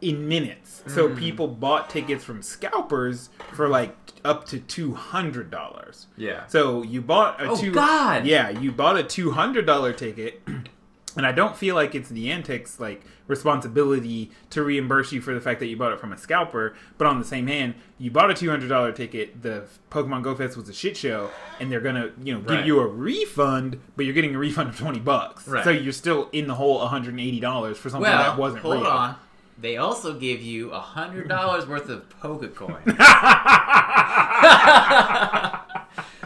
in 0.00 0.26
minutes. 0.28 0.82
So 0.86 1.08
Mm. 1.10 1.18
people 1.18 1.46
bought 1.48 1.90
tickets 1.90 2.24
from 2.24 2.40
scalpers 2.42 3.28
for 3.52 3.68
like 3.68 3.94
up 4.24 4.46
to 4.46 4.58
two 4.58 4.94
hundred 4.94 5.50
dollars. 5.50 6.06
yeah. 6.16 6.46
So 6.46 6.82
you 6.82 7.02
bought 7.02 7.40
a 7.42 7.50
Oh, 7.50 7.56
two. 7.56 7.70
God! 7.72 8.24
Yeah, 8.24 8.48
you 8.48 8.72
bought 8.72 8.96
a 8.96 9.02
two 9.02 9.32
hundred 9.32 9.66
dollar 9.66 9.92
ticket, 9.92 10.42
and 11.16 11.26
I 11.26 11.32
don't 11.32 11.56
feel 11.56 11.74
like 11.74 11.94
it's 11.94 12.10
Niantic's 12.10 12.80
like 12.80 13.02
responsibility 13.30 14.30
to 14.50 14.62
reimburse 14.62 15.12
you 15.12 15.20
for 15.22 15.32
the 15.32 15.40
fact 15.40 15.60
that 15.60 15.66
you 15.66 15.76
bought 15.76 15.92
it 15.92 16.00
from 16.00 16.12
a 16.12 16.18
scalper. 16.18 16.74
But 16.98 17.06
on 17.06 17.18
the 17.18 17.24
same 17.24 17.46
hand, 17.46 17.74
you 17.98 18.10
bought 18.10 18.30
a 18.30 18.34
two 18.34 18.50
hundred 18.50 18.68
dollar 18.68 18.92
ticket. 18.92 19.40
The 19.42 19.64
Pokemon 19.90 20.22
Go 20.22 20.34
Fest 20.34 20.56
was 20.56 20.68
a 20.68 20.72
shit 20.74 20.96
show, 20.96 21.30
and 21.58 21.72
they're 21.72 21.80
gonna 21.80 22.10
you 22.22 22.34
know 22.34 22.40
give 22.40 22.50
Right. 22.50 22.66
you 22.66 22.80
a 22.80 22.86
refund, 22.86 23.80
but 23.96 24.04
you're 24.04 24.14
getting 24.14 24.34
a 24.34 24.38
refund 24.38 24.68
of 24.68 24.76
twenty 24.78 25.00
bucks. 25.00 25.48
Right. 25.48 25.64
So 25.64 25.70
you're 25.70 25.92
still 25.92 26.28
in 26.32 26.46
the 26.48 26.54
whole 26.56 26.78
one 26.78 26.88
hundred 26.88 27.10
and 27.10 27.20
eighty 27.20 27.40
dollars 27.40 27.78
for 27.78 27.88
something 27.88 28.10
well, 28.10 28.18
that 28.22 28.36
wasn't 28.38 28.62
hold 28.62 28.82
real. 28.82 28.86
on. 28.90 29.14
They 29.58 29.76
also 29.76 30.18
give 30.18 30.40
you 30.42 30.70
a 30.70 30.80
hundred 30.80 31.28
dollars 31.28 31.66
worth 31.66 31.88
of 31.90 32.08
Pokecoin. 32.20 32.82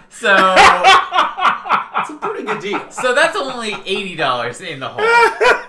so, 0.08 0.54
It's 2.00 2.10
a 2.10 2.14
pretty 2.20 2.44
good 2.44 2.60
deal. 2.60 2.90
so 2.90 3.14
that's 3.14 3.34
only 3.36 3.74
eighty 3.86 4.14
dollars 4.14 4.60
in 4.60 4.78
the 4.80 4.88
hole. 4.88 5.04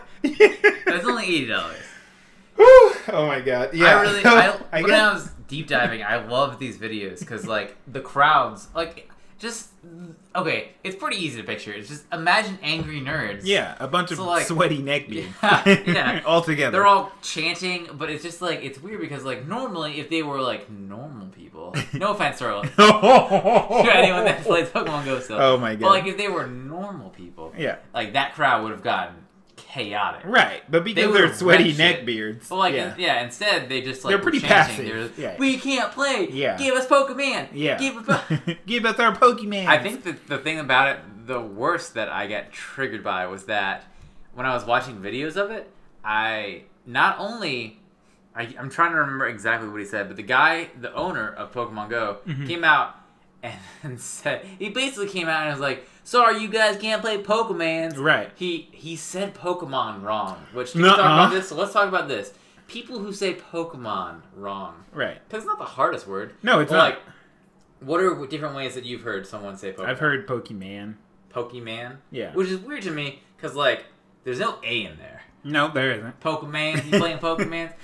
That's 0.86 1.06
only 1.06 1.26
eighty 1.26 1.48
dollars. 1.48 1.78
Oh 2.58 3.26
my 3.28 3.42
god! 3.42 3.74
Yeah, 3.74 3.98
I 3.98 4.02
really, 4.02 4.22
I, 4.26 4.58
I 4.72 4.82
when 4.82 4.92
guess- 4.92 5.02
I 5.02 5.14
was 5.14 5.32
deep 5.48 5.68
diving, 5.68 6.04
I 6.04 6.26
loved 6.26 6.60
these 6.60 6.78
videos 6.78 7.20
because 7.20 7.46
like 7.46 7.76
the 7.88 8.02
crowds, 8.02 8.68
like 8.74 9.10
just 9.38 9.70
okay, 10.36 10.70
it's 10.84 10.96
pretty 10.96 11.18
easy 11.18 11.42
to 11.42 11.46
picture. 11.46 11.72
It's 11.74 11.90
just 11.90 12.06
imagine 12.14 12.58
angry 12.64 13.02
nerds. 13.02 13.42
Yeah, 13.44 13.76
a 13.80 13.88
bunch 13.88 14.12
of 14.12 14.20
like- 14.20 14.48
sweaty 14.48 14.82
neckbeards. 14.82 15.28
Yeah, 15.66 15.84
yeah. 15.86 16.22
all 16.26 16.42
together. 16.42 16.72
They're 16.72 16.88
all 16.88 17.12
chanting, 17.22 17.90
but 17.94 18.10
it's 18.10 18.24
just 18.24 18.42
like 18.42 18.64
it's 18.64 18.82
weird 18.82 19.02
because 19.02 19.26
like 19.26 19.46
normally 19.46 20.00
if 20.00 20.10
they 20.10 20.24
were 20.24 20.40
like 20.42 20.70
normal 20.70 21.28
people, 21.28 21.76
no 21.94 22.12
offense 22.14 22.40
to 22.40 22.46
to 22.46 23.92
anyone 23.94 24.24
that 24.26 24.44
plays 24.44 24.70
Pokemon 24.70 25.06
Go 25.06 25.20
still. 25.20 25.38
Oh 25.42 25.58
my 25.58 25.76
god! 25.76 25.82
But 25.82 25.86
God. 25.88 25.92
like 25.92 26.06
if 26.08 26.18
they 26.18 26.30
were 26.30 26.48
normal 26.48 27.10
people, 27.10 27.54
Yeah, 27.58 27.78
like 27.94 28.14
that 28.14 28.34
crowd 28.34 28.64
would 28.64 28.72
have 28.72 28.84
gotten 28.84 29.16
chaotic. 29.76 30.22
right. 30.26 30.64
But 30.70 30.84
because 30.84 31.14
They 31.14 31.20
are 31.22 31.34
sweaty 31.34 31.74
neck 31.74 32.06
beards. 32.06 32.48
But 32.50 32.56
like 32.58 32.74
yeah. 32.76 32.96
yeah. 32.98 33.24
instead 33.24 33.68
they 33.70 33.82
just 33.82 34.04
like 34.04 34.12
They're 34.12 34.22
pretty 34.24 34.40
chanting. 34.40 34.86
passive. 34.88 35.16
They're, 35.18 35.32
Yeah. 35.32 35.38
We 35.38 35.58
can't 35.58 35.92
play. 35.92 36.30
Yeah. 36.32 36.58
Give 36.58 36.76
us 36.76 36.88
Pokemon. 36.88 37.50
yeah. 37.54 37.78
Give 37.78 37.98
us. 37.98 38.06
Po-" 38.28 38.54
Give 38.66 38.86
us 38.86 39.00
our 39.00 39.14
Pokemon. 39.16 39.68
I 39.68 39.78
think 39.84 40.04
that 40.04 40.28
the 40.28 40.38
thing 40.38 40.60
about 40.60 40.96
it, 40.96 41.28
the 41.28 41.42
worst 41.42 41.94
that 41.96 42.10
I 42.10 42.28
got 42.28 42.52
triggered 42.52 43.04
by 43.04 43.28
was 43.28 43.46
that 43.46 43.84
when 44.34 44.46
I 44.46 44.54
was 44.54 44.66
watching 44.66 44.98
videos 45.02 45.36
of 45.36 45.52
it, 45.52 45.70
I 46.04 46.64
not 46.86 47.18
only 47.20 47.80
I, 48.36 48.54
I'm 48.60 48.70
trying 48.70 48.92
to 48.92 48.98
remember 48.98 49.28
exactly 49.28 49.68
what 49.70 49.80
he 49.80 49.86
said, 49.86 50.08
but 50.08 50.18
the 50.18 50.24
guy, 50.24 50.70
the 50.80 50.94
owner 50.94 51.30
of 51.34 51.52
Pokemon 51.54 51.90
Go, 51.90 52.18
Mm-hmm. 52.28 52.48
came 52.48 52.64
out 52.64 52.96
and, 53.44 53.58
and 53.84 54.00
said 54.20 54.46
he 54.60 54.70
basically 54.70 55.08
came 55.10 55.28
out 55.28 55.42
and 55.44 55.52
was 55.52 55.60
like, 55.62 55.88
"Sorry, 56.06 56.40
you 56.40 56.48
guys 56.48 56.78
can't 56.78 57.02
play 57.02 57.22
Pokemon. 57.22 57.98
Right. 57.98 58.32
He 58.36 58.70
he 58.72 58.96
said 58.96 59.36
Pokemon 59.36 60.02
wrong, 60.04 60.46
which 60.54 60.74
we 60.74 60.82
talk 60.84 60.98
about 61.00 61.32
this? 61.32 61.50
So 61.50 61.56
let's 61.58 61.74
talk 61.74 61.90
about 61.90 62.08
this. 62.08 62.32
People 62.68 63.00
who 63.00 63.12
say 63.12 63.34
Pokemon 63.36 64.22
wrong, 64.36 64.86
Right. 64.94 65.18
because 65.28 65.44
it's 65.44 65.48
not 65.48 65.60
the 65.60 65.66
hardest 65.66 66.08
word. 66.08 66.34
No, 66.42 66.62
it's 66.62 66.72
not. 66.72 66.78
like. 66.80 67.00
What 67.82 68.00
are 68.02 68.26
different 68.28 68.56
ways 68.56 68.74
that 68.76 68.86
you've 68.86 69.02
heard 69.02 69.28
someone 69.28 69.58
say 69.58 69.74
Pokemon? 69.74 69.86
I've 69.90 70.00
heard 70.00 70.26
Pokemon. 70.28 70.96
Pokemon. 71.32 71.98
Yeah. 72.10 72.34
Which 72.34 72.48
is 72.48 72.60
weird 72.60 72.84
to 72.84 72.92
me 72.92 73.22
because 73.36 73.56
like 73.56 73.86
there's 74.24 74.40
no 74.40 74.58
A 74.64 74.86
in 74.86 74.98
there. 74.98 75.22
No, 75.44 75.68
there 75.72 75.92
isn't. 75.92 76.20
Pokemon. 76.22 76.86
You 76.92 76.98
playing 77.00 77.18
Pokemon? 77.20 77.74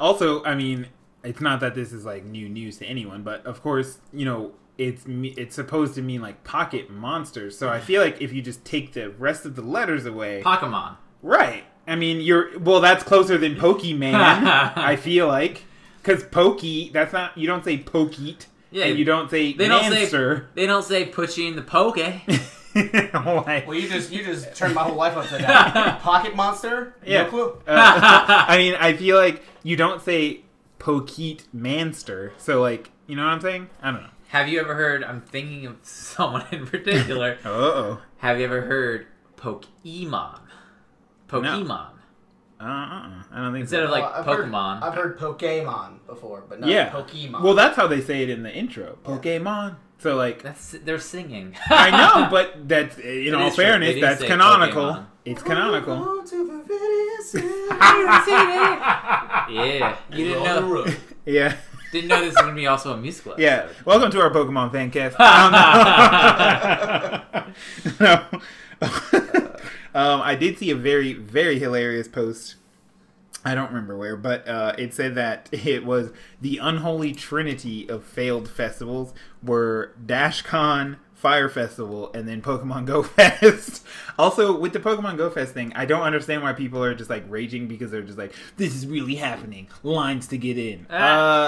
Also, 0.00 0.44
I 0.44 0.54
mean, 0.54 0.86
it's 1.24 1.40
not 1.40 1.58
that 1.58 1.74
this 1.74 1.92
is 1.92 2.04
like 2.04 2.24
new 2.24 2.48
news 2.48 2.76
to 2.78 2.86
anyone, 2.86 3.24
but 3.24 3.44
of 3.46 3.60
course, 3.62 3.98
you 4.12 4.24
know, 4.24 4.52
it's 4.78 5.04
it's 5.06 5.54
supposed 5.54 5.94
to 5.96 6.02
mean 6.02 6.22
like 6.22 6.44
pocket 6.44 6.88
monsters. 6.90 7.58
So 7.58 7.68
I 7.68 7.80
feel 7.80 8.00
like 8.02 8.22
if 8.22 8.32
you 8.32 8.40
just 8.40 8.64
take 8.64 8.92
the 8.94 9.10
rest 9.10 9.44
of 9.44 9.56
the 9.56 9.62
letters 9.62 10.06
away, 10.06 10.42
Pokemon. 10.44 10.96
right? 11.22 11.64
I 11.86 11.96
mean, 11.96 12.20
you're 12.20 12.58
well. 12.58 12.80
That's 12.80 13.02
closer 13.02 13.36
than 13.38 13.56
Pokemon. 13.56 14.14
I 14.76 14.96
feel 14.96 15.26
like 15.26 15.64
because 16.02 16.22
Pokey. 16.24 16.90
That's 16.92 17.12
not. 17.12 17.36
You 17.36 17.46
don't 17.46 17.64
say 17.64 17.78
Pokeet. 17.78 18.46
Yeah, 18.70 18.84
and 18.84 18.98
you 18.98 19.04
don't 19.06 19.30
say 19.30 19.54
They 19.54 19.66
don't 19.66 19.90
Manster. 19.90 20.36
say 20.36 20.44
they 20.54 20.66
don't 20.66 20.82
say 20.84 21.06
put 21.06 21.36
you 21.38 21.48
in 21.48 21.56
the 21.56 21.62
poke. 21.62 21.96
Why? 22.74 23.64
Well, 23.66 23.74
you 23.74 23.88
just 23.88 24.12
you 24.12 24.22
just 24.24 24.54
turned 24.54 24.74
my 24.74 24.82
whole 24.82 24.94
life 24.94 25.16
upside 25.16 25.40
down. 25.40 25.98
Pocket 26.00 26.36
monster? 26.36 26.94
Yeah. 27.04 27.22
No 27.22 27.28
clue. 27.30 27.62
Uh, 27.66 28.44
I 28.46 28.58
mean, 28.58 28.74
I 28.74 28.92
feel 28.92 29.16
like 29.16 29.42
you 29.62 29.76
don't 29.76 30.02
say 30.02 30.42
Pokeet 30.78 31.44
Manster. 31.52 32.32
So, 32.38 32.60
like, 32.60 32.90
you 33.06 33.16
know 33.16 33.24
what 33.24 33.32
I'm 33.32 33.40
saying? 33.40 33.70
I 33.82 33.90
don't 33.90 34.02
know. 34.02 34.08
Have 34.28 34.48
you 34.48 34.60
ever 34.60 34.74
heard? 34.74 35.02
I'm 35.04 35.20
thinking 35.22 35.66
of 35.66 35.76
someone 35.82 36.44
in 36.52 36.66
particular. 36.66 37.38
Uh 37.44 37.48
oh. 37.48 38.02
Have 38.18 38.38
you 38.38 38.44
ever 38.44 38.62
heard 38.62 39.06
Pokemon? 39.36 40.40
Pokemon. 41.28 41.90
Uh 42.60 42.64
uh. 42.64 43.22
I 43.32 43.36
don't 43.36 43.52
think 43.52 43.62
Instead 43.62 43.78
so. 43.80 43.84
of 43.84 43.90
like 43.90 44.02
Well, 44.02 44.12
I've 44.14 44.24
heard- 44.26 44.50
Pokemon. 44.50 44.82
I've 44.82 44.94
heard 44.94 45.18
Pokemon 45.18 46.06
before, 46.06 46.44
but 46.48 46.60
not 46.60 46.68
yeah. 46.70 46.90
Pokemon. 46.90 47.42
Well, 47.42 47.54
that's 47.54 47.76
how 47.76 47.86
they 47.86 48.00
say 48.00 48.22
it 48.22 48.30
in 48.30 48.42
the 48.42 48.52
intro. 48.54 48.98
Pokemon. 49.04 49.76
So, 50.00 50.14
like, 50.14 50.42
That's 50.44 50.76
they're 50.84 51.00
singing. 51.00 51.56
I 51.70 51.90
know, 51.90 52.28
but 52.30 52.68
that's, 52.68 52.98
in 52.98 53.26
It 53.28 53.34
all 53.34 53.50
fairness, 53.50 54.00
that's 54.00 54.22
canonical. 54.22 54.82
Pokemon. 54.92 55.06
It's 55.24 55.42
canonical. 55.42 56.04
Go 56.04 56.22
to 56.24 56.46
the 56.46 56.62
video 56.62 57.22
center. 57.24 57.68
yeah, 59.50 59.96
you 60.12 60.24
didn't 60.26 60.44
know. 60.44 60.86
Yeah. 61.26 61.56
Didn't 61.90 62.08
know 62.08 62.20
this 62.20 62.34
was 62.34 62.36
gonna 62.36 62.54
be 62.54 62.66
also 62.66 62.92
a 62.92 62.96
musical. 62.96 63.34
Yeah. 63.38 63.68
Welcome 63.84 64.10
to 64.10 64.20
our 64.20 64.30
Pokemon 64.30 64.72
fan 64.72 64.90
cast. 64.90 65.16
Um, 65.28 65.52
no. 68.00 68.24
um, 69.94 70.20
I 70.22 70.34
did 70.34 70.58
see 70.58 70.70
a 70.70 70.74
very, 70.74 71.14
very 71.14 71.58
hilarious 71.58 72.06
post. 72.08 72.56
I 73.44 73.54
don't 73.54 73.68
remember 73.68 73.96
where, 73.96 74.16
but 74.16 74.46
uh, 74.46 74.74
it 74.76 74.92
said 74.92 75.14
that 75.14 75.48
it 75.52 75.84
was 75.84 76.10
the 76.40 76.58
unholy 76.58 77.12
trinity 77.12 77.88
of 77.88 78.04
failed 78.04 78.48
festivals 78.48 79.14
were 79.42 79.94
DashCon, 80.04 80.96
Fyre 81.18 81.48
Festival, 81.48 82.10
and 82.14 82.28
then 82.28 82.40
Pokemon 82.40 82.86
Go 82.86 83.02
Fest. 83.18 83.84
also, 84.18 84.56
with 84.56 84.72
the 84.72 84.78
Pokemon 84.78 85.16
Go 85.16 85.28
Fest 85.30 85.52
thing, 85.52 85.72
I 85.74 85.84
don't 85.84 86.02
understand 86.02 86.42
why 86.42 86.52
people 86.52 86.82
are 86.82 86.94
just 86.94 87.10
like 87.10 87.24
raging 87.28 87.66
because 87.66 87.90
they're 87.90 88.02
just 88.02 88.18
like, 88.18 88.32
"This 88.56 88.74
is 88.74 88.86
really 88.86 89.16
happening." 89.16 89.66
Lines 89.82 90.28
to 90.28 90.38
get 90.38 90.56
in. 90.58 90.86
Ah. 90.90 90.96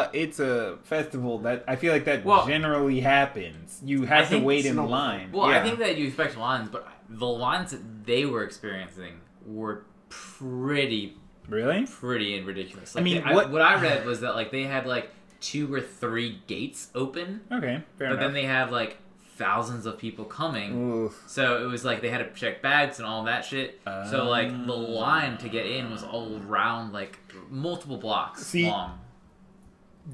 Uh, 0.06 0.09
it's 0.12 0.40
a 0.40 0.78
festival 0.83 1.38
that 1.40 1.64
I 1.68 1.76
feel 1.76 1.92
like 1.92 2.04
that 2.06 2.24
Well, 2.24 2.46
generally 2.46 3.00
happens. 3.00 3.80
You 3.85 4.04
I 4.04 4.06
have 4.09 4.30
to 4.30 4.38
wait 4.40 4.66
in 4.66 4.76
line. 4.76 5.30
Well, 5.33 5.48
Yeah. 5.50 5.61
I 5.61 5.62
think 5.62 5.78
that 5.78 5.96
you 5.96 6.09
expect 6.09 6.37
lines, 6.37 6.68
but 6.70 6.87
the 7.09 7.26
lines 7.26 7.70
that 7.70 8.04
they 8.06 8.24
were 8.26 8.42
experiencing 8.44 9.20
were 9.46 9.85
pretty, 10.09 11.16
really. 11.48 11.87
pretty 11.87 12.37
and 12.37 12.46
ridiculous. 12.46 12.96
I 12.96 13.00
mean, 13.00 13.22
they- 13.24 13.35
what- 13.35 13.50
what 13.50 13.62
I 13.62 13.74
read 13.83 14.04
was 14.06 14.20
that 14.20 14.35
like 14.35 14.50
they 14.50 14.64
had 14.64 14.87
like 14.87 15.11
two 15.40 15.72
or 15.72 15.80
three 15.80 16.40
gates 16.46 16.88
open, 16.94 17.40
Okay, 17.50 17.83
fair 17.98 18.11
but 18.11 18.18
then 18.20 18.33
they 18.33 18.44
have 18.44 18.70
like 18.72 18.98
thousands 19.40 19.87
of 19.87 19.96
people 19.98 20.24
coming. 20.26 20.92
Oof. 20.92 21.24
So 21.26 21.64
it 21.64 21.66
was 21.66 21.83
like 21.85 22.03
they 22.03 22.11
had 22.11 22.18
to 22.18 22.38
check 22.38 22.61
bags 22.61 22.98
and 22.98 23.09
all 23.09 23.24
that 23.24 23.44
shit. 23.44 23.81
so 24.11 24.29
like 24.29 24.50
the 24.66 24.72
Ah. 24.72 24.76
line 24.76 25.38
to 25.38 25.48
get 25.48 25.64
in 25.66 25.90
was 25.90 26.03
all 26.05 26.38
around 26.46 26.92
like 26.92 27.18
multiple 27.50 27.96
blocks 27.96 28.44
See, 28.46 28.66
long. 28.66 28.98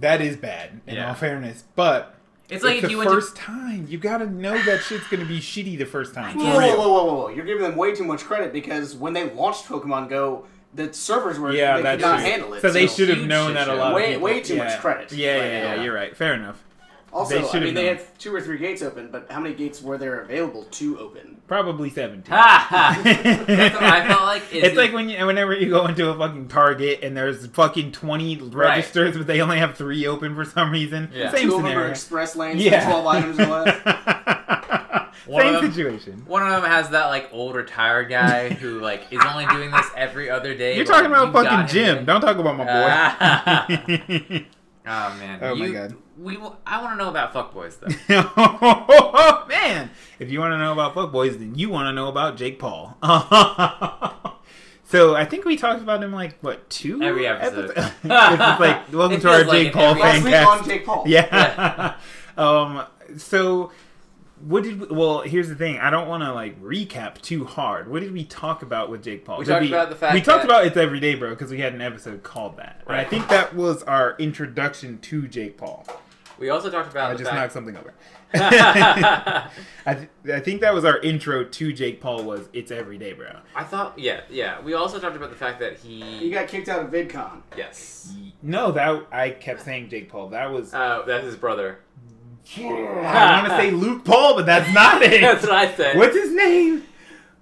That 0.00 0.20
is 0.20 0.36
bad, 0.36 0.80
in 0.86 0.94
Yeah. 0.96 1.08
all 1.08 1.14
fairness. 1.14 1.64
But 1.74 2.14
It's 2.48 2.62
like 2.62 2.74
it's 2.76 2.84
if 2.84 2.88
the 2.88 2.90
you 2.92 2.98
went 2.98 3.10
to 3.10 3.16
first 3.16 3.34
time. 3.36 3.86
You 3.88 3.98
gotta 3.98 4.26
know 4.26 4.56
that 4.62 4.82
shit's 4.82 5.06
gonna 5.08 5.24
be 5.24 5.40
shitty 5.40 5.76
the 5.76 5.86
first 5.86 6.14
time. 6.14 6.36
Whoa, 6.38 6.44
whoa, 6.44 6.76
whoa, 6.76 6.76
whoa, 6.76 7.04
whoa, 7.04 7.14
whoa! 7.14 7.28
You're 7.30 7.44
giving 7.46 7.62
them 7.64 7.74
way 7.76 7.94
too 7.94 8.04
much 8.04 8.22
credit 8.24 8.52
because 8.52 8.94
when 8.94 9.12
they 9.12 9.28
launched 9.30 9.64
Pokemon 9.66 10.08
Go, 10.08 10.44
the 10.74 10.92
servers 10.92 11.38
were 11.40 11.52
Yeah, 11.52 11.78
they 11.80 11.92
could 11.92 12.00
not 12.02 12.18
true. 12.20 12.28
handle 12.28 12.54
it. 12.54 12.60
So 12.60 12.70
they 12.70 12.86
should 12.86 13.08
have 13.08 13.26
known 13.26 13.54
that 13.54 13.66
a 13.68 13.72
show. 13.72 13.76
lot 13.76 13.88
of 13.90 13.94
Way- 13.96 14.06
people. 14.08 14.22
way 14.22 14.40
too 14.40 14.56
much 14.56 14.78
credit. 14.78 15.10
Yeah, 15.12 15.36
yeah, 15.36 15.40
Right 15.40 15.76
yeah. 15.78 15.82
You're 15.82 15.94
right. 15.94 16.16
Fair 16.16 16.34
enough. 16.34 16.62
Also, 17.16 17.38
They 17.38 17.44
I 17.44 17.46
should've 17.50 17.62
mean, 17.62 17.74
they 17.74 17.86
known. 17.86 17.96
had 17.96 18.18
two 18.18 18.34
or 18.34 18.40
three 18.42 18.58
gates 18.58 18.82
open, 18.82 19.08
but 19.10 19.26
how 19.30 19.40
many 19.40 19.54
gates 19.54 19.80
were 19.80 19.96
there 19.96 20.20
available 20.20 20.64
to 20.64 20.98
open? 20.98 21.38
Probably 21.48 21.88
seventeen. 21.88 22.34
Ha 22.34 22.66
ha! 22.68 23.00
That's 23.46 23.74
what 23.74 23.82
I 23.82 24.06
felt 24.06 24.22
like. 24.22 24.42
is 24.52 24.64
It's 24.64 24.74
that- 24.74 24.76
like 24.76 24.92
when 24.92 25.08
you, 25.08 25.24
whenever 25.24 25.54
you 25.54 25.70
go 25.70 25.86
into 25.86 26.10
a 26.10 26.18
fucking 26.18 26.48
Target 26.48 27.00
and 27.02 27.16
there's 27.16 27.46
fucking 27.46 27.92
twenty 27.92 28.36
registers, 28.36 29.16
but 29.16 29.26
they 29.26 29.40
only 29.40 29.58
have 29.58 29.76
three 29.76 30.06
open 30.06 30.34
for 30.34 30.44
some 30.44 30.70
reason. 30.70 31.10
Yeah. 31.14 31.30
Same 31.30 31.48
two 31.48 31.54
of 31.56 31.62
them 31.62 31.66
are 31.68 31.70
scenario. 31.70 31.90
express 31.92 32.36
lanes, 32.36 32.62
Yeah. 32.62 32.84
12 32.84 33.06
items 33.06 33.38
or 33.38 33.46
less. 33.46 33.84
One 35.26 35.40
of 35.44 35.46
Same 35.46 35.54
them- 35.62 35.72
situation. 35.72 36.22
One 36.26 36.42
of 36.42 36.50
them 36.62 36.70
has 36.70 36.90
that 36.90 37.06
like 37.06 37.28
old 37.32 37.54
retired 37.56 38.08
guy 38.10 38.50
who 38.50 38.80
like 38.80 39.04
is 39.10 39.20
only 39.28 39.46
doing 39.46 39.70
this 39.70 39.86
every 39.96 40.28
other 40.30 40.54
day. 40.54 40.76
You're 40.76 40.84
but, 40.84 40.92
talking 40.92 41.06
about 41.06 41.28
you 41.28 41.32
got 41.32 41.44
fucking 41.44 41.58
him 41.60 41.66
Jim. 41.68 41.94
there. 41.96 42.04
Don't 42.04 42.20
talk 42.20 42.36
about 42.36 42.56
my 42.56 42.66
Ah. 42.68 43.66
boy. 44.86 44.92
Oh 44.92 45.16
man. 45.18 45.38
Oh, 45.42 45.54
my 45.54 45.70
God. 45.70 45.96
We. 46.18 46.38
I 46.66 46.82
want 46.82 46.98
to 46.98 47.04
know 47.04 47.10
about 47.10 47.34
fuckboys 47.34 47.78
though. 47.80 49.46
Man, 49.48 49.90
if 50.18 50.30
you 50.30 50.40
want 50.40 50.52
to 50.52 50.58
know 50.58 50.72
about 50.72 50.94
fuckboys, 50.94 51.38
then 51.38 51.54
you 51.54 51.68
want 51.68 51.88
to 51.88 51.92
know 51.92 52.08
about 52.08 52.36
Jake 52.38 52.58
Paul. 52.58 52.96
so 54.84 55.14
I 55.14 55.26
think 55.26 55.44
we 55.44 55.56
talked 55.56 55.82
about 55.82 56.02
him 56.02 56.12
like 56.12 56.38
what 56.40 56.70
two 56.70 57.02
Every 57.02 57.26
episode. 57.26 57.70
episodes? 57.76 57.94
it's 58.04 58.60
like 58.60 58.92
welcome 58.92 59.18
It 59.18 59.20
to 59.20 59.28
our 59.30 59.44
like 59.44 59.50
Jake 59.50 59.72
Paul 59.74 60.02
every 60.02 60.30
fan 60.30 60.46
cast. 60.46 60.64
Jake 60.68 60.86
Paul. 60.86 61.04
Yeah. 61.06 61.96
um. 62.38 62.86
So, 63.18 63.72
what 64.40 64.62
did? 64.64 64.80
We, 64.80 64.86
well, 64.88 65.20
here's 65.20 65.48
the 65.48 65.54
thing. 65.54 65.78
I 65.78 65.90
don't 65.90 66.08
want 66.08 66.22
to 66.22 66.32
like 66.32 66.60
recap 66.62 67.20
too 67.20 67.44
hard. 67.44 67.90
What 67.90 68.00
did 68.00 68.12
we 68.12 68.24
talk 68.24 68.62
about 68.62 68.90
with 68.90 69.02
Jake 69.02 69.24
Paul? 69.24 69.38
We 69.38 69.44
Did 69.44 69.52
talked 69.52 69.66
about 69.66 69.90
the 69.90 69.96
fact 69.96 70.14
we 70.14 70.20
talked 70.20 70.44
about 70.44 70.66
it's 70.66 70.76
everyday, 70.76 71.14
bro, 71.14 71.30
because 71.30 71.50
we 71.50 71.58
had 71.60 71.74
an 71.74 71.80
episode 71.80 72.22
called 72.22 72.56
that. 72.58 72.82
And 72.86 72.96
I 72.96 73.04
think 73.04 73.28
that 73.28 73.54
was 73.54 73.82
our 73.84 74.16
introduction 74.18 74.98
to 74.98 75.26
Jake 75.28 75.56
Paul. 75.56 75.86
We 76.38 76.50
also 76.50 76.70
talked 76.70 76.90
about 76.90 77.10
I 77.10 77.12
the 77.14 77.18
just 77.20 77.32
knocked 77.32 77.52
something 77.52 77.76
over. 77.76 77.94
I, 78.34 79.48
th- 79.86 80.08
I 80.34 80.40
think 80.40 80.60
that 80.60 80.74
was 80.74 80.84
our 80.84 80.98
intro 80.98 81.44
to 81.44 81.72
Jake 81.72 82.00
Paul. 82.00 82.24
Was 82.24 82.48
it's 82.52 82.70
everyday, 82.70 83.14
bro? 83.14 83.38
I 83.54 83.64
thought, 83.64 83.98
yeah, 83.98 84.20
yeah. 84.28 84.60
We 84.60 84.74
also 84.74 84.98
talked 84.98 85.16
about 85.16 85.30
the 85.30 85.36
fact 85.36 85.60
that 85.60 85.78
he. 85.78 86.02
You 86.18 86.30
got 86.32 86.48
kicked 86.48 86.68
out 86.68 86.80
of 86.84 86.90
VidCon. 86.90 87.42
yes. 87.56 88.14
No, 88.42 88.70
that 88.72 89.06
I 89.10 89.30
kept 89.30 89.62
saying 89.62 89.88
Jake 89.88 90.10
Paul. 90.10 90.28
That 90.28 90.52
was 90.52 90.74
Uh, 90.74 91.02
that's 91.06 91.24
his 91.24 91.36
brother. 91.36 91.78
I 92.58 93.40
want 93.42 93.48
to 93.52 93.56
say 93.60 93.70
Luke 93.70 94.04
Paul, 94.04 94.36
but 94.36 94.46
that's 94.46 94.72
not 94.72 95.02
it. 95.02 95.20
That's 95.20 95.42
what 95.42 95.52
I 95.52 95.74
said. 95.74 95.96
What's 95.96 96.14
his 96.16 96.32
name? 96.32 96.82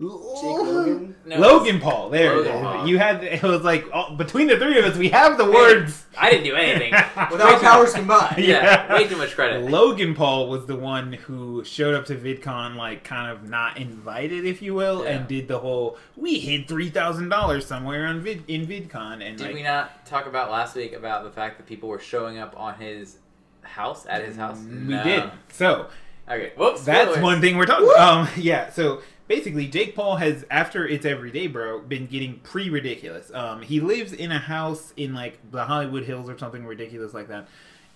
Jake 0.00 0.10
Logan. 0.10 1.14
No, 1.24 1.38
Logan 1.38 1.80
Paul. 1.80 2.10
There 2.10 2.34
Logan 2.36 2.50
it 2.52 2.54
is. 2.56 2.60
Paul. 2.62 2.88
You 2.88 2.98
had 2.98 3.24
it 3.24 3.42
was 3.42 3.62
like 3.62 3.86
oh, 3.94 4.14
between 4.16 4.48
the 4.48 4.58
three 4.58 4.76
of 4.78 4.84
us, 4.84 4.96
we 4.96 5.08
have 5.10 5.38
the 5.38 5.48
words. 5.50 6.04
I 6.18 6.30
didn't 6.30 6.44
do 6.44 6.56
anything. 6.56 6.92
With 7.30 7.40
our 7.40 7.58
powers 7.60 7.94
combined. 7.94 8.38
yeah, 8.38 8.86
Yeah. 8.88 8.94
way 8.94 9.06
too 9.06 9.16
much 9.16 9.34
credit. 9.36 9.70
Logan 9.70 10.14
Paul 10.16 10.48
was 10.48 10.66
the 10.66 10.76
one 10.76 11.12
who 11.12 11.64
showed 11.64 11.94
up 11.94 12.06
to 12.06 12.16
VidCon 12.16 12.74
like 12.74 13.04
kind 13.04 13.30
of 13.30 13.48
not 13.48 13.78
invited, 13.78 14.44
if 14.44 14.60
you 14.62 14.74
will, 14.74 15.04
Yeah. 15.04 15.10
and 15.10 15.28
did 15.28 15.46
the 15.48 15.60
whole 15.60 15.96
we 16.16 16.40
hid 16.40 16.66
three 16.66 16.90
thousand 16.90 17.28
dollars 17.28 17.64
somewhere 17.64 18.06
on 18.06 18.20
Vid 18.20 18.42
in 18.48 18.66
VidCon 18.66 19.22
and 19.26 19.38
Did 19.38 19.46
like 19.46 19.54
we 19.54 19.62
not 19.62 20.04
talk 20.06 20.26
about 20.26 20.50
last 20.50 20.74
week 20.74 20.92
about 20.92 21.22
the 21.24 21.30
fact 21.30 21.56
that 21.58 21.66
people 21.66 21.88
were 21.88 22.00
showing 22.00 22.36
up 22.38 22.52
on 22.58 22.74
his 22.74 23.16
house 23.64 24.06
at 24.06 24.24
his 24.24 24.36
house? 24.36 24.58
we 24.58 24.94
did. 25.02 25.30
So 25.52 25.88
Okay. 26.28 26.52
Whoops. 26.56 26.84
That's 26.84 27.10
spoilers. 27.10 27.22
one 27.22 27.40
thing 27.40 27.56
we're 27.56 27.66
talking. 27.66 27.90
Um, 27.98 28.28
yeah. 28.36 28.70
So 28.70 29.02
basically, 29.28 29.66
Jake 29.66 29.94
Paul 29.94 30.16
has, 30.16 30.44
after 30.50 30.86
it's 30.86 31.04
everyday, 31.04 31.46
bro, 31.46 31.80
been 31.80 32.06
getting 32.06 32.38
pretty 32.40 32.70
ridiculous. 32.70 33.30
Um, 33.32 33.62
he 33.62 33.80
lives 33.80 34.12
in 34.12 34.32
a 34.32 34.38
house 34.38 34.92
in 34.96 35.14
like 35.14 35.38
the 35.50 35.64
Hollywood 35.64 36.04
Hills 36.04 36.28
or 36.30 36.38
something 36.38 36.64
ridiculous 36.64 37.12
like 37.12 37.28
that, 37.28 37.48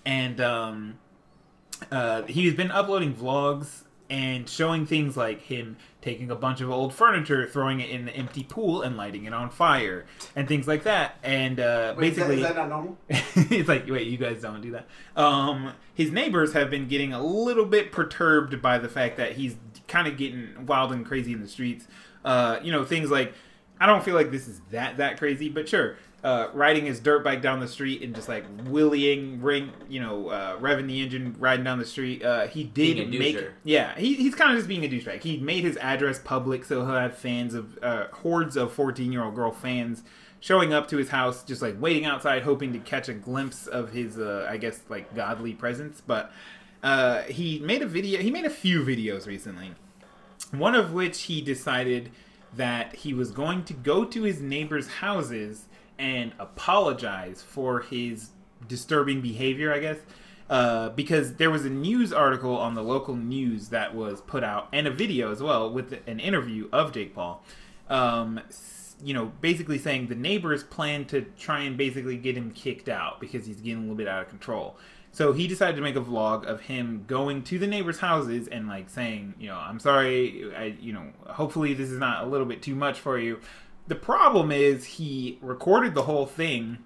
and 0.05 0.41
um, 0.41 0.99
uh, 1.91 2.23
he's 2.23 2.55
been 2.55 2.71
uploading 2.71 3.15
vlogs 3.15 3.85
and 4.11 4.49
showing 4.49 4.87
things 4.87 5.17
like 5.17 5.43
him 5.43 5.77
taking 6.09 6.31
a 6.31 6.35
bunch 6.35 6.63
of 6.63 6.71
old 6.71 6.95
furniture, 6.95 7.47
throwing 7.47 7.81
it 7.81 7.91
in 7.91 8.07
the 8.07 8.13
empty 8.13 8.43
pool, 8.43 8.81
and 8.81 8.97
lighting 8.97 9.27
it 9.27 9.35
on 9.35 9.51
fire, 9.51 10.07
and 10.35 10.49
things 10.49 10.67
like 10.67 10.85
that. 10.85 11.17
And 11.23 11.61
uh, 11.61 11.95
Wait, 11.99 12.15
basically, 12.15 12.37
is 12.37 12.43
that 12.43 12.57
not 12.57 12.71
normal? 12.71 12.97
it's 13.09 13.69
like, 13.69 13.87
wait, 13.89 14.07
you 14.07 14.17
guys 14.17 14.41
don't 14.41 14.63
do 14.63 14.71
that. 14.71 14.87
Um, 15.17 15.73
his 15.95 16.11
neighbors 16.11 16.55
have 16.55 16.71
been 16.71 16.89
getting 16.89 17.13
a 17.13 17.23
little 17.23 17.67
bit 17.67 17.93
perturbed 17.93 18.63
by 18.63 18.79
the 18.79 18.89
fact 18.89 19.19
that 19.19 19.33
he's 19.33 19.57
kind 19.87 20.09
of 20.09 20.17
getting 20.17 20.65
wild 20.65 20.93
and 20.93 21.05
crazy 21.05 21.33
in 21.33 21.43
the 21.43 21.49
streets. 21.49 21.87
Uh, 22.25 22.59
you 22.63 22.73
know, 22.73 22.85
things 22.85 23.11
like, 23.11 23.35
I 23.79 23.85
don't 23.85 24.03
feel 24.03 24.15
like 24.15 24.31
this 24.31 24.49
is 24.49 24.63
that 24.71 24.97
that 24.97 25.19
crazy, 25.19 25.51
but 25.51 25.69
sure. 25.69 25.97
Uh, 26.25 26.49
riding 26.53 26.85
his 26.85 26.99
dirt 26.99 27.23
bike 27.23 27.41
down 27.41 27.61
the 27.61 27.69
street 27.69 28.03
and 28.03 28.13
just 28.13 28.29
like 28.29 28.45
willieing, 28.65 29.41
ring, 29.41 29.71
you 29.89 30.01
know, 30.01 30.31
uh, 30.31 30.59
revving 30.59 30.89
the 30.89 31.01
engine, 31.01 31.37
riding 31.39 31.65
down 31.65 31.79
the 31.79 31.85
street. 31.85 32.25
Uh, 32.25 32.49
he 32.49 32.65
did 32.65 33.09
make, 33.11 33.39
yeah, 33.63 33.97
he, 33.97 34.15
he's 34.15 34.35
kind 34.35 34.51
of 34.51 34.57
just 34.57 34.67
being 34.67 34.85
a 34.85 34.89
douchebag. 34.89 35.23
He 35.23 35.37
made 35.37 35.63
his 35.63 35.77
address 35.77 36.19
public, 36.19 36.65
so 36.65 36.85
he'll 36.85 36.97
have 36.97 37.17
fans 37.17 37.55
of 37.55 37.79
uh, 37.81 38.09
hordes 38.13 38.57
of 38.57 38.73
fourteen-year-old 38.73 39.37
girl 39.37 39.53
fans 39.53 40.03
showing 40.41 40.73
up 40.73 40.89
to 40.89 40.97
his 40.97 41.11
house, 41.11 41.45
just 41.45 41.63
like 41.63 41.81
waiting 41.81 42.05
outside, 42.05 42.43
hoping 42.43 42.73
to 42.73 42.81
catch 42.81 43.09
a 43.09 43.15
glimpse 43.15 43.69
of 43.69 43.93
his, 43.93 44.19
uh, 44.19 44.45
I 44.51 44.57
guess, 44.57 44.81
like 44.89 45.15
godly 45.15 45.55
presence. 45.55 46.03
But 46.05 46.33
uh, 46.83 47.23
he 47.23 47.61
made 47.61 47.83
a 47.83 47.87
video. 47.87 48.21
He 48.21 48.33
made 48.33 48.45
a 48.45 48.51
few 48.51 48.83
videos 48.83 49.29
recently. 49.29 49.71
One 50.51 50.75
of 50.75 50.93
which 50.93 51.23
he 51.23 51.41
decided 51.41 52.11
that 52.57 52.97
he 52.97 53.15
was 53.15 53.31
going 53.31 53.63
to 53.67 53.73
go 53.73 54.05
to 54.05 54.23
his 54.25 54.41
neighbors' 54.41 54.89
houses 54.89 55.67
and 55.99 56.33
apologize 56.39 57.43
for 57.43 57.81
his 57.81 58.31
disturbing 58.67 59.21
behavior, 59.21 59.73
I 59.73 59.79
guess. 59.81 59.99
Uh, 60.51 60.89
because 60.91 61.35
there 61.35 61.51
was 61.51 61.67
a 61.67 61.71
news 61.71 62.11
article 62.11 62.57
on 62.57 62.75
the 62.75 62.83
local 62.83 63.15
news 63.15 63.69
that 63.69 63.95
was 63.95 64.23
put 64.23 64.43
out, 64.43 64.69
and 64.73 64.87
a 64.87 64.91
video 64.91 65.31
as 65.31 65.43
well 65.43 65.71
with 65.71 65.93
an 66.07 66.19
interview 66.19 66.69
of 66.73 66.91
Jake 66.93 67.15
Paul. 67.15 67.45
Um, 67.91 68.41
you 69.03 69.15
know, 69.15 69.27
basically 69.41 69.79
saying 69.79 70.09
the 70.09 70.15
neighbors 70.15 70.65
plan 70.65 71.05
to 71.07 71.23
try 71.39 71.61
and 71.61 71.77
basically 71.77 72.17
get 72.17 72.37
him 72.37 72.51
kicked 72.51 72.89
out 72.89 73.21
because 73.21 73.47
he's 73.47 73.61
getting 73.61 73.79
a 73.79 73.81
little 73.81 73.95
bit 73.95 74.09
out 74.09 74.23
of 74.23 74.29
control. 74.29 74.77
So 75.13 75.33
he 75.33 75.47
decided 75.47 75.77
to 75.77 75.83
make 75.83 75.97
a 75.97 76.01
vlog 76.01 76.45
of 76.45 76.63
him 76.63 77.05
going 77.07 77.43
to 77.45 77.59
the 77.59 77.67
neighbors' 77.67 77.99
houses 77.99 78.49
and 78.49 78.69
like 78.69 78.91
saying, 78.91 79.35
you 79.39 79.49
know, 79.49 79.57
I'm 79.57 79.81
sorry, 79.81 80.53
I, 80.55 80.77
you 80.81 80.93
know, 80.93 81.07
hopefully 81.27 81.75
this 81.75 81.91
is 81.91 81.99
not 81.99 82.25
a 82.25 82.27
little 82.27 82.47
bit 82.47 82.63
too 82.63 82.75
much 82.75 83.01
for 83.01 83.19
you. 83.19 83.41
The 83.89 83.97
problem 83.97 84.53
is 84.53 84.85
he 84.85 85.39
recorded 85.41 85.95
the 85.95 86.03
whole 86.03 86.27
thing 86.27 86.79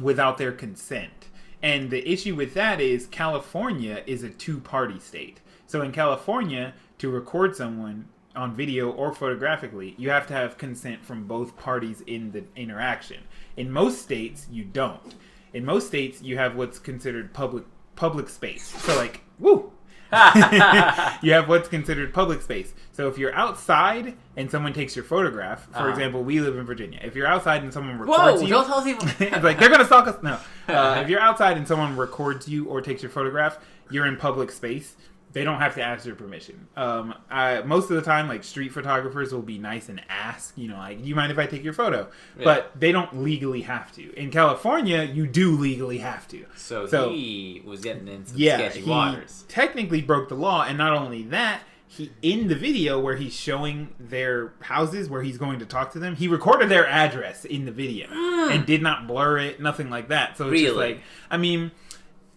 without 0.00 0.38
their 0.38 0.52
consent. 0.52 1.28
And 1.60 1.90
the 1.90 2.08
issue 2.08 2.36
with 2.36 2.54
that 2.54 2.80
is 2.80 3.06
California 3.06 4.04
is 4.06 4.22
a 4.22 4.30
two 4.30 4.60
party 4.60 5.00
state. 5.00 5.40
So 5.66 5.82
in 5.82 5.90
California, 5.90 6.74
to 6.98 7.10
record 7.10 7.56
someone 7.56 8.06
on 8.36 8.54
video 8.54 8.88
or 8.88 9.12
photographically, 9.12 9.96
you 9.98 10.10
have 10.10 10.28
to 10.28 10.34
have 10.34 10.58
consent 10.58 11.04
from 11.04 11.24
both 11.24 11.56
parties 11.56 12.02
in 12.02 12.30
the 12.30 12.44
interaction. 12.54 13.24
In 13.56 13.72
most 13.72 14.00
states, 14.00 14.46
you 14.48 14.64
don't. 14.64 15.16
In 15.52 15.64
most 15.64 15.88
states, 15.88 16.22
you 16.22 16.38
have 16.38 16.54
what's 16.54 16.78
considered 16.78 17.34
public 17.34 17.64
public 17.96 18.28
space. 18.28 18.64
So 18.64 18.94
like, 18.96 19.22
woo, 19.40 19.72
you 21.22 21.32
have 21.32 21.48
what's 21.48 21.68
considered 21.68 22.12
public 22.14 22.42
space. 22.42 22.72
So 22.92 23.08
if 23.08 23.18
you're 23.18 23.34
outside 23.34 24.14
and 24.36 24.50
someone 24.50 24.72
takes 24.72 24.96
your 24.96 25.04
photograph, 25.04 25.66
for 25.70 25.78
Uh-huh. 25.78 25.88
example, 25.88 26.22
we 26.24 26.40
live 26.40 26.56
in 26.56 26.64
Virginia. 26.64 27.00
If 27.02 27.14
you're 27.14 27.26
outside 27.26 27.62
and 27.62 27.72
someone 27.72 27.98
Whoa! 27.98 28.16
records 28.26 28.42
you, 28.42 28.48
Don't 28.48 28.66
tell 28.66 28.82
people. 28.82 29.06
it's 29.20 29.44
like 29.44 29.58
they're 29.58 29.68
gonna 29.68 29.84
stalk 29.84 30.06
us. 30.08 30.22
No, 30.22 30.38
uh, 30.68 31.00
if 31.02 31.08
you're 31.08 31.20
outside 31.20 31.56
and 31.56 31.66
someone 31.68 31.96
records 31.96 32.48
you 32.48 32.64
or 32.66 32.80
takes 32.80 33.02
your 33.02 33.10
photograph, 33.10 33.58
you're 33.90 34.06
in 34.06 34.16
public 34.16 34.50
space. 34.50 34.94
They 35.38 35.44
don't 35.44 35.60
have 35.60 35.76
to 35.76 35.82
ask 35.84 36.04
your 36.04 36.16
permission. 36.16 36.66
Um, 36.76 37.14
I, 37.30 37.60
most 37.62 37.90
of 37.90 37.94
the 37.96 38.02
time, 38.02 38.26
like 38.26 38.42
street 38.42 38.72
photographers 38.72 39.32
will 39.32 39.40
be 39.40 39.56
nice 39.56 39.88
and 39.88 40.02
ask, 40.08 40.52
you 40.56 40.66
know, 40.66 40.76
like, 40.76 41.00
"Do 41.00 41.08
you 41.08 41.14
mind 41.14 41.30
if 41.30 41.38
I 41.38 41.46
take 41.46 41.62
your 41.62 41.72
photo?" 41.74 42.08
But 42.42 42.72
they 42.74 42.90
don't 42.90 43.22
legally 43.22 43.60
have 43.60 43.92
to. 43.94 44.12
In 44.18 44.32
California, 44.32 45.04
you 45.04 45.28
do 45.28 45.52
legally 45.52 45.98
have 45.98 46.26
to. 46.28 46.44
So, 46.56 46.88
So- 46.88 47.10
he 47.10 47.62
was 47.64 47.82
getting 47.82 48.08
in 48.08 48.26
some 48.26 48.36
Yeah, 48.36 48.56
sketchy 48.56 48.80
he 48.80 48.90
waters. 48.90 49.44
technically 49.46 50.02
broke 50.02 50.28
the 50.28 50.34
law, 50.34 50.64
and 50.64 50.76
not 50.76 50.92
only 50.92 51.22
that, 51.26 51.60
he 51.86 52.10
in 52.20 52.48
the 52.48 52.56
video 52.56 52.98
where 52.98 53.14
he's 53.14 53.32
showing 53.32 53.90
their 54.00 54.54
houses 54.62 55.08
where 55.08 55.22
he's 55.22 55.38
going 55.38 55.60
to 55.60 55.66
talk 55.66 55.92
to 55.92 56.00
them, 56.00 56.16
he 56.16 56.26
recorded 56.26 56.68
their 56.68 56.86
address 56.88 57.44
in 57.44 57.64
the 57.64 57.70
video 57.72 58.08
and 58.50 58.66
did 58.66 58.82
not 58.82 59.06
blur 59.06 59.38
it, 59.38 59.60
nothing 59.60 59.88
like 59.88 60.08
that. 60.08 60.36
So 60.36 60.48
it's 60.50 60.60
just 60.62 60.74
Really? 60.74 60.94
like, 60.94 61.02
I 61.30 61.36
mean, 61.36 61.70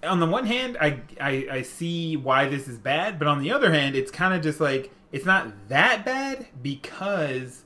on 0.04 0.20
the 0.20 0.26
one 0.26 0.46
hand, 0.46 0.78
I, 0.80 1.02
I 1.20 1.48
I 1.52 1.62
see 1.62 2.18
why 2.18 2.48
this 2.50 2.68
is 2.68 2.78
bad, 2.78 3.20
but 3.20 3.28
on 3.28 3.42
the 3.42 3.52
other 3.52 3.72
hand, 3.72 3.96
it's 3.96 4.12
kind 4.12 4.34
of 4.34 4.42
just 4.42 4.60
like 4.60 4.92
it's 5.12 5.26
not 5.26 5.52
that 5.70 6.06
bad 6.06 6.48
because 6.62 7.64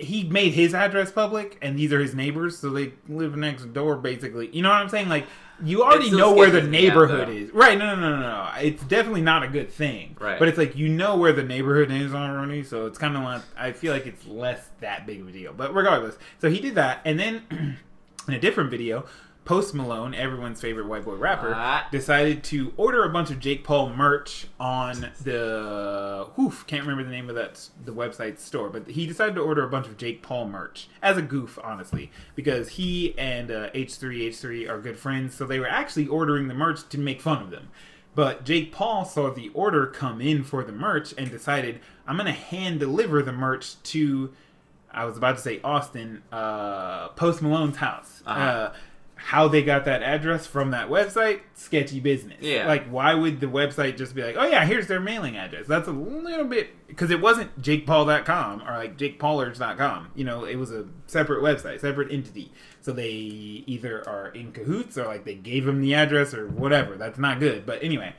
he 0.00 0.24
made 0.24 0.54
his 0.54 0.74
address 0.74 1.12
public 1.12 1.58
and 1.60 1.78
these 1.78 1.92
are 1.92 2.00
his 2.00 2.14
neighbors 2.14 2.56
so 2.56 2.70
they 2.70 2.92
live 3.08 3.36
next 3.36 3.72
door 3.72 3.96
basically. 3.96 4.48
You 4.54 4.62
know 4.62 4.70
what 4.70 4.78
i'm 4.78 4.88
saying? 4.88 5.08
Like 5.08 5.26
you 5.62 5.82
already 5.82 6.10
know 6.10 6.32
where 6.32 6.50
the 6.50 6.60
sketchy, 6.60 6.76
yeah, 6.76 6.88
neighborhood 6.88 7.28
is. 7.28 7.50
Right 7.52 7.76
no 7.76 7.94
no 7.94 8.00
no 8.00 8.16
no 8.16 8.22
no. 8.22 8.50
It's 8.60 8.82
definitely 8.84 9.20
not 9.20 9.42
a 9.42 9.48
good 9.48 9.70
thing. 9.70 10.16
Right. 10.18 10.38
but 10.38 10.48
it's 10.48 10.58
like 10.58 10.74
you 10.74 10.88
know 10.88 11.16
where 11.16 11.32
the 11.32 11.42
neighborhood 11.42 11.90
is 11.90 12.14
already 12.14 12.64
so 12.64 12.86
it's 12.86 12.98
kind 12.98 13.16
of 13.16 13.22
like 13.22 13.42
i 13.56 13.72
feel 13.72 13.92
like 13.92 14.06
it's 14.06 14.26
less 14.26 14.70
that 14.80 15.06
big 15.06 15.20
of 15.20 15.28
a 15.28 15.32
deal. 15.32 15.52
But 15.52 15.74
regardless 15.74 16.16
so 16.38 16.50
he 16.50 16.60
did 16.60 16.74
that 16.76 17.00
and 17.04 17.20
then 17.20 17.42
in 18.28 18.34
a 18.34 18.40
different 18.40 18.70
video 18.70 19.04
Post 19.50 19.74
Malone, 19.74 20.14
everyone's 20.14 20.60
favorite 20.60 20.86
white 20.86 21.04
boy 21.04 21.16
rapper, 21.16 21.52
Ah. 21.56 21.88
decided 21.90 22.44
to 22.44 22.72
order 22.76 23.02
a 23.02 23.08
bunch 23.08 23.32
of 23.32 23.40
Jake 23.40 23.64
Paul 23.64 23.92
merch 23.92 24.46
on 24.60 25.10
the 25.24 26.28
whoof, 26.36 26.64
can't 26.68 26.82
remember 26.82 27.02
the 27.02 27.10
name 27.10 27.28
of 27.28 27.34
that 27.34 27.68
the 27.84 27.92
website 27.92 28.38
store, 28.38 28.68
but 28.68 28.86
he 28.90 29.08
decided 29.08 29.34
to 29.34 29.40
order 29.40 29.64
a 29.64 29.68
bunch 29.68 29.88
of 29.88 29.96
Jake 29.96 30.22
Paul 30.22 30.46
merch 30.46 30.86
as 31.02 31.16
a 31.16 31.22
goof, 31.22 31.58
honestly, 31.64 32.12
because 32.36 32.68
he 32.68 33.12
and 33.18 33.50
uh, 33.50 33.70
H3H3 33.70 34.68
are 34.70 34.78
good 34.78 34.96
friends, 34.96 35.34
so 35.34 35.44
they 35.44 35.58
were 35.58 35.68
actually 35.68 36.06
ordering 36.06 36.46
the 36.46 36.54
merch 36.54 36.88
to 36.88 36.96
make 36.96 37.20
fun 37.20 37.42
of 37.42 37.50
them. 37.50 37.70
But 38.14 38.44
Jake 38.44 38.70
Paul 38.70 39.04
saw 39.04 39.32
the 39.32 39.48
order 39.52 39.84
come 39.88 40.20
in 40.20 40.44
for 40.44 40.62
the 40.62 40.70
merch 40.70 41.12
and 41.18 41.28
decided, 41.28 41.80
I'm 42.06 42.16
gonna 42.16 42.30
hand 42.30 42.78
deliver 42.78 43.20
the 43.20 43.32
merch 43.32 43.82
to 43.82 44.32
I 44.92 45.04
was 45.04 45.16
about 45.16 45.36
to 45.36 45.42
say 45.42 45.60
Austin, 45.62 46.22
uh, 46.32 47.10
Post 47.10 47.42
Malone's 47.42 47.76
house. 47.76 48.22
Uh-huh. 48.26 48.40
Uh, 48.40 48.72
how 49.22 49.46
they 49.48 49.62
got 49.62 49.84
that 49.84 50.02
address 50.02 50.46
from 50.46 50.70
that 50.70 50.88
website, 50.88 51.40
sketchy 51.52 52.00
business. 52.00 52.38
Yeah. 52.40 52.66
Like, 52.66 52.88
why 52.88 53.12
would 53.14 53.38
the 53.38 53.46
website 53.46 53.98
just 53.98 54.14
be 54.14 54.22
like, 54.22 54.34
oh, 54.38 54.46
yeah, 54.46 54.64
here's 54.64 54.86
their 54.86 54.98
mailing 54.98 55.36
address? 55.36 55.66
That's 55.66 55.88
a 55.88 55.92
little 55.92 56.46
bit. 56.46 56.70
Because 56.88 57.10
it 57.10 57.20
wasn't 57.20 57.60
jakepaul.com 57.60 58.62
or 58.62 58.78
like 58.78 58.96
jakepaulers.com. 58.96 60.12
You 60.14 60.24
know, 60.24 60.44
it 60.44 60.56
was 60.56 60.72
a 60.72 60.86
separate 61.06 61.42
website, 61.42 61.80
separate 61.80 62.10
entity. 62.10 62.50
So 62.80 62.92
they 62.92 63.08
either 63.10 64.08
are 64.08 64.28
in 64.28 64.52
cahoots 64.52 64.96
or 64.96 65.04
like 65.04 65.24
they 65.24 65.34
gave 65.34 65.68
him 65.68 65.82
the 65.82 65.94
address 65.94 66.32
or 66.32 66.48
whatever. 66.48 66.96
That's 66.96 67.18
not 67.18 67.38
good. 67.40 67.66
But 67.66 67.82
anyway, 67.82 68.14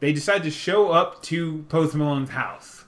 they 0.00 0.12
decided 0.14 0.44
to 0.44 0.50
show 0.50 0.90
up 0.90 1.22
to 1.24 1.64
Post 1.68 1.94
Malone's 1.94 2.30
house 2.30 2.86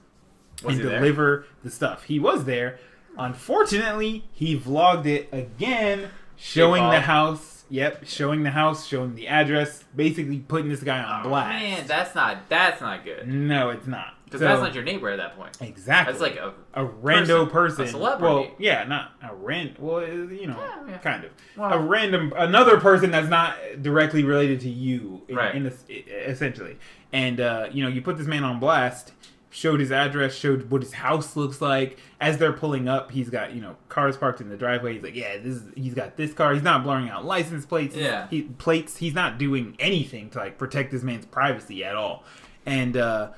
Was 0.62 0.72
and 0.72 0.82
he 0.82 0.88
there? 0.88 1.00
deliver 1.00 1.44
the 1.62 1.70
stuff. 1.70 2.04
He 2.04 2.18
was 2.18 2.46
there. 2.46 2.78
Unfortunately, 3.18 4.24
he 4.32 4.58
vlogged 4.58 5.04
it 5.06 5.28
again, 5.32 6.08
showing 6.36 6.88
the 6.88 7.00
house. 7.00 7.57
Yep, 7.70 8.06
showing 8.06 8.42
the 8.44 8.50
house, 8.50 8.86
showing 8.86 9.14
the 9.14 9.28
address, 9.28 9.84
basically 9.94 10.38
putting 10.38 10.68
this 10.70 10.82
guy 10.82 11.02
on 11.02 11.26
Oh, 11.26 11.28
blast. 11.28 11.48
man, 11.50 11.86
that's 11.86 12.14
not 12.14 12.48
that's 12.48 12.80
not 12.80 13.04
good. 13.04 13.28
no, 13.28 13.70
it's 13.70 13.86
not. 13.86 14.14
Because 14.24 14.40
So- 14.40 14.46
that's 14.48 14.60
not 14.60 14.74
your 14.74 14.84
neighbor 14.84 15.08
at 15.08 15.16
that 15.16 15.36
point. 15.36 15.56
exactly. 15.60 16.12
That's 16.12 16.22
like 16.22 16.36
a 16.36 16.52
a 16.74 16.86
rando 16.86 17.50
person. 17.50 17.84
a 17.84 17.88
celebrity. 17.88 18.24
Well, 18.34 18.50
yeah, 18.58 18.84
not 18.84 19.12
a 19.22 19.34
ran. 19.34 19.74
Well, 19.78 19.96
uh, 19.96 20.06
you 20.06 20.46
know, 20.46 20.56
Yeah, 20.58 20.90
yeah. 20.92 20.98
kind 20.98 21.24
of 21.24 21.30
a 21.58 21.78
random 21.78 22.32
another 22.36 22.78
person 22.78 23.10
that's 23.10 23.28
not 23.28 23.56
directly 23.82 24.24
related 24.24 24.60
to 24.60 24.68
you, 24.70 25.22
in, 25.28 25.36
Right. 25.36 25.54
in 25.54 25.64
this, 25.64 25.84
essentially. 25.88 26.78
And 27.12 27.40
uh, 27.40 27.68
you 27.70 27.82
know, 27.82 27.88
you 27.88 28.00
put 28.02 28.16
this 28.18 28.26
man 28.26 28.44
on 28.44 28.60
blast. 28.60 29.12
Showed 29.58 29.80
his 29.80 29.90
address, 29.90 30.36
showed 30.36 30.70
what 30.70 30.82
his 30.82 30.92
house 30.92 31.34
looks 31.34 31.60
like. 31.60 31.98
As 32.20 32.38
they're 32.38 32.52
pulling 32.52 32.86
up, 32.86 33.10
he's 33.10 33.28
got 33.28 33.54
you 33.54 33.60
know 33.60 33.74
cars 33.88 34.16
parked 34.16 34.40
in 34.40 34.48
the 34.48 34.56
driveway. 34.56 34.94
He's 34.94 35.02
like, 35.02 35.16
yeah, 35.16 35.36
this 35.38 35.56
is. 35.56 35.72
He's 35.74 35.94
got 35.94 36.16
this 36.16 36.32
car. 36.32 36.54
He's 36.54 36.62
not 36.62 36.84
blurring 36.84 37.08
out 37.08 37.24
license 37.24 37.66
plates. 37.66 37.96
Yeah. 37.96 38.28
he, 38.28 38.42
plates. 38.42 38.98
He's 38.98 39.14
not 39.14 39.36
doing 39.36 39.74
anything 39.80 40.30
to 40.30 40.38
like 40.38 40.58
protect 40.58 40.92
this 40.92 41.02
man's 41.02 41.26
privacy 41.26 41.84
at 41.84 41.96
all. 41.96 42.22
And 42.66 42.96
uh, 42.96 43.30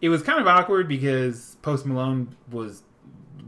it 0.00 0.08
was 0.08 0.22
kind 0.22 0.40
of 0.40 0.48
awkward 0.48 0.88
because 0.88 1.56
Post 1.62 1.86
Malone 1.86 2.34
was 2.50 2.82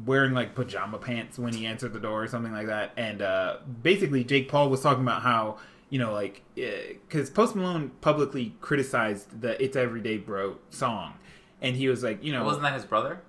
wearing 0.06 0.32
like 0.32 0.54
pajama 0.54 0.98
pants 0.98 1.36
when 1.36 1.52
he 1.52 1.66
answered 1.66 1.92
the 1.92 2.00
door 2.00 2.22
or 2.22 2.28
something 2.28 2.52
like 2.52 2.68
that. 2.68 2.92
And 2.96 3.22
uh, 3.22 3.56
basically, 3.82 4.22
Jake 4.22 4.48
Paul 4.48 4.70
was 4.70 4.82
talking 4.82 5.02
about 5.02 5.22
how 5.22 5.58
you 5.88 5.98
know 5.98 6.12
like 6.12 6.42
because 6.54 7.28
Post 7.28 7.56
Malone 7.56 7.90
publicly 8.00 8.54
criticized 8.60 9.40
the 9.40 9.60
"It's 9.60 9.76
Everyday 9.76 10.18
Bro" 10.18 10.58
song, 10.70 11.14
and 11.62 11.76
he 11.76 11.88
was 11.88 12.02
like, 12.02 12.22
you 12.24 12.32
know, 12.32 12.44
wasn't 12.44 12.62
that 12.64 12.74
his 12.74 12.84
brother? 12.84 13.20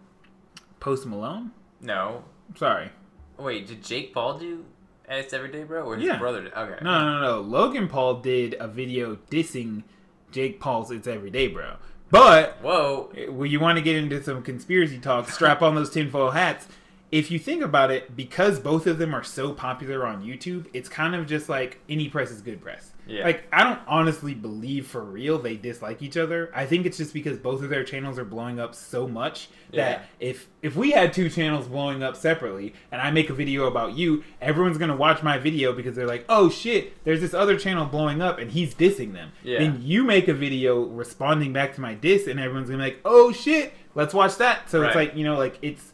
Post 0.79 1.05
Malone. 1.05 1.51
No. 1.79 2.23
Sorry, 2.55 2.89
Wait, 3.37 3.65
did 3.67 3.83
Jake 3.83 4.13
Paul 4.13 4.37
do 4.37 4.65
It's 5.09 5.33
Everyday 5.33 5.63
Bro 5.63 5.83
or 5.83 5.95
his 5.95 6.05
Yeah. 6.05 6.17
brother 6.19 6.43
did? 6.43 6.53
Okay. 6.53 6.83
no, 6.83 6.99
no, 6.99 7.21
no. 7.21 7.39
Logan 7.41 7.87
Paul 7.87 8.15
did 8.21 8.55
a 8.59 8.67
video 8.67 9.15
dissing 9.29 9.83
Jake 10.31 10.59
Paul's 10.59 10.91
"It's 10.91 11.07
Everyday 11.07 11.47
Bro," 11.47 11.75
but 12.09 12.57
Whoa. 12.61 13.11
Eh, 13.17 13.27
well, 13.29 13.45
you 13.45 13.59
want 13.59 13.77
to 13.77 13.81
get 13.81 13.95
into 13.95 14.21
some 14.23 14.41
conspiracy 14.43 14.99
talk, 14.99 15.29
strap 15.29 15.61
on 15.61 15.75
those 15.75 15.89
tinfoil 15.89 16.31
hats. 16.31 16.67
If 17.11 17.29
you 17.29 17.39
think 17.39 17.61
about 17.61 17.91
it, 17.91 18.15
because 18.15 18.59
both 18.59 18.87
of 18.87 18.97
them 18.97 19.13
are 19.13 19.23
so 19.23 19.51
popular 19.51 20.07
on 20.07 20.23
YouTube, 20.23 20.67
it's 20.73 20.87
kind 20.87 21.13
of 21.13 21.27
just 21.27 21.49
like 21.49 21.79
any 21.89 22.07
press 22.07 22.31
is 22.31 22.41
good 22.41 22.61
press. 22.61 22.91
Yeah. 23.05 23.25
Like 23.25 23.43
I 23.51 23.63
don't 23.63 23.79
honestly 23.85 24.33
believe 24.33 24.87
for 24.87 25.03
real 25.03 25.37
they 25.37 25.57
dislike 25.57 26.01
each 26.01 26.15
other. 26.15 26.49
I 26.55 26.65
think 26.65 26.85
it's 26.85 26.97
just 26.97 27.13
because 27.13 27.37
both 27.37 27.61
of 27.63 27.69
their 27.69 27.83
channels 27.83 28.17
are 28.17 28.23
blowing 28.23 28.59
up 28.59 28.73
so 28.73 29.07
much 29.07 29.49
that 29.73 30.05
if 30.19 30.47
if 30.61 30.75
we 30.75 30.91
had 30.91 31.11
two 31.13 31.29
channels 31.29 31.67
blowing 31.67 32.03
up 32.03 32.15
separately 32.15 32.73
and 32.91 33.01
I 33.01 33.11
make 33.11 33.29
a 33.29 33.33
video 33.33 33.65
about 33.65 33.97
you, 33.97 34.23
everyone's 34.39 34.77
gonna 34.77 34.95
watch 34.95 35.23
my 35.23 35.37
video 35.37 35.73
because 35.73 35.95
they're 35.95 36.07
like, 36.07 36.25
oh 36.29 36.49
shit, 36.49 37.03
there's 37.03 37.19
this 37.19 37.33
other 37.33 37.57
channel 37.57 37.85
blowing 37.85 38.21
up 38.21 38.37
and 38.37 38.51
he's 38.51 38.73
dissing 38.73 39.13
them. 39.13 39.31
Yeah. 39.43 39.59
Then 39.59 39.79
you 39.81 40.03
make 40.05 40.29
a 40.29 40.33
video 40.33 40.81
responding 40.83 41.51
back 41.51 41.75
to 41.75 41.81
my 41.81 41.95
diss 41.95 42.27
and 42.27 42.39
everyone's 42.39 42.69
gonna 42.69 42.83
be 42.83 42.91
like, 42.91 43.01
oh 43.03 43.33
shit, 43.33 43.73
let's 43.95 44.13
watch 44.13 44.37
that. 44.37 44.69
So 44.69 44.83
it's 44.83 44.95
like, 44.95 45.15
you 45.15 45.25
know, 45.25 45.37
like 45.37 45.57
it's 45.61 45.90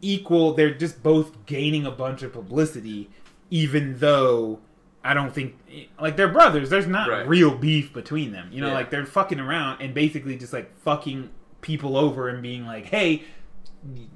equal. 0.00 0.52
They're 0.54 0.74
just 0.74 1.02
both 1.02 1.46
gaining 1.46 1.86
a 1.86 1.90
bunch 1.90 2.22
of 2.22 2.32
publicity, 2.32 3.10
even 3.50 3.98
though 3.98 4.60
I 5.02 5.14
don't 5.14 5.32
think 5.32 5.56
like 6.00 6.16
they're 6.16 6.28
brothers. 6.28 6.68
There's 6.70 6.86
not 6.86 7.08
Right. 7.08 7.26
real 7.26 7.54
beef 7.56 7.92
between 7.92 8.32
them. 8.32 8.48
You 8.52 8.60
know, 8.60 8.68
Yeah. 8.68 8.74
like 8.74 8.90
they're 8.90 9.06
fucking 9.06 9.40
around 9.40 9.80
and 9.80 9.94
basically 9.94 10.36
just 10.36 10.52
like 10.52 10.76
fucking 10.80 11.30
people 11.62 11.96
over 11.96 12.28
and 12.28 12.42
being 12.42 12.66
like, 12.66 12.86
hey, 12.86 13.22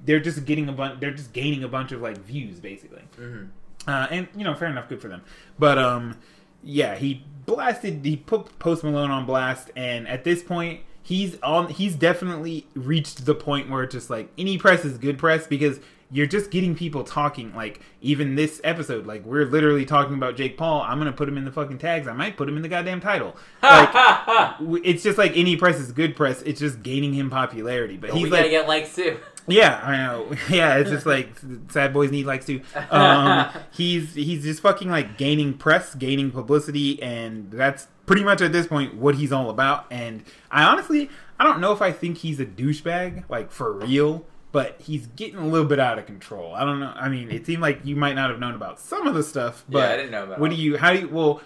they're 0.04 0.20
just 0.20 0.44
getting 0.44 0.68
a 0.68 0.72
bunch. 0.72 1.00
They're 1.00 1.10
just 1.10 1.32
gaining 1.32 1.64
a 1.64 1.68
bunch 1.68 1.92
of 1.92 2.00
like 2.02 2.18
views, 2.18 2.60
basically. 2.60 3.02
Mhm. 3.18 3.48
Uh, 3.86 4.06
and 4.10 4.28
you 4.36 4.44
know, 4.44 4.54
fair 4.54 4.68
enough, 4.68 4.88
good 4.88 5.00
for 5.00 5.08
them. 5.08 5.22
But 5.58 5.78
um, 5.78 6.16
yeah, 6.62 6.96
he 6.96 7.24
blasted. 7.46 8.04
He 8.04 8.16
put 8.16 8.58
Post 8.58 8.84
Malone 8.84 9.10
on 9.10 9.24
blast, 9.26 9.70
and 9.76 10.06
at 10.08 10.24
this 10.24 10.42
point, 10.42 10.80
he's 11.04 11.40
on. 11.42 11.68
He's 11.68 11.94
definitely 11.94 12.66
reached 12.74 13.24
the 13.24 13.34
point 13.36 13.70
where 13.70 13.84
it's 13.84 13.94
just 13.94 14.10
like 14.10 14.28
any 14.36 14.58
press 14.58 14.84
is 14.84 14.98
good 14.98 15.18
press 15.18 15.46
because 15.46 15.78
you're 16.10 16.26
just 16.26 16.50
getting 16.50 16.74
people 16.74 17.04
talking. 17.04 17.54
Like 17.54 17.80
even 18.00 18.34
this 18.34 18.60
episode, 18.64 19.06
like 19.06 19.24
we're 19.24 19.46
literally 19.46 19.84
talking 19.84 20.14
about 20.14 20.36
Jake 20.36 20.56
Paul. 20.56 20.82
I'm 20.82 20.98
gonna 20.98 21.12
put 21.12 21.28
him 21.28 21.36
in 21.38 21.44
the 21.44 21.52
fucking 21.52 21.78
tags. 21.78 22.08
I 22.08 22.12
might 22.12 22.36
put 22.36 22.48
him 22.48 22.56
in 22.56 22.62
the 22.62 22.68
goddamn 22.68 23.00
title. 23.00 23.36
Like 23.62 23.90
it's 24.84 25.04
just 25.04 25.18
like 25.18 25.36
any 25.36 25.56
press 25.56 25.76
is 25.76 25.92
good 25.92 26.16
press. 26.16 26.42
It's 26.42 26.58
just 26.58 26.82
gaining 26.82 27.12
him 27.12 27.30
popularity. 27.30 27.96
But 27.96 28.12
we 28.14 28.20
he's 28.20 28.30
gotta 28.30 28.42
like, 28.42 28.50
get 28.50 28.66
likes 28.66 28.96
too. 28.96 29.18
Yeah, 29.46 29.80
I 29.84 29.96
know. 29.96 30.32
Yeah, 30.50 30.76
it's 30.76 30.90
just 30.90 31.06
like 31.06 31.28
sad 31.70 31.92
boys 31.92 32.10
need 32.10 32.26
likes 32.26 32.46
too. 32.46 32.60
Um, 32.90 33.48
he's 33.72 34.14
he's 34.14 34.42
just 34.44 34.60
fucking 34.60 34.90
like 34.90 35.18
gaining 35.18 35.54
press, 35.54 35.94
gaining 35.94 36.30
publicity, 36.30 37.02
and 37.02 37.50
that's 37.50 37.88
pretty 38.06 38.22
much 38.24 38.40
at 38.40 38.52
this 38.52 38.66
point 38.66 38.94
what 38.94 39.14
he's 39.16 39.32
all 39.32 39.50
about. 39.50 39.86
And 39.90 40.24
I 40.50 40.64
honestly, 40.64 41.10
I 41.38 41.44
don't 41.44 41.60
know 41.60 41.72
if 41.72 41.82
I 41.82 41.92
think 41.92 42.18
he's 42.18 42.40
a 42.40 42.46
douchebag, 42.46 43.24
like 43.28 43.50
for 43.50 43.72
real, 43.72 44.24
but 44.52 44.80
he's 44.80 45.06
getting 45.08 45.38
a 45.38 45.46
little 45.46 45.66
bit 45.66 45.80
out 45.80 45.98
of 45.98 46.06
control. 46.06 46.54
I 46.54 46.64
don't 46.64 46.80
know. 46.80 46.92
I 46.94 47.08
mean, 47.08 47.30
it 47.30 47.46
seemed 47.46 47.62
like 47.62 47.80
you 47.84 47.96
might 47.96 48.14
not 48.14 48.30
have 48.30 48.38
known 48.38 48.54
about 48.54 48.78
some 48.80 49.06
of 49.06 49.14
the 49.14 49.22
stuff, 49.22 49.64
but 49.68 49.78
Yeah, 49.78 49.88
I 49.92 49.96
didn't 49.96 50.12
know 50.12 50.24
about 50.24 50.38
what 50.38 50.50
do 50.50 50.56
you? 50.56 50.76
How 50.76 50.92
do 50.92 51.00
you? 51.00 51.08
Well, 51.08 51.40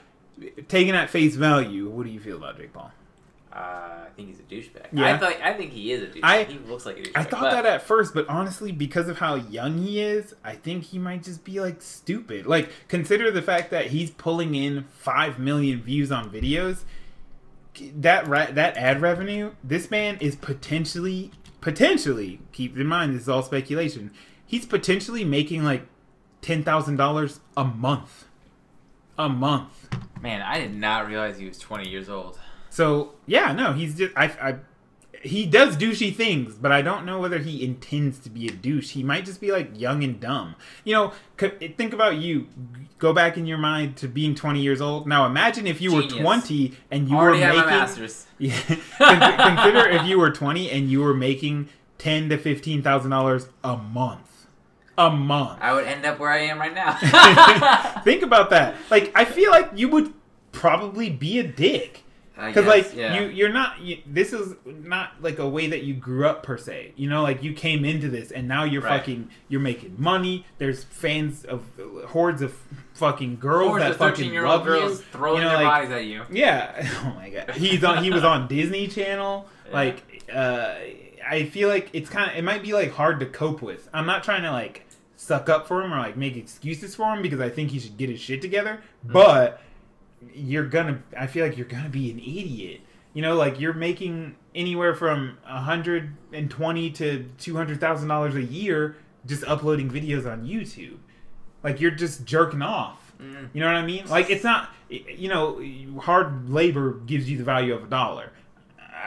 taking 0.69 0.95
at 0.95 1.11
face 1.11 1.35
value, 1.37 1.89
what 1.89 2.05
do 2.07 2.13
you 2.13 2.21
feel 2.21 2.37
about 2.37 2.59
Jake 2.59 2.73
Paul? 2.73 2.93
Uh, 3.59 4.05
I 4.07 4.09
think 4.15 4.29
he's 4.29 4.39
a 4.39 4.43
douchebag. 4.43 4.87
Yeah. 4.93 5.15
I 5.15 5.19
thought 5.19 5.35
I 5.43 5.53
think 5.55 5.73
he 5.73 5.91
is 5.91 6.03
a 6.03 6.07
douchebag. 6.07 6.21
I- 6.23 6.45
he 6.45 6.59
looks 6.59 6.87
like 6.87 6.99
a 6.99 7.03
douchebag. 7.03 7.13
I 7.17 7.23
thought 7.25 7.41
but- 7.41 7.51
that 7.51 7.67
at 7.67 7.83
first, 7.83 8.15
but 8.15 8.29
honestly, 8.29 8.71
because 8.71 9.09
of 9.09 9.19
how 9.19 9.35
young 9.35 9.79
he 9.79 10.01
is, 10.01 10.35
I 10.45 10.55
think 10.55 10.85
he 10.85 10.99
might 10.99 11.25
just 11.25 11.43
be 11.45 11.61
like 11.61 11.83
stupid. 11.83 12.47
Like, 12.47 12.71
consider 12.87 13.31
the 13.33 13.43
fact 13.43 13.71
that 13.73 13.87
he's 13.87 14.11
pulling 14.11 14.55
in 14.55 14.85
five 14.85 15.39
million 15.41 15.81
views 15.83 16.13
on 16.13 16.31
videos. 16.31 16.85
That 17.97 18.29
ra- 18.29 18.51
that 18.53 18.77
ad 18.77 19.03
revenue, 19.03 19.53
this 19.65 19.91
man 19.91 20.19
is 20.21 20.37
potentially 20.37 21.33
potentially 21.61 22.41
keep 22.53 22.77
in 22.79 22.87
mind 22.87 23.15
this 23.15 23.23
is 23.23 23.29
all 23.29 23.43
speculation. 23.43 24.13
He's 24.47 24.67
potentially 24.67 25.25
making 25.25 25.65
like 25.65 25.83
ten 26.43 26.63
thousand 26.63 26.97
dollars 26.97 27.41
a 27.57 27.65
month, 27.65 28.27
a 29.19 29.29
month. 29.29 29.89
Man, 30.21 30.43
I 30.43 30.59
did 30.59 30.75
not 30.75 31.07
realize 31.07 31.39
he 31.39 31.47
was 31.47 31.59
20 31.59 31.89
years 31.89 32.09
old. 32.09 32.39
So 32.71 33.15
yeah, 33.27 33.53
no, 33.53 33.73
he's 33.73 33.97
just 33.97 34.13
I, 34.17 34.27
I 34.41 34.57
he 35.23 35.47
does 35.47 35.77
douchey 35.77 36.15
things, 36.15 36.55
but 36.55 36.71
I 36.73 36.83
don't 36.83 37.05
know 37.05 37.19
whether 37.19 37.39
he 37.39 37.65
intends 37.65 38.19
to 38.21 38.31
be 38.31 38.47
a 38.47 38.53
douche. 38.53 38.91
He 38.91 39.03
might 39.03 39.25
just 39.25 39.41
be 39.41 39.51
like 39.51 39.79
young 39.79 40.05
and 40.05 40.21
dumb. 40.21 40.55
You 40.85 40.95
know, 40.95 41.13
think 41.39 41.93
about 41.93 42.17
you. 42.17 42.47
Go 42.99 43.13
back 43.13 43.37
in 43.37 43.47
your 43.47 43.59
mind 43.59 43.97
to 43.99 44.09
being 44.09 44.35
20 44.35 44.61
years 44.61 44.81
old. 44.81 45.07
Now 45.07 45.27
imagine 45.27 45.67
if 45.67 45.81
you 45.81 45.91
Genius. 45.91 46.15
were 46.15 46.21
20 46.21 46.75
and 46.91 47.09
you 47.09 47.17
Already 47.17 47.41
were 47.41 47.45
have 47.47 47.55
making 47.55 47.71
my 47.71 47.77
masters. 47.79 48.27
yeah. 48.39 48.57
Consider 48.57 49.89
if 49.89 50.07
you 50.07 50.19
were 50.19 50.31
20 50.31 50.71
and 50.71 50.91
you 50.91 51.01
were 51.01 51.15
making 51.15 51.69
10 51.99 52.29
to 52.31 52.39
15 52.39 52.83
thousand 52.83 53.11
dollars 53.11 53.49
a 53.65 53.77
month. 53.77 54.47
A 54.97 55.11
month. 55.11 55.59
I 55.61 55.73
would 55.75 55.85
end 55.85 56.05
up 56.05 56.19
where 56.19 56.31
I 56.31 56.39
am 56.39 56.59
right 56.59 56.75
now. 56.75 56.95
Think 58.03 58.23
about 58.23 58.51
that. 58.51 58.75
Like 58.91 59.13
I 59.15 59.25
feel 59.25 59.51
like 59.51 59.71
you 59.75 59.89
would 59.89 60.13
probably 60.53 61.09
be 61.11 61.39
a 61.39 61.45
dick. 61.45 62.03
Because 62.47 62.67
like 62.67 62.95
yeah. 62.95 63.19
you, 63.19 63.29
you're 63.29 63.53
not. 63.53 63.81
You, 63.81 63.99
this 64.07 64.33
is 64.33 64.55
not 64.65 65.15
like 65.21 65.41
a 65.41 65.49
way 65.49 65.67
that 65.67 65.83
you 65.83 65.95
grew 65.95 66.27
up 66.27 66.45
per 66.45 66.57
se. 66.57 66.93
You 66.95 67.09
know, 67.09 67.23
like 67.23 67.43
you 67.43 67.53
came 67.53 67.85
into 67.85 68.09
this 68.09 68.31
and 68.31 68.47
now 68.47 68.63
you're 68.65 68.83
Right. 68.83 69.01
fucking. 69.01 69.31
You're 69.49 69.61
making 69.61 69.97
money. 69.99 70.47
There's 70.59 70.85
fans 70.85 71.45
of 71.45 71.65
hordes 72.07 72.41
of 72.41 72.55
fucking 72.95 73.39
girls 73.39 73.69
Hordes 73.69 73.85
that 73.85 73.91
of 73.93 73.97
fucking 73.97 74.17
13 74.17 74.33
year 74.33 74.45
old 74.45 74.59
love 74.59 74.65
girls 74.67 74.99
you. 74.99 75.05
throwing 75.11 75.39
you 75.39 75.45
know, 75.45 75.51
their 75.51 75.65
like, 75.65 75.91
bodies 75.91 75.91
at 75.91 76.05
you. 76.05 76.23
Yeah. 76.31 76.89
Oh 77.05 77.13
my 77.17 77.31
god. 77.31 77.51
He's 77.57 77.83
on. 77.83 78.05
He 78.05 78.11
was 78.11 78.25
on 78.25 78.47
Disney 78.49 78.87
Channel. 78.87 79.47
Yeah. 79.67 79.73
Like, 79.73 80.23
uh, 80.33 80.75
I 81.27 81.45
feel 81.47 81.69
like 81.69 81.91
it's 81.93 82.09
kind 82.09 82.31
of. 82.31 82.37
It 82.37 82.43
might 82.43 82.63
be 82.63 82.73
like 82.73 82.93
hard 82.93 83.19
to 83.21 83.27
cope 83.27 83.63
with. 83.63 83.89
I'm 83.93 84.07
not 84.07 84.23
trying 84.23 84.43
to 84.43 84.53
like 84.53 84.85
suck 85.17 85.49
up 85.49 85.67
for 85.67 85.83
him 85.83 85.93
or 85.93 85.99
like 85.99 86.17
make 86.17 86.37
excuses 86.37 86.95
for 86.95 87.13
him 87.13 87.23
because 87.23 87.41
I 87.41 87.49
think 87.51 87.71
he 87.71 87.81
should 87.81 87.97
get 87.97 88.09
his 88.09 88.21
shit 88.21 88.41
together. 88.41 88.81
Mm-hmm. 89.05 89.13
But 89.13 89.61
you're 90.35 90.67
gonna. 90.67 91.03
I 91.17 91.27
feel 91.27 91.47
like 91.47 91.57
you're 91.57 91.67
gonna 91.67 91.89
be 91.89 92.11
an 92.11 92.19
idiot. 92.19 92.81
You 93.15 93.23
know, 93.23 93.35
like 93.37 93.59
you're 93.59 93.73
making 93.73 94.37
anywhere 94.55 94.95
from 94.95 95.39
a 95.47 95.61
hundred 95.61 96.17
and 96.33 96.51
twenty 96.51 96.91
to 96.93 97.29
two 97.39 97.57
hundred 97.57 97.81
thousand 97.81 98.09
dollars 98.09 98.35
a 98.35 98.43
year 98.43 98.97
just 99.27 99.45
uploading 99.45 99.91
videos 99.91 100.31
on 100.31 100.47
YouTube. 100.47 100.99
Like 101.63 101.81
you're 101.81 101.91
just 101.91 102.25
jerking 102.25 102.63
off. 102.63 103.13
Mm. 103.21 103.51
You 103.53 103.61
know 103.61 103.67
what 103.67 103.77
I 103.77 103.85
mean? 103.85 104.07
Like 104.07 104.31
it's 104.31 104.45
not, 104.45 104.71
you 104.89 105.29
know, 105.29 105.61
hard 106.01 106.49
labor 106.49 106.93
gives 106.93 107.29
you 107.31 107.37
the 107.37 107.45
value 107.45 107.75
of 107.75 107.85
a 107.85 107.87
dollar. 107.87 108.33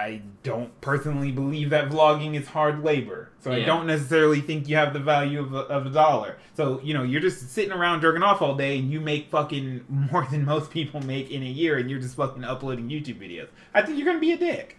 I 0.01 0.21
don't 0.41 0.81
personally 0.81 1.31
believe 1.31 1.69
that 1.69 1.89
vlogging 1.89 2.33
is 2.33 2.47
hard 2.47 2.83
labor, 2.83 3.29
so 3.39 3.51
I 3.51 3.63
don't 3.63 3.85
necessarily 3.85 4.41
think 4.41 4.67
you 4.67 4.75
have 4.75 4.93
the 4.93 4.99
value 4.99 5.39
of 5.39 5.53
a, 5.53 5.59
of 5.59 5.85
a 5.85 5.89
dollar. 5.91 6.37
So 6.55 6.81
you 6.81 6.95
know, 6.95 7.03
you're 7.03 7.21
just 7.21 7.51
sitting 7.51 7.71
around 7.71 8.01
jerking 8.01 8.23
off 8.23 8.41
all 8.41 8.55
day, 8.55 8.79
and 8.79 8.91
you 8.91 8.99
make 8.99 9.29
fucking 9.29 9.85
more 10.11 10.27
than 10.31 10.43
most 10.43 10.71
people 10.71 11.01
make 11.01 11.29
in 11.29 11.43
a 11.43 11.45
year, 11.45 11.77
and 11.77 11.87
you're 11.89 11.99
just 11.99 12.15
fucking 12.15 12.43
uploading 12.43 12.89
YouTube 12.89 13.19
videos. 13.19 13.49
I 13.75 13.83
think 13.83 13.97
you're 13.97 14.07
gonna 14.07 14.19
be 14.19 14.31
a 14.31 14.37
dick, 14.37 14.77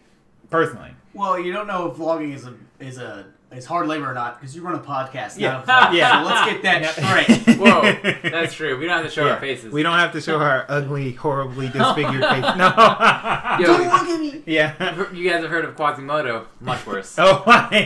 personally. 0.50 0.90
Well, 1.14 1.38
you 1.38 1.52
don't 1.52 1.68
know 1.68 1.90
if 1.90 1.96
vlogging 1.96 2.34
is 2.34 2.44
a 2.44 2.54
is 2.80 2.98
a 2.98 3.26
is 3.56 3.66
hard 3.66 3.86
labor 3.88 4.10
or 4.10 4.14
not 4.14 4.40
because 4.40 4.54
you 4.56 4.62
run 4.62 4.74
a 4.74 4.78
podcast. 4.78 5.38
Yeah. 5.38 5.62
Not 5.66 5.68
a 5.68 5.70
vlog. 5.90 5.94
Yeah. 5.96 6.22
So 6.22 6.26
let's 6.28 6.52
get 6.52 6.62
that 6.62 6.82
Yeah. 6.98 7.24
straight. 7.44 7.58
Whoa, 7.58 8.30
that's 8.30 8.54
true. 8.54 8.78
We 8.78 8.86
don't 8.86 8.96
have 8.96 9.06
to 9.06 9.10
show 9.12 9.26
Yeah. 9.26 9.32
our 9.34 9.40
faces. 9.40 9.72
We 9.72 9.82
don't 9.82 9.98
have 9.98 10.12
to 10.12 10.20
show 10.20 10.38
our 10.38 10.64
ugly, 10.68 11.12
horribly 11.12 11.68
disfigured 11.70 12.22
face. 12.22 12.56
No. 12.56 12.74
Yo, 13.60 13.66
Don't 13.66 13.82
look 13.84 14.08
at 14.08 14.20
me. 14.20 14.42
yeah. 14.46 15.10
you 15.12 15.28
guys 15.28 15.42
have 15.42 15.50
heard 15.50 15.64
of 15.64 15.74
Quasimodo? 15.76 16.46
Much 16.60 16.86
worse. 16.86 17.14
Oh 17.18 17.42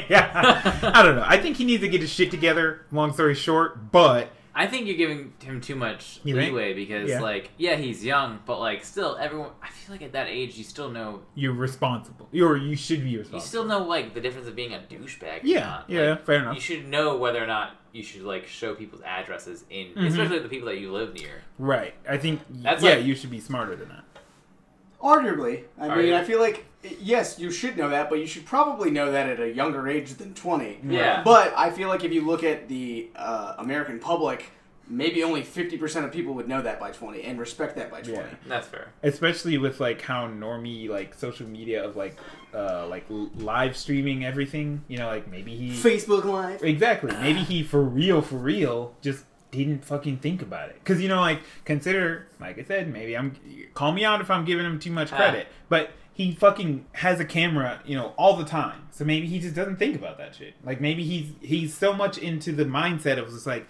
yeah. 0.08 0.80
I 0.94 1.02
don't 1.02 1.16
know. 1.16 1.24
I 1.26 1.36
think 1.38 1.56
he 1.56 1.64
needs 1.64 1.82
to 1.82 1.88
get 1.88 2.00
his 2.00 2.10
shit 2.10 2.30
together. 2.30 2.82
Long 2.92 3.12
story 3.12 3.34
short, 3.34 3.90
but 3.92 4.28
I 4.58 4.66
think 4.66 4.86
you're 4.86 4.96
giving 4.96 5.34
him 5.42 5.60
too 5.60 5.76
much 5.76 6.18
You 6.24 6.34
think? 6.34 6.48
leeway 6.52 6.72
because, 6.72 7.10
Yeah. 7.10 7.20
like, 7.20 7.50
yeah, 7.58 7.76
he's 7.76 8.02
young, 8.02 8.40
but 8.46 8.58
like, 8.58 8.82
still, 8.84 9.16
everyone. 9.20 9.50
I 9.62 9.68
feel 9.68 9.94
like 9.94 10.00
at 10.02 10.12
that 10.12 10.28
age, 10.28 10.56
you 10.56 10.64
still 10.64 10.90
know. 10.90 11.20
you're 11.34 11.52
responsible. 11.52 12.26
You're 12.32 12.56
you 12.56 12.74
should 12.74 13.04
be 13.04 13.18
responsible. 13.18 13.38
You 13.40 13.46
still 13.46 13.64
know 13.66 13.80
like 13.84 14.14
the 14.14 14.20
difference 14.22 14.48
of 14.48 14.56
being 14.56 14.72
a 14.72 14.78
douchebag. 14.78 15.44
or 15.44 15.46
Yeah, 15.46 15.60
not. 15.60 15.84
yeah, 15.90 16.10
Like, 16.12 16.24
fair 16.24 16.36
enough. 16.40 16.54
You 16.54 16.60
should 16.62 16.88
know 16.88 17.18
whether 17.18 17.42
or 17.44 17.46
not 17.46 17.76
you 17.92 18.02
should 18.02 18.22
like 18.22 18.46
show 18.46 18.74
people's 18.74 19.02
addresses 19.02 19.64
in, 19.68 19.88
Mhm. 19.88 20.06
especially 20.06 20.38
the 20.38 20.48
people 20.48 20.68
that 20.68 20.78
you 20.78 20.90
live 20.90 21.12
near. 21.12 21.42
Right. 21.58 21.92
I 22.08 22.16
think 22.16 22.40
That's 22.48 22.82
yeah, 22.82 22.94
like- 22.94 23.04
you 23.04 23.14
should 23.14 23.30
be 23.30 23.40
smarter 23.40 23.76
than 23.76 23.88
that. 23.90 24.04
Arguably, 25.06 25.64
I 25.78 25.88
Are 25.88 25.96
mean, 25.96 26.06
you? 26.06 26.16
I 26.16 26.24
feel 26.24 26.40
like 26.40 26.64
yes, 27.00 27.38
you 27.38 27.50
should 27.50 27.76
know 27.76 27.88
that, 27.90 28.10
but 28.10 28.18
you 28.18 28.26
should 28.26 28.44
probably 28.44 28.90
know 28.90 29.12
that 29.12 29.28
at 29.28 29.40
a 29.40 29.52
younger 29.52 29.88
age 29.88 30.14
than 30.14 30.34
twenty. 30.34 30.78
Yeah. 30.86 31.22
But 31.22 31.54
I 31.56 31.70
feel 31.70 31.88
like 31.88 32.02
if 32.04 32.12
you 32.12 32.22
look 32.26 32.42
at 32.42 32.68
the 32.68 33.08
uh, 33.14 33.54
American 33.58 33.98
public, 33.98 34.50
maybe 34.88 35.22
only 35.22 35.42
fifty 35.42 35.76
percent 35.76 36.06
of 36.06 36.12
people 36.12 36.34
would 36.34 36.48
know 36.48 36.62
that 36.62 36.80
by 36.80 36.90
twenty 36.90 37.22
and 37.22 37.38
respect 37.38 37.76
that 37.76 37.90
by 37.90 38.00
twenty. 38.02 38.18
Yeah. 38.18 38.48
That's 38.48 38.66
fair. 38.66 38.88
Especially 39.02 39.58
with 39.58 39.80
like 39.80 40.00
how 40.00 40.28
normie 40.28 40.88
like 40.88 41.14
social 41.14 41.46
media 41.46 41.84
of 41.84 41.96
like 41.96 42.16
uh 42.54 42.86
like 42.88 43.04
live 43.08 43.76
streaming 43.76 44.24
everything, 44.24 44.82
you 44.88 44.98
know, 44.98 45.08
like 45.08 45.30
maybe 45.30 45.56
he 45.56 45.70
Facebook 45.70 46.24
Live. 46.24 46.62
Exactly. 46.64 47.12
Maybe 47.20 47.40
he 47.40 47.62
for 47.62 47.82
real, 47.82 48.22
for 48.22 48.36
real, 48.36 48.94
just 49.02 49.24
didn't 49.64 49.84
fucking 49.84 50.18
think 50.18 50.42
about 50.42 50.68
it. 50.70 50.76
Because 50.82 51.00
you 51.00 51.08
know, 51.08 51.20
like 51.20 51.40
consider, 51.64 52.26
like 52.40 52.58
I 52.58 52.64
said, 52.64 52.92
maybe 52.92 53.16
I'm 53.16 53.36
call 53.74 53.92
me 53.92 54.04
out 54.04 54.20
if 54.20 54.30
I'm 54.30 54.44
giving 54.44 54.64
him 54.66 54.78
too 54.78 54.90
much 54.92 55.12
Ah. 55.12 55.16
credit, 55.16 55.46
but 55.68 55.90
he 56.12 56.32
fucking 56.34 56.86
has 56.92 57.20
a 57.20 57.24
camera, 57.26 57.80
you 57.84 57.94
know, 57.96 58.14
all 58.16 58.36
the 58.36 58.44
time. 58.44 58.88
So 58.90 59.04
maybe 59.04 59.26
he 59.26 59.38
just 59.38 59.54
doesn't 59.54 59.76
think 59.76 59.96
about 59.96 60.16
that 60.18 60.34
shit. 60.34 60.54
Like 60.64 60.80
maybe 60.80 61.04
he's 61.04 61.30
he's 61.40 61.74
so 61.76 61.92
much 61.92 62.16
into 62.18 62.52
the 62.52 62.64
mindset 62.64 63.18
of 63.18 63.28
just 63.28 63.46
like 63.46 63.66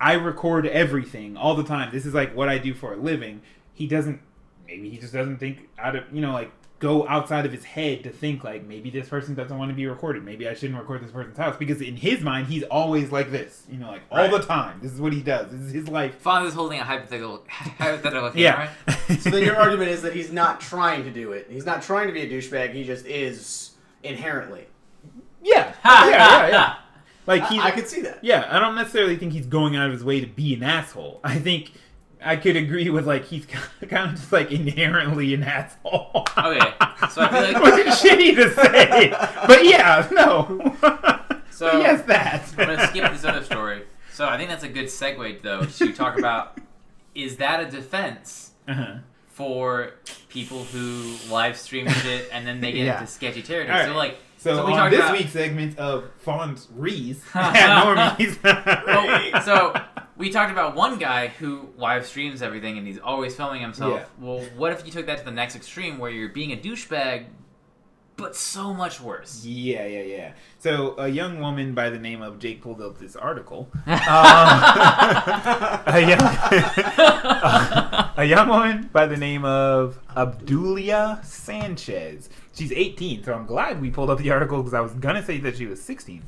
I 0.00 0.14
record 0.14 0.66
everything 0.66 1.36
all 1.36 1.54
the 1.54 1.64
time. 1.64 1.90
This 1.92 2.06
is 2.06 2.14
like 2.14 2.34
what 2.34 2.48
I 2.48 2.58
do 2.58 2.74
for 2.74 2.92
a 2.92 2.96
living. 2.96 3.42
He 3.74 3.86
doesn't. 3.86 4.20
Maybe 4.66 4.88
he 4.88 4.98
just 4.98 5.12
doesn't 5.12 5.38
think 5.38 5.68
out 5.78 5.96
of 5.96 6.04
you 6.12 6.20
know 6.20 6.32
like 6.32 6.52
go 6.80 7.06
outside 7.06 7.44
of 7.46 7.52
his 7.52 7.62
head 7.62 8.02
to 8.02 8.10
think 8.10 8.42
like 8.42 8.64
maybe 8.66 8.88
this 8.90 9.08
person 9.08 9.34
doesn't 9.34 9.56
want 9.56 9.68
to 9.70 9.74
be 9.74 9.86
recorded. 9.86 10.24
Maybe 10.24 10.48
I 10.48 10.54
shouldn't 10.54 10.78
record 10.78 11.02
this 11.04 11.10
person's 11.12 11.36
house 11.36 11.54
because 11.56 11.80
in 11.82 11.94
his 11.94 12.20
mind 12.22 12.46
he's 12.48 12.62
always 12.64 13.12
like 13.12 13.30
this. 13.30 13.64
You 13.70 13.76
know, 13.78 13.88
like 13.88 14.00
all 14.10 14.16
Right. 14.18 14.30
the 14.30 14.38
time. 14.40 14.80
This 14.82 14.90
is 14.92 15.00
what 15.00 15.12
he 15.12 15.20
does. 15.20 15.50
This 15.52 15.60
is 15.60 15.72
his 15.72 15.88
life. 15.88 16.22
Fonz 16.24 16.46
is 16.48 16.54
holding 16.54 16.80
a 16.80 16.84
hypothetical 16.84 17.44
hypothetical 17.48 18.32
Yeah. 18.34 18.70
So 19.20 19.28
then 19.30 19.44
your 19.44 19.56
argument 19.56 19.90
is 19.90 20.02
that 20.02 20.14
he's 20.14 20.32
not 20.32 20.60
trying 20.60 21.04
to 21.04 21.10
do 21.10 21.32
it. 21.32 21.48
He's 21.50 21.66
not 21.66 21.82
trying 21.82 22.06
to 22.06 22.12
be 22.12 22.22
a 22.22 22.28
douchebag. 22.28 22.72
He 22.72 22.84
just 22.84 23.04
is 23.06 23.72
inherently. 24.02 24.66
yeah. 25.42 25.74
yeah, 25.84 26.08
yeah, 26.08 26.48
yeah. 26.48 26.74
Like 27.26 27.42
I, 27.42 27.46
he. 27.48 27.58
I 27.60 27.70
could 27.72 27.86
see 27.88 28.00
that. 28.02 28.18
Yeah, 28.22 28.48
I 28.50 28.58
don't 28.58 28.74
necessarily 28.74 29.16
think 29.16 29.32
he's 29.32 29.46
going 29.46 29.76
out 29.76 29.86
of 29.86 29.92
his 29.92 30.02
way 30.02 30.20
to 30.20 30.26
be 30.26 30.54
an 30.54 30.62
asshole. 30.62 31.20
I 31.22 31.38
think 31.38 31.72
I 32.22 32.36
could 32.36 32.56
agree 32.56 32.90
with 32.90 33.06
like 33.06 33.24
he's 33.26 33.46
kind 33.88 34.10
of 34.10 34.18
just 34.18 34.32
like 34.32 34.50
inherently 34.52 35.32
an 35.34 35.42
asshole. 35.42 36.26
Okay, 36.36 36.58
so 37.10 37.22
I 37.22 37.28
feel 37.28 37.52
like- 37.52 37.62
which 37.62 37.86
is 37.86 37.94
shitty 38.00 38.34
to 38.36 38.54
say, 38.54 39.10
but 39.46 39.64
yeah, 39.64 40.08
no. 40.12 40.76
So- 41.50 41.70
But 41.72 41.82
yes, 41.82 42.02
that. 42.06 42.48
I'm 42.56 42.66
gonna 42.68 42.86
skip 42.88 43.12
this 43.12 43.24
other 43.24 43.42
story. 43.44 43.82
So 44.12 44.26
I 44.26 44.38
think 44.38 44.48
that's 44.48 44.64
a 44.64 44.68
good 44.68 44.86
segue 44.86 45.42
though 45.42 45.62
to 45.64 45.92
talk 45.92 46.18
about 46.18 46.58
is 47.14 47.36
that 47.36 47.60
a 47.60 47.70
defense 47.70 48.52
Uh-huh. 48.68 48.98
for 49.28 49.92
people 50.30 50.64
who 50.64 51.14
live 51.30 51.56
stream 51.58 51.88
shit 51.88 52.28
and 52.32 52.46
then 52.46 52.60
they 52.60 52.72
get 52.72 52.86
Yeah. 52.86 53.00
into 53.00 53.06
sketchy 53.12 53.42
territory. 53.42 53.78
All 53.78 53.86
So 53.86 53.94
like 53.96 54.18
So, 54.40 54.64
we 54.64 54.72
on 54.72 54.90
this 54.90 55.00
about, 55.00 55.12
week's 55.12 55.32
segment 55.32 55.78
of 55.78 56.10
Fawn's 56.16 56.66
Rees 56.74 57.22
at 57.34 57.84
Normies. 57.84 58.38
Oh, 58.88 59.40
so 59.44 59.74
we 60.16 60.30
talked 60.30 60.50
about 60.50 60.74
one 60.74 60.98
guy 60.98 61.28
who 61.28 61.68
live 61.76 62.06
streams 62.06 62.40
everything 62.40 62.78
and 62.78 62.86
he's 62.86 62.98
always 62.98 63.36
filming 63.36 63.60
himself. 63.60 64.00
Yeah. 64.00 64.06
Well, 64.18 64.40
what 64.56 64.72
if 64.72 64.86
you 64.86 64.92
took 64.92 65.04
that 65.06 65.18
to 65.18 65.24
the 65.26 65.30
next 65.30 65.56
extreme 65.56 65.98
where 65.98 66.10
you're 66.10 66.30
being 66.30 66.52
a 66.52 66.56
douchebag, 66.56 67.26
but 68.16 68.34
so 68.34 68.72
much 68.72 68.98
worse? 68.98 69.44
Yeah, 69.44 69.84
yeah, 69.84 70.02
yeah. 70.02 70.32
So 70.58 70.94
a 70.96 71.08
young 71.08 71.40
woman 71.40 71.74
by 71.74 71.90
the 71.90 71.98
name 71.98 72.22
of 72.22 72.38
Jake 72.38 72.62
pulled 72.62 72.80
up 72.80 72.96
this 72.96 73.16
article. 73.16 73.70
Um, 73.86 73.96
a, 75.86 76.00
young, 76.00 76.20
a 78.16 78.24
young 78.24 78.48
woman 78.48 78.88
by 78.90 79.04
the 79.06 79.18
name 79.18 79.44
of 79.44 79.98
Abdulia 80.16 81.22
Sanchez. 81.24 82.30
She's 82.52 82.72
18, 82.72 83.24
so 83.24 83.34
I'm 83.34 83.46
glad 83.46 83.80
we 83.80 83.90
pulled 83.90 84.10
up 84.10 84.18
the 84.18 84.30
article 84.30 84.58
because 84.58 84.74
I 84.74 84.80
was 84.80 84.92
gonna 84.92 85.24
say 85.24 85.38
that 85.38 85.56
she 85.56 85.66
was 85.66 85.80
16. 85.82 86.22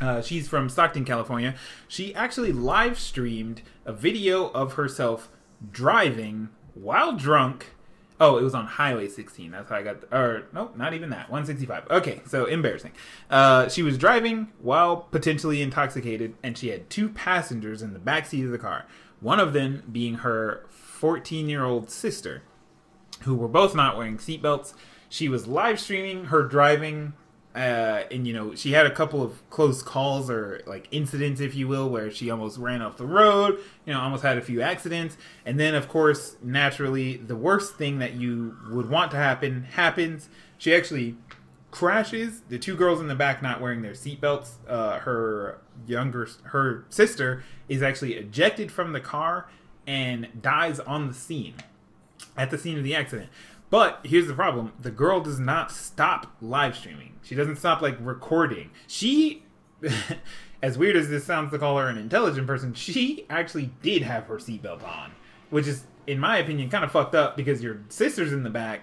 Uh, 0.00 0.20
she's 0.20 0.48
from 0.48 0.68
Stockton, 0.68 1.04
California. 1.04 1.54
She 1.88 2.14
actually 2.14 2.52
live 2.52 2.98
streamed 2.98 3.62
a 3.84 3.92
video 3.92 4.48
of 4.48 4.74
herself 4.74 5.28
driving 5.72 6.50
while 6.74 7.12
drunk. 7.12 7.72
Oh, 8.18 8.38
it 8.38 8.42
was 8.42 8.54
on 8.54 8.66
Highway 8.66 9.08
16. 9.08 9.50
That's 9.50 9.68
how 9.68 9.76
I 9.76 9.82
got. 9.82 10.00
The, 10.02 10.16
or 10.16 10.46
nope, 10.52 10.76
not 10.76 10.94
even 10.94 11.10
that. 11.10 11.30
165. 11.30 11.90
Okay, 11.90 12.20
so 12.26 12.46
embarrassing. 12.46 12.92
Uh, 13.30 13.68
she 13.68 13.82
was 13.82 13.98
driving 13.98 14.52
while 14.60 14.96
potentially 14.96 15.62
intoxicated, 15.62 16.34
and 16.42 16.56
she 16.56 16.68
had 16.68 16.88
two 16.90 17.08
passengers 17.08 17.82
in 17.82 17.92
the 17.92 17.98
back 17.98 18.26
seat 18.26 18.44
of 18.44 18.50
the 18.50 18.58
car. 18.58 18.86
One 19.20 19.40
of 19.40 19.52
them 19.52 19.82
being 19.90 20.16
her 20.16 20.64
14 20.68 21.48
year 21.48 21.64
old 21.64 21.90
sister 21.90 22.42
who 23.22 23.34
were 23.34 23.48
both 23.48 23.74
not 23.74 23.96
wearing 23.96 24.18
seatbelts. 24.18 24.74
She 25.08 25.28
was 25.28 25.46
live 25.46 25.78
streaming 25.80 26.26
her 26.26 26.42
driving, 26.42 27.12
uh, 27.54 28.02
and 28.10 28.26
you 28.26 28.32
know 28.32 28.54
she 28.54 28.72
had 28.72 28.86
a 28.86 28.90
couple 28.90 29.22
of 29.22 29.48
close 29.50 29.82
calls 29.82 30.30
or 30.30 30.62
like 30.66 30.88
incidents, 30.90 31.40
if 31.40 31.54
you 31.54 31.68
will, 31.68 31.88
where 31.88 32.10
she 32.10 32.30
almost 32.30 32.58
ran 32.58 32.82
off 32.82 32.96
the 32.96 33.06
road. 33.06 33.58
You 33.84 33.92
know, 33.92 34.00
almost 34.00 34.22
had 34.22 34.38
a 34.38 34.42
few 34.42 34.60
accidents, 34.60 35.16
and 35.44 35.58
then 35.58 35.74
of 35.74 35.88
course, 35.88 36.36
naturally, 36.42 37.16
the 37.16 37.36
worst 37.36 37.76
thing 37.76 37.98
that 37.98 38.14
you 38.14 38.56
would 38.70 38.90
want 38.90 39.10
to 39.12 39.16
happen 39.16 39.64
happens. 39.72 40.28
She 40.58 40.74
actually 40.74 41.16
crashes. 41.70 42.40
The 42.48 42.58
two 42.58 42.74
girls 42.74 43.00
in 43.00 43.08
the 43.08 43.14
back 43.14 43.42
not 43.42 43.60
wearing 43.60 43.82
their 43.82 43.92
seatbelts. 43.92 44.52
Uh, 44.66 44.98
her 45.00 45.58
younger, 45.86 46.26
her 46.44 46.86
sister 46.88 47.44
is 47.68 47.82
actually 47.82 48.14
ejected 48.14 48.72
from 48.72 48.92
the 48.92 49.00
car 49.00 49.48
and 49.86 50.28
dies 50.40 50.80
on 50.80 51.08
the 51.08 51.14
scene 51.14 51.54
at 52.36 52.50
the 52.50 52.58
scene 52.58 52.78
of 52.78 52.84
the 52.84 52.94
accident. 52.94 53.28
But 53.76 54.00
here's 54.04 54.26
the 54.26 54.32
problem: 54.32 54.72
the 54.80 54.90
girl 54.90 55.20
does 55.20 55.38
not 55.38 55.70
stop 55.70 56.28
live 56.40 56.74
streaming. 56.74 57.12
She 57.22 57.34
doesn't 57.34 57.56
stop 57.56 57.82
like 57.82 57.98
recording. 58.00 58.70
She, 58.86 59.42
as 60.62 60.78
weird 60.78 60.96
as 60.96 61.10
this 61.10 61.24
sounds 61.24 61.50
to 61.52 61.58
call 61.58 61.76
her 61.76 61.86
an 61.86 61.98
intelligent 61.98 62.46
person, 62.46 62.72
she 62.72 63.26
actually 63.28 63.72
did 63.82 64.00
have 64.00 64.28
her 64.28 64.36
seatbelt 64.36 64.82
on, 64.82 65.12
which 65.50 65.66
is, 65.66 65.84
in 66.06 66.18
my 66.18 66.38
opinion, 66.38 66.70
kind 66.70 66.84
of 66.84 66.90
fucked 66.90 67.14
up 67.14 67.36
because 67.36 67.62
your 67.62 67.82
sister's 67.90 68.32
in 68.32 68.44
the 68.44 68.48
back, 68.50 68.80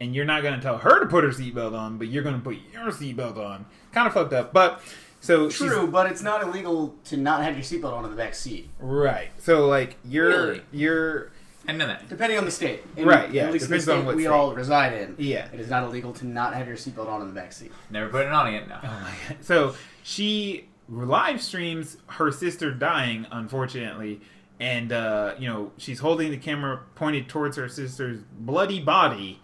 and 0.00 0.14
you're 0.14 0.24
not 0.24 0.42
gonna 0.42 0.62
tell 0.62 0.78
her 0.78 1.00
to 1.00 1.06
put 1.06 1.22
her 1.22 1.28
seatbelt 1.30 1.78
on, 1.78 1.98
but 1.98 2.08
you're 2.08 2.22
gonna 2.22 2.38
put 2.38 2.56
your 2.72 2.86
seatbelt 2.86 3.36
on. 3.36 3.66
Kind 3.92 4.06
of 4.06 4.14
fucked 4.14 4.32
up. 4.32 4.54
But 4.54 4.80
so 5.20 5.50
she's- 5.50 5.70
True, 5.70 5.86
but 5.86 6.10
it's 6.10 6.22
not 6.22 6.42
illegal 6.42 6.94
to 7.04 7.18
not 7.18 7.42
have 7.42 7.52
your 7.56 7.62
seatbelt 7.62 7.92
on 7.92 8.06
in 8.06 8.10
the 8.10 8.16
back 8.16 8.34
seat, 8.34 8.70
right. 8.78 9.32
So 9.36 9.66
like 9.66 9.98
you're 10.02 10.28
Really? 10.30 10.62
you're 10.72 11.30
I 11.68 11.72
know 11.72 11.86
that. 11.86 12.08
depending 12.08 12.38
on 12.38 12.44
the 12.44 12.50
state. 12.50 12.82
In, 12.96 13.06
Right, 13.06 13.30
yeah, 13.30 13.44
At 13.46 13.52
least 13.52 13.66
in 13.66 13.70
the 13.70 13.76
depends 13.78 13.88
on 13.88 13.98
state 13.98 14.06
what 14.06 14.16
we 14.16 14.22
state. 14.22 14.30
all 14.30 14.54
reside 14.54 14.92
in. 14.94 15.14
Yeah. 15.18 15.48
It 15.52 15.60
is 15.60 15.68
not 15.70 15.84
illegal 15.84 16.12
to 16.14 16.26
not 16.26 16.54
have 16.54 16.66
your 16.66 16.76
seatbelt 16.76 17.06
on 17.08 17.20
in 17.22 17.28
the 17.28 17.34
back 17.34 17.52
seat. 17.52 17.70
Never 17.90 18.08
put 18.08 18.26
it 18.26 18.32
on 18.32 18.52
yet. 18.52 18.68
No. 18.68 18.78
Oh 18.82 18.86
my 19.02 19.12
god. 19.28 19.36
So 19.42 19.74
she 20.02 20.68
live 20.88 21.40
streams 21.40 21.98
her 22.06 22.32
sister 22.32 22.72
dying, 22.72 23.26
unfortunately, 23.30 24.20
and 24.58 24.90
uh, 24.92 25.34
you 25.38 25.48
know 25.48 25.72
she's 25.76 26.00
holding 26.00 26.30
the 26.30 26.36
camera 26.38 26.80
pointed 26.94 27.28
towards 27.28 27.56
her 27.56 27.68
sister's 27.68 28.20
bloody 28.38 28.80
body 28.80 29.40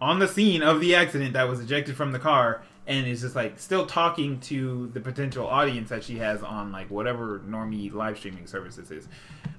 on 0.00 0.18
the 0.18 0.28
scene 0.28 0.62
of 0.62 0.80
the 0.80 0.94
accident 0.94 1.32
that 1.34 1.48
was 1.48 1.60
ejected 1.60 1.96
from 1.96 2.12
the 2.12 2.18
car, 2.18 2.62
and 2.90 3.06
is 3.06 3.20
just 3.20 3.36
like 3.36 3.56
still 3.56 3.86
talking 3.86 4.40
to 4.40 4.90
the 4.92 4.98
potential 4.98 5.46
audience 5.46 5.90
that 5.90 6.02
she 6.02 6.18
has 6.18 6.42
on 6.42 6.72
like 6.72 6.90
whatever 6.90 7.40
normie 7.48 7.92
live 7.92 8.18
streaming 8.18 8.48
services 8.48 8.90
is. 8.90 9.08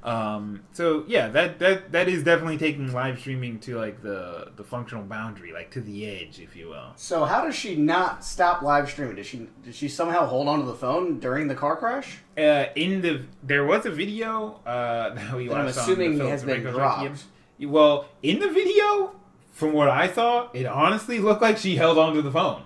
Um, 0.04 0.64
so 0.74 1.06
yeah, 1.08 1.30
that 1.30 1.58
that 1.60 1.94
that 1.94 2.10
is 2.10 2.26
definitely 2.26 2.58
taking 2.58 2.92
live 2.92 3.20
streaming 3.20 3.60
to 3.62 3.78
like 3.78 4.04
the 4.04 4.52
the 4.58 4.66
functional 4.66 5.06
boundary, 5.06 5.54
like 5.54 5.72
to 5.72 5.82
the 5.82 6.06
edge, 6.06 6.42
if 6.42 6.58
you 6.58 6.68
will. 6.68 6.92
So 6.98 7.24
how 7.24 7.46
does 7.46 7.56
she 7.56 7.78
not 7.78 8.26
stop 8.26 8.64
live 8.64 8.90
streaming? 8.90 9.16
Did 9.16 9.26
she 9.26 9.48
did 9.64 9.76
she 9.76 9.88
somehow 9.88 10.26
hold 10.26 10.50
onto 10.50 10.66
the 10.66 10.76
phone 10.76 11.22
during 11.22 11.48
the 11.48 11.56
car 11.56 11.78
crash? 11.78 12.18
Uh, 12.38 12.66
in 12.76 13.02
the 13.02 13.24
there 13.44 13.64
was 13.64 13.86
a 13.86 13.92
video 13.92 14.60
uh, 14.66 15.10
that 15.14 15.34
we 15.34 15.48
That 15.48 15.58
I'm 15.58 15.66
watched 15.68 15.78
on 15.78 15.84
assuming 15.86 16.18
the 16.18 16.28
has 16.28 16.44
been 16.44 16.64
dropped. 16.64 17.24
Well, 17.62 18.08
in 18.24 18.40
the 18.40 18.50
video, 18.50 19.16
from 19.54 19.72
what 19.72 19.88
I 19.88 20.12
saw, 20.12 20.50
it 20.52 20.66
honestly 20.66 21.20
looked 21.20 21.42
like 21.42 21.58
she 21.58 21.78
held 21.78 21.98
onto 21.98 22.22
the 22.22 22.32
phone. 22.32 22.64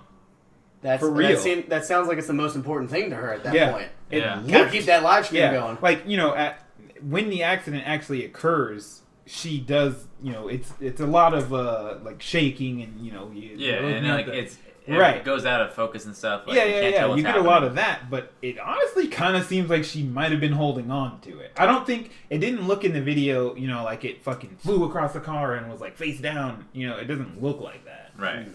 That's 0.82 1.00
For 1.00 1.08
That, 1.10 1.44
real. 1.44 1.62
that 1.68 1.84
sounds 1.84 2.06
like 2.08 2.18
it's 2.18 2.26
the 2.26 2.32
most 2.32 2.54
important 2.56 2.90
thing 2.90 3.10
to 3.10 3.16
her 3.16 3.32
at 3.32 3.44
that 3.44 3.54
yeah, 3.54 3.72
point. 3.72 3.88
it 4.10 4.18
Yeah. 4.18 4.42
Gotta 4.46 4.70
keep 4.70 4.84
that 4.84 5.02
live 5.02 5.26
stream 5.26 5.42
yeah, 5.42 5.52
going. 5.52 5.78
like 5.82 6.06
you 6.06 6.16
know, 6.16 6.34
at 6.34 6.62
when 7.02 7.28
the 7.30 7.42
accident 7.42 7.84
actually 7.86 8.24
occurs, 8.24 9.02
she 9.26 9.58
does. 9.60 10.06
You 10.22 10.32
know, 10.32 10.48
it's 10.48 10.72
it's 10.80 11.00
a 11.00 11.06
lot 11.06 11.34
of 11.34 11.52
uh 11.52 11.96
like 12.02 12.22
shaking 12.22 12.82
and 12.82 13.00
you 13.00 13.12
know, 13.12 13.30
you, 13.34 13.50
Yeah, 13.56 13.76
looking 13.80 13.94
and 13.96 14.08
like 14.08 14.26
the- 14.26 14.38
it's 14.38 14.58
it 14.86 14.94
Right. 14.94 15.24
goes 15.24 15.44
out 15.44 15.60
of 15.60 15.74
focus 15.74 16.04
and 16.04 16.14
stuff. 16.14 16.46
Like, 16.46 16.56
yeah, 16.56 16.64
yeah, 16.64 16.80
can't 16.80 16.92
yeah. 16.94 17.00
tell 17.00 17.16
You 17.16 17.24
get 17.24 17.34
a 17.36 17.40
lot 17.40 17.64
of 17.64 17.74
that, 17.74 18.08
but 18.08 18.32
it 18.40 18.56
honestly 18.60 19.08
kind 19.08 19.36
of 19.36 19.44
seems 19.44 19.68
like 19.68 19.82
she 19.82 20.04
might 20.04 20.30
have 20.30 20.38
been 20.40 20.52
holding 20.52 20.92
on 20.92 21.20
to 21.22 21.40
it. 21.40 21.50
I 21.56 21.66
don't 21.66 21.84
think 21.84 22.12
it 22.30 22.38
didn't 22.38 22.68
look 22.68 22.84
in 22.84 22.92
the 22.92 23.00
video, 23.00 23.56
you 23.56 23.66
know, 23.66 23.82
like 23.82 24.04
it 24.04 24.22
fucking 24.22 24.58
flew 24.58 24.84
across 24.84 25.12
the 25.12 25.18
car 25.20 25.54
and 25.56 25.68
was 25.68 25.80
like 25.80 25.96
face 25.96 26.20
down. 26.20 26.66
You 26.72 26.88
know, 26.88 26.96
it 26.98 27.06
doesn't 27.06 27.42
look 27.42 27.60
like 27.60 27.84
that. 27.86 28.12
Right. 28.16 28.46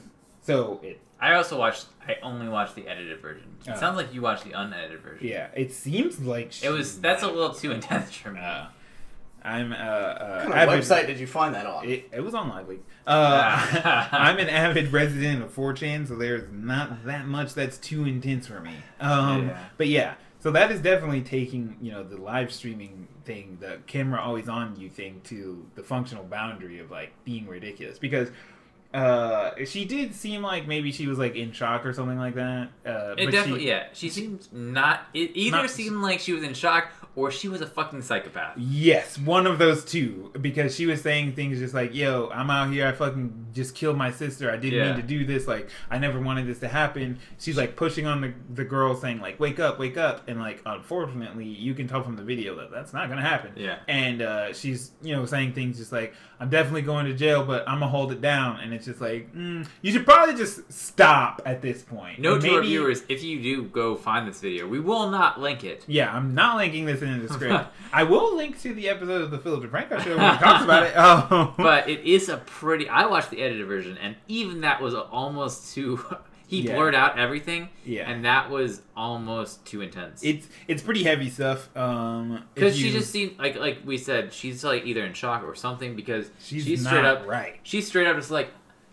So 0.41 0.79
it, 0.81 1.01
I 1.21 1.35
also 1.35 1.57
watched. 1.57 1.85
I 2.07 2.15
only 2.23 2.49
watched 2.49 2.75
the 2.75 2.87
edited 2.87 3.21
version. 3.21 3.43
It 3.65 3.71
Oh. 3.75 3.79
sounds 3.79 3.95
like 3.95 4.11
you 4.13 4.21
watched 4.21 4.43
the 4.43 4.53
unedited 4.53 5.01
version. 5.01 5.27
yeah, 5.27 5.47
it 5.55 5.71
seems 5.71 6.19
like 6.19 6.51
she 6.51 6.65
It 6.65 6.71
was. 6.71 6.99
That's 6.99 7.21
a 7.23 7.27
little 7.27 7.53
too 7.53 7.71
intense 7.71 8.13
for 8.15 8.31
me. 8.31 8.39
Uh, 8.39 8.65
I'm 9.43 9.71
uh, 9.71 9.75
uh 9.75 10.43
What 10.45 10.53
kind 10.53 10.69
of 10.69 10.79
website 10.79 11.07
did 11.07 11.19
you 11.19 11.27
find 11.27 11.55
that 11.55 11.65
on? 11.65 11.87
It, 11.87 12.09
it 12.11 12.21
was 12.21 12.33
on 12.35 12.49
Live 12.49 12.67
Leak. 12.67 12.83
Uh, 13.07 14.09
I'm 14.11 14.37
an 14.37 14.49
avid 14.49 14.91
resident 14.93 15.41
of 15.41 15.55
4chan, 15.55 16.07
so 16.07 16.15
there's 16.15 16.43
not 16.51 17.05
that 17.05 17.25
much 17.27 17.55
that's 17.55 17.77
too 17.79 18.05
intense 18.05 18.45
for 18.47 18.59
me. 18.59 18.73
Um, 18.99 19.47
Yeah. 19.47 19.57
But 19.77 19.87
yeah, 19.87 20.13
so 20.39 20.51
that 20.51 20.71
is 20.71 20.79
definitely 20.79 21.21
taking 21.21 21.77
you 21.81 21.91
know 21.91 22.03
the 22.03 22.17
live 22.17 22.51
streaming 22.51 23.07
thing, 23.25 23.57
the 23.59 23.79
camera 23.87 24.21
always 24.21 24.47
on 24.49 24.75
you 24.79 24.89
thing, 24.89 25.21
to 25.25 25.65
the 25.75 25.83
functional 25.83 26.23
boundary 26.23 26.79
of 26.79 26.89
like 26.91 27.11
being 27.25 27.47
ridiculous 27.47 27.99
because. 27.99 28.29
Uh, 28.93 29.51
she 29.65 29.85
did 29.85 30.13
seem 30.13 30.41
like 30.41 30.67
maybe 30.67 30.91
she 30.91 31.07
was 31.07 31.17
like 31.17 31.35
in 31.35 31.51
shock 31.53 31.85
or 31.85 31.93
something 31.93 32.17
like 32.17 32.35
that. 32.35 32.69
Uh, 32.85 33.15
It 33.17 33.25
but 33.25 33.31
definitely. 33.31 33.61
she, 33.61 33.67
yeah, 33.67 33.85
she 33.93 34.09
seemed 34.09 34.51
not. 34.51 35.01
It 35.13 35.31
either 35.35 35.57
Not- 35.57 35.69
seemed 35.69 36.01
like 36.01 36.19
she 36.19 36.33
was 36.33 36.43
in 36.43 36.53
shock 36.53 36.91
or 37.15 37.29
she 37.31 37.47
was 37.49 37.59
a 37.61 37.67
fucking 37.67 38.01
psychopath. 38.01 38.57
Yes, 38.57 39.17
one 39.17 39.45
of 39.45 39.59
those 39.59 39.83
two. 39.83 40.31
Because 40.39 40.73
she 40.75 40.85
was 40.85 41.01
saying 41.01 41.33
things 41.33 41.59
just 41.59 41.73
like, 41.73 41.93
yo, 41.93 42.29
I'm 42.33 42.49
out 42.49 42.71
here, 42.71 42.87
I 42.87 42.93
fucking 42.93 43.47
just 43.53 43.75
killed 43.75 43.97
my 43.97 44.11
sister. 44.11 44.49
I 44.49 44.55
didn't 44.57 44.79
Yeah. 44.79 44.93
mean 44.93 45.01
to 45.01 45.07
do 45.07 45.25
this. 45.25 45.47
Like, 45.47 45.69
I 45.89 45.97
never 45.97 46.21
wanted 46.21 46.47
this 46.47 46.59
to 46.59 46.67
happen. 46.69 47.19
She's 47.37 47.57
like 47.57 47.75
pushing 47.75 48.05
on 48.07 48.21
the, 48.21 48.33
the 48.53 48.63
girl, 48.63 48.95
saying, 48.95 49.19
like, 49.19 49.39
wake 49.39 49.59
up, 49.59 49.77
wake 49.77 49.97
up. 49.97 50.27
And, 50.29 50.39
like, 50.39 50.61
unfortunately, 50.65 51.45
you 51.45 51.73
can 51.73 51.87
tell 51.87 52.01
from 52.03 52.15
the 52.15 52.23
video 52.23 52.55
that 52.55 52.71
that's 52.71 52.93
not 52.93 53.07
going 53.07 53.21
to 53.21 53.27
happen. 53.27 53.51
Yeah. 53.55 53.79
And 53.87 54.21
uh, 54.21 54.53
she's, 54.53 54.91
you 55.01 55.15
know, 55.15 55.25
saying 55.25 55.53
things 55.53 55.77
just 55.77 55.91
like, 55.91 56.13
I'm 56.39 56.49
definitely 56.49 56.81
going 56.83 57.05
to 57.05 57.13
jail, 57.13 57.45
but 57.45 57.61
I'm 57.67 57.79
going 57.79 57.91
to 57.91 57.95
hold 57.97 58.11
it 58.11 58.21
down. 58.21 58.61
And 58.61 58.73
it's 58.73 58.85
just 58.85 59.01
like, 59.01 59.33
mm, 59.35 59.67
you 59.81 59.91
should 59.91 60.05
probably 60.05 60.35
just 60.35 60.71
stop 60.71 61.41
at 61.45 61.61
this 61.61 61.83
point. 61.83 62.19
No, 62.19 62.39
to 62.39 62.55
our 62.55 62.61
viewers: 62.61 63.03
if 63.09 63.21
you 63.23 63.41
do 63.41 63.63
go 63.65 63.95
find 63.95 64.27
this 64.27 64.39
video, 64.41 64.67
we 64.67 64.79
will 64.79 65.09
not 65.09 65.39
link 65.39 65.63
it. 65.63 65.83
Yeah, 65.87 66.11
I'm 66.15 66.33
not 66.33 66.57
linking 66.57 66.85
this 66.85 67.00
in 67.09 67.25
the 67.25 67.33
script. 67.33 67.65
I 67.93 68.03
will 68.03 68.35
link 68.35 68.59
to 68.61 68.73
the 68.73 68.89
episode 68.89 69.21
of 69.21 69.31
the 69.31 69.37
Philip 69.39 69.63
DeFranco 69.69 70.01
show 70.01 70.17
where 70.17 70.31
he 70.33 70.37
talks 70.39 70.63
about 70.63 70.83
it. 70.83 70.93
Oh, 70.95 71.53
But 71.57 71.89
it 71.89 72.01
is 72.01 72.29
a 72.29 72.37
pretty. 72.37 72.87
I 72.89 73.05
watched 73.07 73.29
the 73.31 73.41
edited 73.41 73.65
version, 73.67 73.97
and 73.97 74.15
even 74.27 74.61
that 74.61 74.81
was 74.81 74.93
almost 74.95 75.73
too. 75.73 76.03
He 76.51 76.63
Yeah. 76.63 76.75
blurred 76.75 76.95
out 76.95 77.17
everything, 77.17 77.69
Yeah. 77.85 78.11
and 78.11 78.25
that 78.25 78.49
was 78.49 78.81
almost 78.93 79.65
too 79.65 79.79
intense. 79.79 80.21
it's 80.21 80.49
it's 80.67 80.83
pretty 80.83 81.01
heavy 81.01 81.29
stuff. 81.29 81.69
Um, 81.77 82.43
Because 82.53 82.77
she 82.77 82.91
just 82.91 83.09
seemed 83.09 83.39
like 83.39 83.55
like 83.55 83.77
we 83.85 83.97
said, 83.97 84.33
she's 84.33 84.61
like 84.61 84.85
either 84.85 85.05
in 85.05 85.13
shock 85.13 85.43
or 85.45 85.55
something. 85.55 85.95
Because 85.95 86.29
she's, 86.39 86.65
she's, 86.65 86.83
not 86.83 86.89
straight 86.89 87.05
up 87.05 87.25
right. 87.25 87.57
She's 87.63 87.87
straight 87.87 88.05
up 88.05 88.17
just 88.17 88.31
like, 88.31 88.49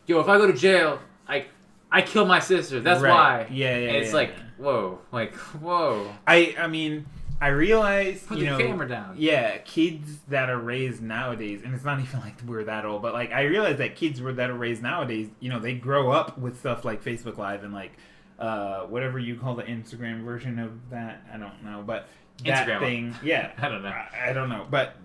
yo, 0.07 0.21
if 0.21 0.29
I 0.29 0.39
go 0.39 0.47
to 0.47 0.53
jail, 0.53 1.01
I 1.27 1.47
I 1.91 2.03
kill 2.03 2.27
my 2.27 2.39
sister. 2.39 2.79
That's 2.79 3.03
Right. 3.03 3.11
why. 3.11 3.47
Yeah, 3.51 3.77
yeah, 3.77 3.89
And 3.89 3.97
it's 3.97 4.11
yeah, 4.11 4.15
like, 4.15 4.29
yeah. 4.37 4.45
whoa, 4.65 4.99
like 5.11 5.35
whoa. 5.35 6.13
I 6.29 6.55
I 6.61 6.69
mean, 6.69 7.07
I 7.41 7.49
realize 7.49 8.23
Put 8.25 8.39
you 8.39 8.47
the 8.47 8.51
know, 8.51 8.59
camera 8.59 8.89
down. 8.89 9.15
Yeah, 9.19 9.59
kids 9.59 10.19
that 10.29 10.51
are 10.51 10.59
raised 10.59 11.03
nowadays, 11.03 11.61
and 11.65 11.75
it's 11.75 11.85
not 11.85 12.01
even 12.03 12.21
like 12.21 12.35
we're 12.47 12.65
that 12.65 12.85
old, 12.85 13.03
but 13.03 13.13
like 13.15 13.33
I 13.33 13.43
realize 13.43 13.79
that 13.79 13.95
kids 13.97 14.21
were 14.21 14.33
that 14.35 14.51
are 14.51 14.55
raised 14.55 14.83
nowadays, 14.83 15.29
you 15.41 15.49
know, 15.51 15.59
they 15.61 15.75
grow 15.75 16.11
up 16.11 16.37
with 16.39 16.59
stuff 16.59 16.85
like 16.85 17.03
Facebook 17.05 17.39
Live 17.39 17.63
and 17.65 17.73
like 17.73 17.93
uh 18.39 18.83
whatever 18.83 19.19
you 19.19 19.37
call 19.37 19.55
the 19.57 19.65
Instagram 19.65 20.25
version 20.25 20.59
of 20.59 20.91
that. 20.91 21.23
I 21.33 21.37
don't 21.39 21.63
know, 21.65 21.83
but 21.87 22.09
that 22.45 22.69
Instagram. 22.69 22.81
thing, 22.81 23.17
yeah, 23.23 23.51
I 23.59 23.69
don't 23.69 23.83
know. 23.83 23.89
I, 23.89 24.31
I 24.31 24.33
don't 24.33 24.49
know, 24.49 24.67
but 24.71 24.97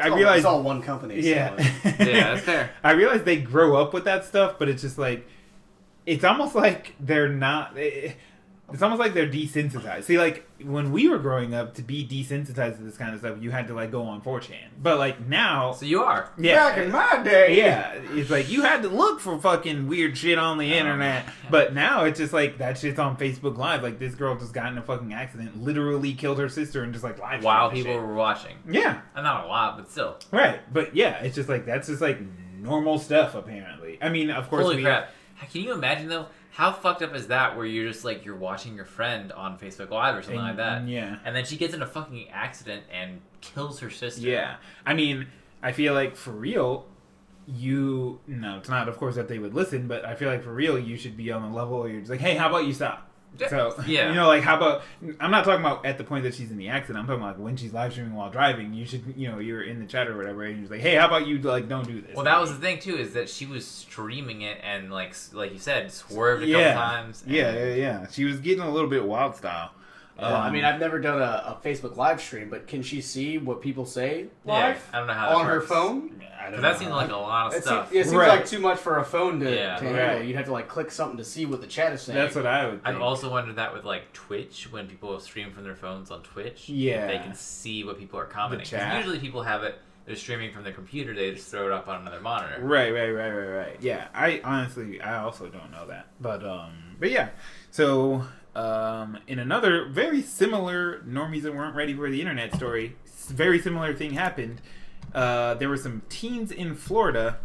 I 0.00 0.08
all- 0.08 0.16
realize 0.16 0.38
it's 0.38 0.46
all 0.46 0.62
one 0.62 0.82
company. 0.82 1.20
so- 1.22 1.28
Yeah. 1.28 1.56
Yeah, 1.84 2.34
that's 2.34 2.42
fair. 2.42 2.70
I 2.82 2.92
realize 2.92 3.22
they 3.24 3.36
grow 3.40 3.76
up 3.76 3.92
with 3.94 4.04
that 4.04 4.24
stuff, 4.24 4.56
but 4.58 4.68
it's 4.68 4.82
just 4.82 4.98
like 4.98 5.26
it's 6.06 6.24
almost 6.24 6.54
like 6.54 6.94
they're 7.00 7.28
not 7.30 7.76
eh, 7.78 8.12
it's 8.74 8.82
almost 8.82 9.00
like 9.00 9.14
they're 9.14 9.28
desensitized. 9.28 10.02
See, 10.04 10.18
like 10.18 10.46
when 10.62 10.92
we 10.92 11.08
were 11.08 11.18
growing 11.18 11.54
up, 11.54 11.74
to 11.76 11.82
be 11.82 12.06
desensitized 12.06 12.76
to 12.76 12.82
this 12.82 12.98
kind 12.98 13.14
of 13.14 13.20
stuff, 13.20 13.38
you 13.40 13.50
had 13.50 13.68
to 13.68 13.74
like 13.74 13.90
go 13.90 14.02
on 14.02 14.20
4chan. 14.20 14.56
But 14.82 14.98
like 14.98 15.26
now, 15.26 15.72
So 15.72 15.86
you 15.86 16.02
are. 16.02 16.28
yeah, 16.36 16.56
Back 16.70 16.78
in 16.78 16.90
my 16.90 17.22
day. 17.22 17.56
yeah, 17.56 17.92
it's 17.94 18.28
like 18.30 18.50
you 18.50 18.62
had 18.62 18.82
to 18.82 18.88
look 18.88 19.20
for 19.20 19.38
fucking 19.38 19.86
weird 19.88 20.18
shit 20.18 20.36
on 20.38 20.58
the 20.58 20.70
Oh. 20.74 20.76
internet. 20.76 21.24
But 21.50 21.72
now 21.72 22.04
it's 22.04 22.18
just 22.18 22.32
like 22.32 22.58
that 22.58 22.76
shit's 22.76 22.98
on 22.98 23.16
Facebook 23.16 23.56
Live. 23.56 23.82
Like 23.82 23.98
this 23.98 24.14
girl 24.14 24.36
just 24.36 24.52
got 24.52 24.70
in 24.72 24.76
a 24.78 24.82
fucking 24.82 25.14
accident, 25.14 25.56
literally 25.62 26.12
killed 26.12 26.38
her 26.38 26.48
sister, 26.48 26.82
and 26.82 26.92
just 26.92 27.04
like 27.04 27.18
live 27.20 27.42
While 27.44 27.70
people 27.70 27.92
shit. 27.92 28.02
were 28.02 28.14
watching. 28.14 28.56
Yeah, 28.68 29.00
And 29.14 29.24
not 29.24 29.44
a 29.44 29.48
lot, 29.48 29.76
but 29.78 29.90
still. 29.90 30.18
right. 30.32 30.60
But 30.72 30.94
yeah, 30.96 31.22
it's 31.22 31.34
just 31.36 31.48
like 31.48 31.64
that's 31.64 31.86
just 31.88 32.00
like 32.02 32.18
normal 32.58 32.98
stuff. 32.98 33.34
Apparently, 33.34 33.98
I 34.02 34.08
mean, 34.08 34.30
of 34.30 34.50
course, 34.50 34.62
Holy 34.64 34.76
we, 34.76 34.82
crap. 34.82 35.10
Can 35.52 35.60
you 35.62 35.72
imagine 35.74 36.08
though? 36.08 36.26
How 36.54 36.70
fucked 36.70 37.02
up 37.02 37.14
is 37.16 37.26
that 37.28 37.56
where 37.56 37.66
you're 37.66 37.88
just 37.90 38.04
like 38.04 38.24
you're 38.24 38.36
watching 38.36 38.76
your 38.76 38.84
friend 38.84 39.32
on 39.32 39.58
Facebook 39.58 39.90
Live 39.90 40.14
or 40.16 40.22
something 40.22 40.38
And- 40.38 40.46
like 40.48 40.56
that. 40.58 40.86
yeah. 40.88 41.16
And 41.24 41.34
then 41.34 41.44
she 41.44 41.56
gets 41.56 41.74
in 41.74 41.82
a 41.82 41.86
fucking 41.86 42.28
accident 42.30 42.84
and 42.92 43.20
kills 43.40 43.80
her 43.80 43.90
sister. 43.90 44.20
Yeah, 44.22 44.56
I 44.86 44.94
mean, 44.94 45.26
I 45.62 45.72
feel 45.72 45.94
like 45.94 46.14
for 46.14 46.30
real, 46.30 46.86
you 47.46 48.20
no, 48.26 48.58
it's 48.58 48.68
not 48.68 48.88
of 48.88 48.96
course 48.96 49.16
that 49.16 49.28
they 49.28 49.38
would 49.38 49.52
listen, 49.52 49.86
but 49.88 50.04
I 50.04 50.14
feel 50.14 50.28
like 50.30 50.42
for 50.44 50.52
real, 50.54 50.78
you 50.78 50.96
should 50.96 51.16
be 51.16 51.30
on 51.32 51.42
the 51.42 51.48
level 51.56 51.80
where 51.80 51.88
you're 51.88 52.00
just 52.00 52.10
like, 52.10 52.20
hey, 52.20 52.36
how 52.36 52.48
about 52.48 52.64
you 52.66 52.72
stop? 52.72 53.10
So 53.48 53.74
Yeah. 53.86 54.08
you 54.08 54.14
know, 54.14 54.26
like 54.28 54.42
how 54.42 54.56
about? 54.56 54.82
I'm 55.20 55.30
not 55.30 55.44
talking 55.44 55.60
about 55.64 55.84
at 55.84 55.98
the 55.98 56.04
point 56.04 56.24
that 56.24 56.34
she's 56.34 56.50
in 56.50 56.56
the 56.56 56.68
accident. 56.68 56.98
I'm 57.00 57.06
talking 57.06 57.22
about 57.22 57.36
like 57.36 57.44
when 57.44 57.56
she's 57.56 57.72
live 57.72 57.92
streaming 57.92 58.14
while 58.14 58.30
driving. 58.30 58.72
You 58.74 58.86
should, 58.86 59.02
you 59.16 59.28
know, 59.30 59.38
you're 59.38 59.62
in 59.62 59.80
the 59.80 59.86
chat 59.86 60.08
or 60.08 60.16
whatever, 60.16 60.44
and 60.44 60.60
you're 60.60 60.70
like, 60.70 60.80
hey, 60.80 60.94
how 60.94 61.06
about 61.06 61.26
you 61.26 61.38
like 61.38 61.68
don't 61.68 61.86
do 61.86 62.00
this? 62.00 62.14
Well, 62.14 62.24
that 62.24 62.40
was 62.40 62.50
the 62.50 62.58
thing 62.58 62.78
too, 62.78 62.96
is 62.96 63.12
that 63.14 63.28
she 63.28 63.46
was 63.46 63.66
streaming 63.66 64.42
it 64.42 64.58
and 64.62 64.92
like 64.92 65.14
like 65.32 65.52
you 65.52 65.58
said, 65.58 65.90
swerved 65.92 66.42
a 66.42 66.46
yeah, 66.46 66.74
couple 66.74 66.82
times. 66.88 67.22
and- 67.22 67.32
yeah, 67.34 67.52
yeah, 67.52 67.74
yeah. 67.74 68.06
She 68.10 68.24
was 68.24 68.38
getting 68.40 68.62
a 68.62 68.70
little 68.70 68.90
bit 68.90 69.04
wild 69.04 69.36
style. 69.36 69.70
Well, 70.18 70.32
I 70.34 70.46
Um, 70.46 70.52
mean, 70.52 70.64
I've 70.64 70.78
never 70.78 71.00
done 71.00 71.20
a, 71.20 71.58
a 71.60 71.66
Facebook 71.66 71.96
live 71.96 72.20
stream, 72.20 72.48
but 72.48 72.66
can 72.68 72.82
she 72.82 73.00
see 73.00 73.36
what 73.38 73.60
people 73.60 73.84
say 73.84 74.26
Yeah, 74.46 74.52
live 74.52 74.90
I 74.92 74.98
don't 74.98 75.06
know 75.08 75.12
how 75.12 75.28
that 75.30 75.34
on 75.36 75.46
her 75.46 75.60
phone? 75.60 76.22
I 76.38 76.42
don't 76.50 76.50
Because 76.52 76.62
that 76.62 76.78
seems 76.78 76.90
like 76.92 77.10
a 77.10 77.16
lot 77.16 77.46
of 77.48 77.52
It 77.54 77.56
seems, 77.56 77.64
stuff. 77.64 77.92
it 77.92 78.04
seems 78.04 78.14
Right. 78.14 78.28
like 78.28 78.46
too 78.46 78.58
much 78.60 78.78
for 78.78 78.98
a 78.98 79.04
phone 79.04 79.40
to, 79.40 79.52
Yeah. 79.52 79.76
to 79.76 79.84
handle. 79.84 80.06
Right. 80.18 80.24
You'd 80.24 80.36
have 80.36 80.44
to 80.46 80.52
like 80.52 80.68
click 80.68 80.90
something 80.92 81.16
to 81.18 81.24
see 81.24 81.46
what 81.46 81.60
the 81.60 81.66
chat 81.66 81.92
is 81.92 82.02
saying. 82.02 82.16
That's 82.18 82.36
what 82.36 82.46
I 82.46 82.66
would. 82.66 82.84
Think. 82.84 82.96
I've 82.96 83.02
also 83.02 83.28
wondered 83.30 83.56
that 83.56 83.72
with 83.74 83.84
like 83.84 84.12
Twitch 84.12 84.68
when 84.70 84.86
people 84.86 85.18
stream 85.20 85.50
from 85.52 85.64
their 85.64 85.74
phones 85.74 86.10
on 86.10 86.22
Twitch. 86.22 86.68
Yeah. 86.68 87.06
They 87.08 87.18
can 87.18 87.34
see 87.34 87.82
what 87.82 87.98
people 87.98 88.18
are 88.20 88.26
commenting. 88.26 88.68
Because 88.70 88.94
usually 88.96 89.18
people 89.18 89.42
have 89.42 89.62
it. 89.64 89.78
They're 90.06 90.16
streaming 90.16 90.52
from 90.52 90.64
their 90.64 90.74
computer. 90.74 91.14
They 91.14 91.32
just 91.32 91.50
throw 91.50 91.64
it 91.66 91.72
up 91.72 91.88
on 91.88 92.02
another 92.02 92.20
monitor. 92.20 92.60
Right, 92.60 92.92
right, 92.92 93.08
right, 93.10 93.30
right, 93.30 93.48
right. 93.56 93.76
Yeah, 93.80 94.08
I 94.14 94.40
honestly, 94.44 95.00
I 95.00 95.16
also 95.24 95.46
don't 95.48 95.70
know 95.72 95.86
that, 95.86 96.08
but 96.20 96.44
um, 96.44 96.72
but 97.00 97.10
yeah. 97.10 97.30
So 97.70 98.22
um, 98.54 99.18
in 99.26 99.38
another 99.38 99.86
very 99.86 100.22
similar 100.22 101.00
normies 101.00 101.42
that 101.42 101.54
weren't 101.54 101.74
ready 101.74 101.94
for 101.94 102.10
the 102.10 102.20
internet 102.20 102.54
story, 102.54 102.96
very 103.28 103.58
similar 103.58 103.94
thing 103.94 104.12
happened. 104.12 104.60
Uh, 105.14 105.54
there 105.54 105.68
were 105.68 105.76
some 105.76 106.02
teens 106.08 106.50
in 106.50 106.74
Florida 106.74 107.38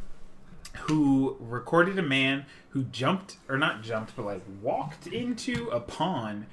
who 0.82 1.38
recorded 1.40 1.98
a 1.98 2.04
man 2.04 2.46
who 2.70 2.84
jumped 2.84 3.38
or 3.48 3.58
not 3.58 3.82
jumped, 3.82 4.16
but 4.16 4.26
like 4.26 4.42
walked 4.62 5.08
into 5.08 5.68
a 5.70 5.80
pond, 5.80 6.46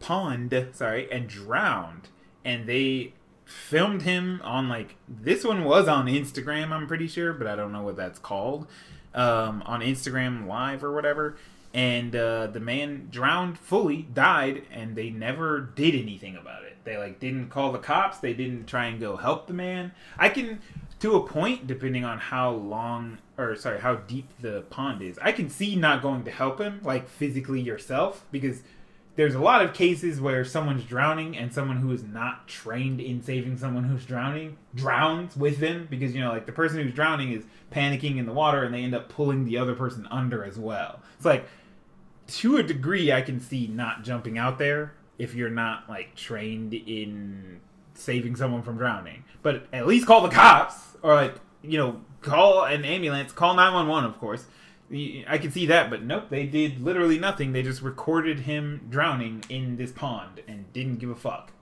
pond, 0.00 0.54
sorry, 0.72 1.10
and 1.10 1.28
drowned, 1.28 2.08
and 2.44 2.66
they 2.66 3.12
filmed 3.44 4.02
him 4.02 4.40
on 4.44 4.68
like 4.68 4.96
this 5.08 5.44
one 5.44 5.64
was 5.64 5.88
on 5.88 6.06
Instagram, 6.06 6.70
I'm 6.70 6.86
pretty 6.86 7.08
sure, 7.08 7.32
but 7.32 7.46
I 7.46 7.56
don't 7.56 7.72
know 7.72 7.82
what 7.82 7.96
that's 7.96 8.18
called. 8.18 8.66
Um, 9.14 9.62
on 9.64 9.80
Instagram 9.80 10.46
Live 10.46 10.84
or 10.84 10.92
whatever. 10.92 11.36
And 11.74 12.14
uh, 12.16 12.48
the 12.48 12.60
man 12.60 13.08
drowned 13.10 13.58
fully, 13.58 14.02
died, 14.02 14.62
and 14.70 14.96
they 14.96 15.10
never 15.10 15.60
did 15.60 15.94
anything 15.94 16.36
about 16.36 16.64
it. 16.64 16.76
They 16.84 16.96
like 16.96 17.20
didn't 17.20 17.50
call 17.50 17.72
the 17.72 17.78
cops. 17.78 18.18
They 18.18 18.32
didn't 18.32 18.66
try 18.66 18.86
and 18.86 18.98
go 19.00 19.16
help 19.16 19.46
the 19.46 19.52
man. 19.52 19.92
I 20.18 20.28
can, 20.28 20.60
to 21.00 21.16
a 21.16 21.26
point, 21.26 21.66
depending 21.66 22.04
on 22.04 22.18
how 22.18 22.52
long 22.52 23.18
or 23.38 23.54
sorry, 23.54 23.80
how 23.80 23.94
deep 23.94 24.28
the 24.40 24.62
pond 24.68 25.00
is. 25.00 25.18
I 25.22 25.32
can 25.32 25.48
see 25.48 25.76
not 25.76 26.02
going 26.02 26.24
to 26.24 26.30
help 26.30 26.60
him, 26.60 26.80
like 26.82 27.08
physically 27.08 27.60
yourself, 27.60 28.26
because 28.32 28.62
there's 29.14 29.34
a 29.34 29.40
lot 29.40 29.64
of 29.64 29.74
cases 29.74 30.20
where 30.20 30.44
someone's 30.44 30.84
drowning 30.84 31.36
and 31.36 31.52
someone 31.52 31.78
who 31.78 31.90
is 31.92 32.04
not 32.04 32.46
trained 32.46 33.00
in 33.00 33.22
saving 33.22 33.56
someone 33.58 33.84
who's 33.84 34.04
drowning 34.04 34.56
drowns 34.74 35.36
with 35.36 35.58
them 35.58 35.88
because 35.90 36.14
you 36.14 36.20
know 36.20 36.30
like 36.30 36.46
the 36.46 36.52
person 36.52 36.78
who's 36.78 36.92
drowning 36.92 37.32
is 37.32 37.44
panicking 37.72 38.18
in 38.18 38.26
the 38.26 38.32
water 38.32 38.62
and 38.62 38.72
they 38.72 38.84
end 38.84 38.94
up 38.94 39.08
pulling 39.08 39.44
the 39.44 39.58
other 39.58 39.74
person 39.74 40.06
under 40.08 40.44
as 40.44 40.56
well 40.56 41.00
it's 41.16 41.24
like 41.24 41.44
to 42.28 42.56
a 42.56 42.62
degree 42.62 43.12
i 43.12 43.20
can 43.20 43.40
see 43.40 43.66
not 43.66 44.04
jumping 44.04 44.38
out 44.38 44.58
there 44.58 44.94
if 45.18 45.34
you're 45.34 45.50
not 45.50 45.88
like 45.88 46.14
trained 46.14 46.72
in 46.72 47.60
saving 47.94 48.36
someone 48.36 48.62
from 48.62 48.76
drowning 48.78 49.24
but 49.42 49.66
at 49.72 49.86
least 49.86 50.06
call 50.06 50.20
the 50.22 50.28
cops 50.28 50.96
or 51.02 51.14
like 51.14 51.34
you 51.62 51.76
know 51.76 52.00
call 52.20 52.64
an 52.64 52.84
ambulance 52.84 53.32
call 53.32 53.54
911 53.54 54.08
of 54.08 54.18
course 54.18 54.46
I 54.90 55.36
can 55.36 55.50
see 55.50 55.66
that, 55.66 55.90
but 55.90 56.02
nope, 56.02 56.30
they 56.30 56.46
did 56.46 56.80
literally 56.82 57.18
nothing. 57.18 57.52
They 57.52 57.62
just 57.62 57.82
recorded 57.82 58.40
him 58.40 58.86
drowning 58.88 59.44
in 59.50 59.76
this 59.76 59.92
pond 59.92 60.40
and 60.48 60.72
didn't 60.72 60.96
give 60.96 61.10
a 61.10 61.14
fuck. 61.14 61.52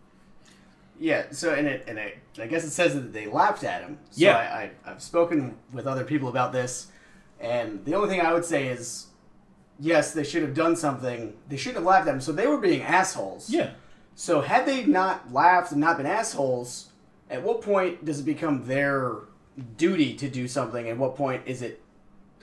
Yeah, 0.98 1.26
so 1.32 1.52
and 1.52 1.66
it 1.66 1.84
and 1.88 1.98
it, 1.98 2.18
I 2.38 2.46
guess 2.46 2.64
it 2.64 2.70
says 2.70 2.94
that 2.94 3.12
they 3.12 3.26
laughed 3.26 3.64
at 3.64 3.82
him. 3.82 3.98
So 4.10 4.24
Yeah. 4.24 4.36
I, 4.36 4.40
I, 4.88 4.92
I've 4.92 5.02
spoken 5.02 5.56
with 5.72 5.86
other 5.88 6.04
people 6.04 6.28
about 6.28 6.52
this, 6.52 6.86
and 7.40 7.84
the 7.84 7.94
only 7.94 8.08
thing 8.08 8.20
I 8.20 8.32
would 8.32 8.44
say 8.44 8.68
is, 8.68 9.08
yes, 9.78 10.12
they 10.12 10.24
should 10.24 10.42
have 10.42 10.54
done 10.54 10.76
something. 10.76 11.34
They 11.48 11.56
shouldn't 11.56 11.76
have 11.78 11.84
laughed 11.86 12.08
at 12.08 12.14
him. 12.14 12.20
So 12.20 12.32
they 12.32 12.46
were 12.46 12.58
being 12.58 12.82
assholes. 12.82 13.50
Yeah. 13.50 13.70
So 14.14 14.40
had 14.40 14.66
they 14.66 14.84
not 14.84 15.32
laughed 15.32 15.72
and 15.72 15.80
not 15.80 15.96
been 15.98 16.06
assholes, 16.06 16.90
at 17.30 17.42
what 17.42 17.60
point 17.60 18.04
does 18.04 18.20
it 18.20 18.24
become 18.24 18.66
their 18.66 19.16
duty 19.76 20.14
to 20.16 20.28
do 20.28 20.48
something? 20.48 20.88
At 20.88 20.96
what 20.96 21.16
point 21.16 21.42
is 21.46 21.62
it 21.62 21.82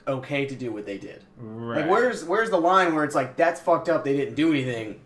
okay 0.06 0.46
to 0.46 0.54
do 0.54 0.70
what 0.72 0.86
they 0.86 0.98
did? 0.98 1.24
Right. 1.38 1.80
Like 1.80 1.90
where's 1.90 2.24
where's 2.24 2.50
the 2.50 2.60
line 2.60 2.94
where 2.94 3.04
it's 3.04 3.14
like 3.14 3.36
that's 3.36 3.60
fucked 3.60 3.88
up? 3.88 4.04
They 4.04 4.16
didn't 4.16 4.34
do 4.36 4.50
anything, 4.52 5.00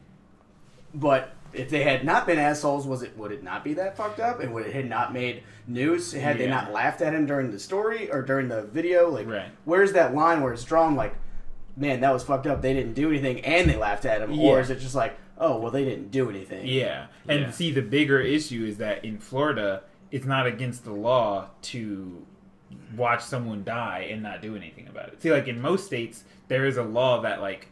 but 0.95 1.31
if 1.55 1.71
they 1.71 1.83
had 1.83 2.05
not 2.05 2.27
been 2.27 2.39
assholes, 2.39 2.87
was 2.87 3.03
it 3.03 3.17
would 3.17 3.33
it 3.33 3.43
not 3.43 3.65
be 3.65 3.73
that 3.75 3.97
fucked 3.97 4.21
up? 4.21 4.41
And 4.41 4.53
would 4.53 4.67
it 4.67 4.75
had 4.75 4.89
not 4.89 5.13
made 5.15 5.43
news? 5.67 6.13
Had 6.13 6.37
they 6.39 6.47
not 6.49 6.73
laughed 6.73 7.01
at 7.01 7.15
him 7.15 7.25
during 7.27 7.51
the 7.51 7.59
story 7.59 8.11
or 8.11 8.21
during 8.23 8.49
the 8.49 8.63
video? 8.63 9.09
Like 9.09 9.27
Right. 9.27 9.49
where's 9.65 9.93
that 9.93 10.15
line 10.15 10.43
where 10.43 10.53
it's 10.53 10.65
drawn? 10.65 10.95
Like 10.97 11.15
man, 11.79 12.01
that 12.01 12.13
was 12.13 12.23
fucked 12.25 12.47
up. 12.47 12.61
They 12.63 12.75
didn't 12.75 12.95
do 12.95 13.09
anything 13.11 13.41
and 13.45 13.69
they 13.71 13.77
laughed 13.77 14.05
at 14.05 14.21
him, 14.23 14.39
or 14.39 14.61
is 14.61 14.71
it 14.71 14.81
just 14.81 14.95
like 14.95 15.17
oh 15.39 15.59
well 15.59 15.71
they 15.71 15.85
didn't 15.85 16.11
do 16.11 16.29
anything? 16.29 16.67
Yeah. 16.67 17.07
And 17.29 17.41
Yeah. 17.41 17.51
see, 17.51 17.71
the 17.71 17.83
bigger 17.83 18.21
issue 18.21 18.65
is 18.67 18.79
that 18.79 19.05
in 19.05 19.19
Florida, 19.19 19.83
it's 20.11 20.27
not 20.27 20.47
against 20.47 20.85
the 20.85 20.93
law 20.93 21.47
to 21.63 22.27
watch 22.97 23.23
someone 23.23 23.65
die 23.65 24.09
and 24.11 24.23
not 24.23 24.43
do 24.43 24.57
anything 24.57 24.89
about 24.89 25.09
it. 25.09 25.23
See, 25.23 25.31
like 25.31 25.47
in 25.49 25.61
most 25.61 25.87
states, 25.87 26.25
there 26.49 26.67
is 26.67 26.77
a 26.77 26.83
law 26.83 27.21
that, 27.23 27.41
like, 27.41 27.69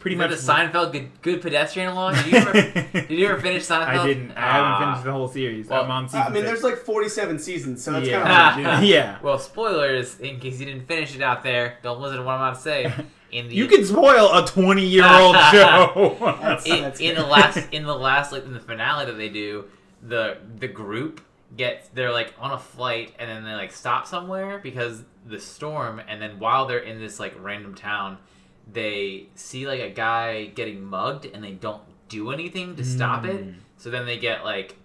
pretty 0.00 0.16
Is 0.16 0.18
much. 0.18 0.30
that 0.30 0.36
the 0.72 0.78
Seinfeld 0.78 0.92
good, 0.92 1.08
good 1.22 1.42
pedestrian 1.42 1.94
law? 1.94 2.12
Did 2.12 2.26
you 2.26 2.38
ever, 2.38 2.52
did 2.92 3.10
you 3.10 3.26
ever 3.26 3.40
finish 3.40 3.64
Seinfeld? 3.64 3.86
I 4.00 4.06
didn't. 4.06 4.30
I 4.32 4.34
Ah. 4.36 4.52
haven't 4.78 4.86
finished 4.86 5.04
the 5.04 5.12
whole 5.12 5.28
series. 5.28 5.68
Well, 5.68 5.82
I'm 5.84 5.90
on 5.90 6.08
I 6.14 6.24
mean, 6.30 6.34
six. 6.42 6.46
there's 6.46 6.62
like 6.62 6.76
47 6.78 7.38
seasons, 7.38 7.82
so 7.84 7.92
that's 7.92 8.06
yeah. 8.08 8.22
kind 8.22 8.28
of 8.30 8.64
hard 8.66 8.80
to 8.80 8.86
do. 8.86 8.92
yeah. 8.92 9.18
Well, 9.22 9.38
spoilers 9.38 10.18
in 10.20 10.40
case 10.40 10.58
you 10.60 10.66
didn't 10.66 10.86
finish 10.86 11.14
it 11.14 11.22
out 11.22 11.42
there. 11.42 11.78
Don't 11.82 12.00
listen 12.00 12.18
to 12.18 12.22
what 12.24 12.32
I'm 12.34 12.40
about 12.40 12.54
to 12.56 12.60
say. 12.62 12.92
In 13.34 13.48
the 13.48 13.54
You 13.54 13.66
can 13.66 13.84
spoil 13.84 14.32
a 14.32 14.46
20 14.46 14.84
year 14.86 15.04
old 15.04 15.34
show. 15.52 16.16
That's- 16.40 16.64
in, 16.66 16.82
that's 16.82 17.00
in 17.00 17.14
the 17.16 17.26
last 17.26 17.58
in 17.72 17.84
the 17.84 17.94
last 17.94 18.32
like 18.32 18.44
in 18.44 18.52
the 18.54 18.60
finale 18.60 19.06
that 19.06 19.16
they 19.18 19.28
do, 19.28 19.64
the 20.02 20.38
the 20.56 20.68
group 20.68 21.20
gets 21.56 21.88
they're 21.88 22.12
like 22.12 22.32
on 22.38 22.52
a 22.52 22.58
flight 22.58 23.12
and 23.18 23.28
then 23.30 23.44
they 23.44 23.52
like 23.52 23.72
stop 23.72 24.06
somewhere 24.06 24.58
because 24.58 25.02
the 25.26 25.38
storm 25.40 26.00
and 26.08 26.20
then 26.22 26.38
while 26.38 26.66
they're 26.66 26.78
in 26.78 26.98
this 27.00 27.18
like 27.20 27.34
random 27.40 27.74
town, 27.74 28.18
they 28.72 29.26
see 29.34 29.66
like 29.66 29.80
a 29.80 29.90
guy 29.90 30.46
getting 30.46 30.84
mugged 30.84 31.26
and 31.26 31.42
they 31.42 31.52
don't 31.52 31.82
do 32.08 32.30
anything 32.30 32.76
to 32.76 32.84
stop 32.84 33.24
it. 33.24 33.44
Mm. 33.46 33.54
So 33.78 33.90
then 33.90 34.06
they 34.06 34.18
get 34.18 34.44
like 34.44 34.76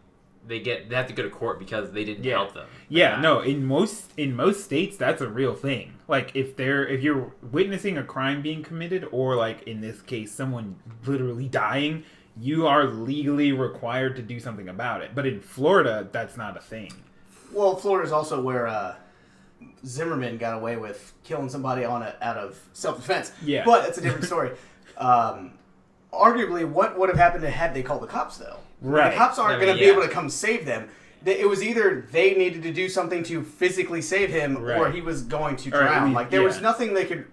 they 0.47 0.59
get 0.59 0.89
they 0.89 0.95
have 0.95 1.07
to 1.07 1.13
go 1.13 1.21
to 1.23 1.29
court 1.29 1.59
because 1.59 1.91
they 1.91 2.03
didn't 2.03 2.23
Yeah. 2.23 2.37
help 2.37 2.53
them. 2.55 2.67
Yeah, 2.87 3.19
no, 3.21 3.41
in 3.41 3.65
most 3.65 4.11
in 4.17 4.35
most 4.35 4.63
states 4.63 4.97
that's 4.97 5.21
a 5.21 5.27
real 5.29 5.53
thing. 5.53 5.93
Like 6.09 6.35
if 6.35 6.55
they're 6.55 6.87
if 6.87 7.03
you're 7.03 7.31
witnessing 7.51 7.97
a 7.97 8.03
crime 8.03 8.41
being 8.41 8.63
committed 8.63 9.07
or 9.11 9.35
like 9.35 9.61
in 9.63 9.79
this 9.79 10.01
case 10.01 10.33
someone 10.33 10.75
literally 11.05 11.47
dying, 11.47 12.03
you 12.35 12.65
are 12.65 12.85
legally 12.85 13.51
required 13.51 14.15
to 14.15 14.23
do 14.23 14.39
something 14.39 14.67
about 14.67 15.03
it. 15.03 15.11
But 15.13 15.27
in 15.27 15.39
Florida, 15.39 16.09
that's 16.11 16.35
not 16.35 16.57
a 16.57 16.61
thing. 16.61 16.91
Well, 17.53 17.75
Florida's 17.75 18.11
also 18.11 18.41
where 18.41 18.65
uh, 18.65 18.95
Zimmerman 19.85 20.39
got 20.39 20.55
away 20.55 20.77
with 20.77 21.13
killing 21.23 21.47
somebody 21.47 21.85
on 21.85 22.01
a, 22.01 22.15
out 22.23 22.37
of 22.37 22.59
self 22.73 22.97
defense. 22.97 23.31
Yeah. 23.45 23.63
but 23.63 23.83
that's 23.83 23.99
a 23.99 24.01
different 24.01 24.25
story. 24.25 24.51
um, 24.97 25.51
arguably, 26.11 26.67
what 26.67 26.97
would 26.97 27.09
have 27.09 27.19
happened 27.19 27.43
had 27.43 27.75
they 27.75 27.83
called 27.83 28.01
the 28.01 28.07
cops 28.07 28.37
though? 28.37 28.57
Right. 28.81 29.11
The 29.11 29.17
cops 29.17 29.37
aren't 29.37 29.55
I 29.55 29.57
mean, 29.57 29.67
going 29.67 29.77
to 29.77 29.83
yeah. 29.83 29.91
be 29.91 29.97
able 29.97 30.07
to 30.07 30.13
come 30.13 30.27
save 30.29 30.65
them. 30.65 30.89
They- 31.23 31.39
It 31.39 31.49
was 31.49 31.61
either 31.63 32.05
they 32.11 32.33
needed 32.35 32.63
to 32.63 32.71
do 32.71 32.87
something 32.89 33.23
to 33.23 33.43
physically 33.43 34.01
save 34.01 34.29
him, 34.29 34.57
or 34.57 34.89
he 34.91 35.01
was 35.01 35.21
going 35.23 35.55
to 35.57 35.71
Or 35.71 35.81
at 35.83 35.87
drown. 35.89 36.03
least- 36.07 36.15
like 36.15 36.29
there 36.29 36.43
was 36.43 36.61
nothing 36.61 36.93
they 36.93 37.05
could 37.05 37.25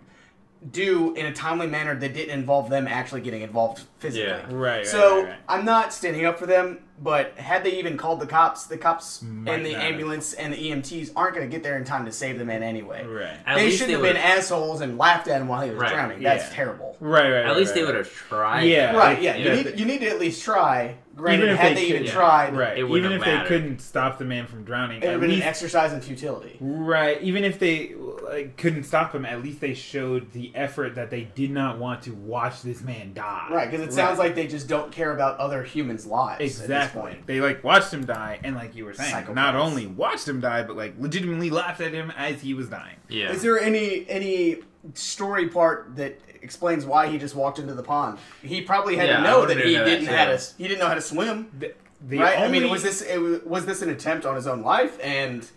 do 0.72 1.14
in 1.14 1.26
a 1.26 1.32
timely 1.32 1.66
manner 1.68 1.94
that 1.94 2.12
didn't 2.14 2.36
involve 2.36 2.70
them 2.70 2.88
actually 2.88 3.20
getting 3.20 3.42
involved 3.42 3.82
physically. 4.00 4.26
Yeah. 4.30 4.40
Right, 4.50 4.78
right, 4.78 4.86
So 4.86 5.18
right, 5.18 5.28
right. 5.28 5.38
I'm 5.48 5.64
not 5.64 5.92
standing 5.92 6.24
up 6.24 6.38
for 6.40 6.46
them, 6.46 6.78
but 7.00 7.34
had 7.36 7.62
they 7.62 7.72
even 7.78 7.96
called 7.96 8.18
the 8.18 8.26
cops, 8.26 8.64
the 8.64 8.76
cops 8.78 9.22
Might 9.22 9.52
and 9.52 9.66
the 9.66 9.72
not 9.74 9.82
have. 9.82 9.92
ambulance 9.92 10.32
and 10.32 10.52
the 10.52 10.56
EMTs 10.56 11.12
aren't 11.14 11.36
going 11.36 11.48
to 11.48 11.54
get 11.54 11.62
there 11.62 11.76
in 11.76 11.84
time 11.84 12.04
to 12.06 12.10
save 12.10 12.38
the 12.38 12.44
man 12.44 12.64
anyway. 12.64 13.04
Right. 13.06 13.36
At 13.46 13.56
they 13.56 13.70
shouldn't 13.70 13.88
they 13.88 13.92
have 13.92 14.02
been 14.02 14.16
assholes 14.16 14.80
and 14.80 14.98
laughed 14.98 15.28
at 15.28 15.40
him 15.40 15.46
while 15.46 15.60
he 15.60 15.70
was 15.70 15.78
Right, 15.78 15.92
drowning. 15.92 16.22
That's 16.22 16.48
yeah. 16.48 16.56
terrible. 16.56 16.96
Right, 16.98 17.30
right. 17.30 17.32
At 17.42 17.44
right, 17.48 17.56
least 17.56 17.70
right, 17.70 17.74
they 17.80 17.84
would 17.86 17.94
have 17.94 18.10
tried. 18.10 18.62
Yeah. 18.62 18.96
Right? 18.96 19.22
Yeah. 19.22 19.36
Yeah. 19.36 19.52
You 19.54 19.62
need 19.64 19.78
you 19.78 19.84
need 19.86 20.00
to 20.00 20.08
at 20.08 20.18
least 20.18 20.42
try. 20.42 20.96
Granted, 21.16 21.44
Even 21.44 21.54
if 21.54 21.58
had 21.60 21.70
they 21.76 21.80
they, 21.80 21.86
even 21.88 22.02
could- 22.02 22.12
tried, 22.12 22.54
Right. 22.56 22.76
It 22.78 22.84
Even 22.84 23.12
if 23.12 23.22
have 23.22 23.42
they 23.44 23.48
couldn't 23.48 23.78
stop 23.80 24.18
the 24.18 24.24
man 24.26 24.46
from 24.46 24.64
drowning, 24.64 24.98
it 24.98 25.00
would 25.00 25.06
at 25.06 25.12
have 25.12 25.20
been 25.22 25.30
least 25.30 25.42
an 25.42 25.48
exercise 25.48 25.92
in 25.94 26.00
futility. 26.02 26.58
Right. 26.60 27.22
Even 27.22 27.42
if 27.42 27.58
they 27.58 27.94
like, 28.28 28.56
couldn't 28.58 28.84
stop 28.84 29.14
him, 29.14 29.24
at 29.24 29.42
least 29.42 29.60
they 29.60 29.72
showed 29.72 30.32
the 30.32 30.52
effort 30.54 30.94
that 30.96 31.08
they 31.10 31.22
did 31.34 31.50
not 31.50 31.78
want 31.78 32.02
to 32.02 32.10
watch 32.12 32.60
this 32.60 32.82
man 32.82 33.14
die. 33.14 33.48
Right? 33.50 33.70
Because 33.70 33.86
it 33.86 33.92
sounds 33.94 34.18
like 34.18 34.34
they 34.34 34.46
just 34.46 34.68
don't 34.68 34.92
care 34.92 35.12
about 35.12 35.38
other 35.38 35.62
humans' 35.62 36.04
lives. 36.04 36.34
At 36.40 36.44
this 36.46 36.60
Exactly. 36.60 37.00
point. 37.00 37.26
They 37.26 37.40
like 37.40 37.64
watched 37.64 37.92
him 37.94 38.04
die, 38.04 38.38
and 38.44 38.54
like 38.54 38.76
you 38.76 38.84
were 38.84 38.92
saying, 38.92 39.14
Psychopaths. 39.14 39.34
not 39.34 39.54
only 39.54 39.86
watched 39.86 40.28
him 40.28 40.40
die, 40.40 40.64
but 40.64 40.76
like 40.76 40.94
legitimately 40.98 41.48
laughed 41.50 41.80
at 41.80 41.92
him 41.94 42.12
as 42.16 42.42
he 42.42 42.52
was 42.52 42.68
dying. 42.68 42.96
Yeah. 43.08 43.32
Is 43.32 43.40
there 43.42 43.58
any 43.58 44.06
any 44.08 44.58
story 44.94 45.48
part 45.48 45.96
that 45.96 46.18
explains 46.42 46.84
why 46.86 47.08
he 47.08 47.18
just 47.18 47.34
walked 47.34 47.58
into 47.58 47.74
the 47.74 47.82
pond? 47.82 48.18
He 48.42 48.60
probably 48.62 48.96
had 48.96 49.08
Yeah, 49.08 49.16
to 49.18 49.22
know 49.22 49.46
that 49.46 49.58
he 49.58 49.74
know 49.74 49.84
didn't 49.84 50.06
have 50.06 50.38
too. 50.40 50.44
to. 50.56 50.62
He 50.62 50.68
didn't 50.68 50.80
know 50.80 50.88
how 50.88 50.94
to 50.94 51.00
swim. 51.00 51.50
The, 51.58 51.74
the 52.06 52.18
right? 52.18 52.38
I 52.38 52.44
only- 52.44 52.60
mean, 52.60 52.70
was 52.70 52.82
this 52.82 53.02
it, 53.02 53.18
was- 53.18 53.42
was 53.42 53.66
this 53.66 53.82
an 53.82 53.90
attempt 53.90 54.26
on 54.26 54.34
his 54.36 54.46
own 54.46 54.62
life, 54.62 54.98
and 55.02 55.48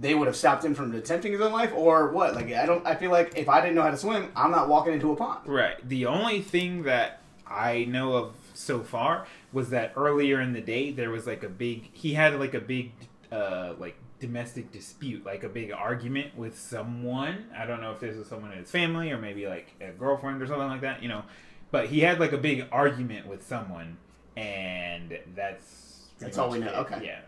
they 0.00 0.14
would 0.14 0.26
have 0.26 0.36
stopped 0.36 0.64
him 0.64 0.74
from 0.74 0.94
attempting 0.94 1.32
his 1.32 1.40
own 1.40 1.52
life, 1.52 1.72
or 1.74 2.08
what? 2.12 2.34
Like, 2.34 2.52
I 2.52 2.64
don't. 2.66 2.86
I 2.86 2.94
feel 2.94 3.10
like 3.10 3.32
if 3.36 3.48
I 3.48 3.60
didn't 3.60 3.74
know 3.76 3.82
how 3.82 3.90
to 3.90 3.96
swim, 3.96 4.30
I'm 4.36 4.50
not 4.50 4.68
walking 4.68 4.92
into 4.94 5.12
a 5.12 5.16
pond. 5.16 5.40
right? 5.46 5.76
The 5.88 6.06
only 6.06 6.40
thing 6.40 6.84
that 6.84 7.20
I 7.46 7.84
know 7.84 8.14
of 8.14 8.34
so 8.54 8.80
far 8.80 9.26
was 9.52 9.70
that 9.70 9.92
earlier 9.96 10.40
in 10.40 10.52
the 10.54 10.60
day 10.62 10.92
there 10.92 11.10
was 11.10 11.26
like 11.26 11.42
a 11.42 11.48
big. 11.48 11.90
He 11.92 12.14
had 12.14 12.38
like 12.38 12.54
a 12.54 12.60
big, 12.60 12.92
uh, 13.30 13.74
like 13.78 13.96
domestic 14.22 14.72
dispute, 14.72 15.26
like 15.26 15.42
a 15.44 15.48
big 15.48 15.72
argument 15.72 16.34
with 16.38 16.58
someone. 16.58 17.44
I 17.54 17.66
don't 17.66 17.80
know 17.82 17.90
if 17.92 18.00
this 18.00 18.16
was 18.16 18.28
someone 18.28 18.52
in 18.52 18.58
his 18.58 18.70
family 18.70 19.10
or 19.10 19.18
maybe 19.18 19.46
like 19.46 19.74
a 19.80 19.90
girlfriend 19.90 20.40
or 20.40 20.46
something 20.46 20.68
like 20.68 20.80
that. 20.80 21.02
You 21.02 21.08
know, 21.10 21.24
but 21.70 21.86
he 21.86 22.00
had 22.00 22.18
like 22.20 22.32
a 22.32 22.38
big 22.38 22.66
argument 22.72 23.26
with 23.26 23.46
someone, 23.46 23.98
and 24.36 25.18
that's 25.34 26.06
That's 26.18 26.38
all 26.38 26.50
we 26.50 26.60
know. 26.60 26.68
it. 26.68 26.74
Okay. 26.76 27.04
Yeah. 27.04 27.20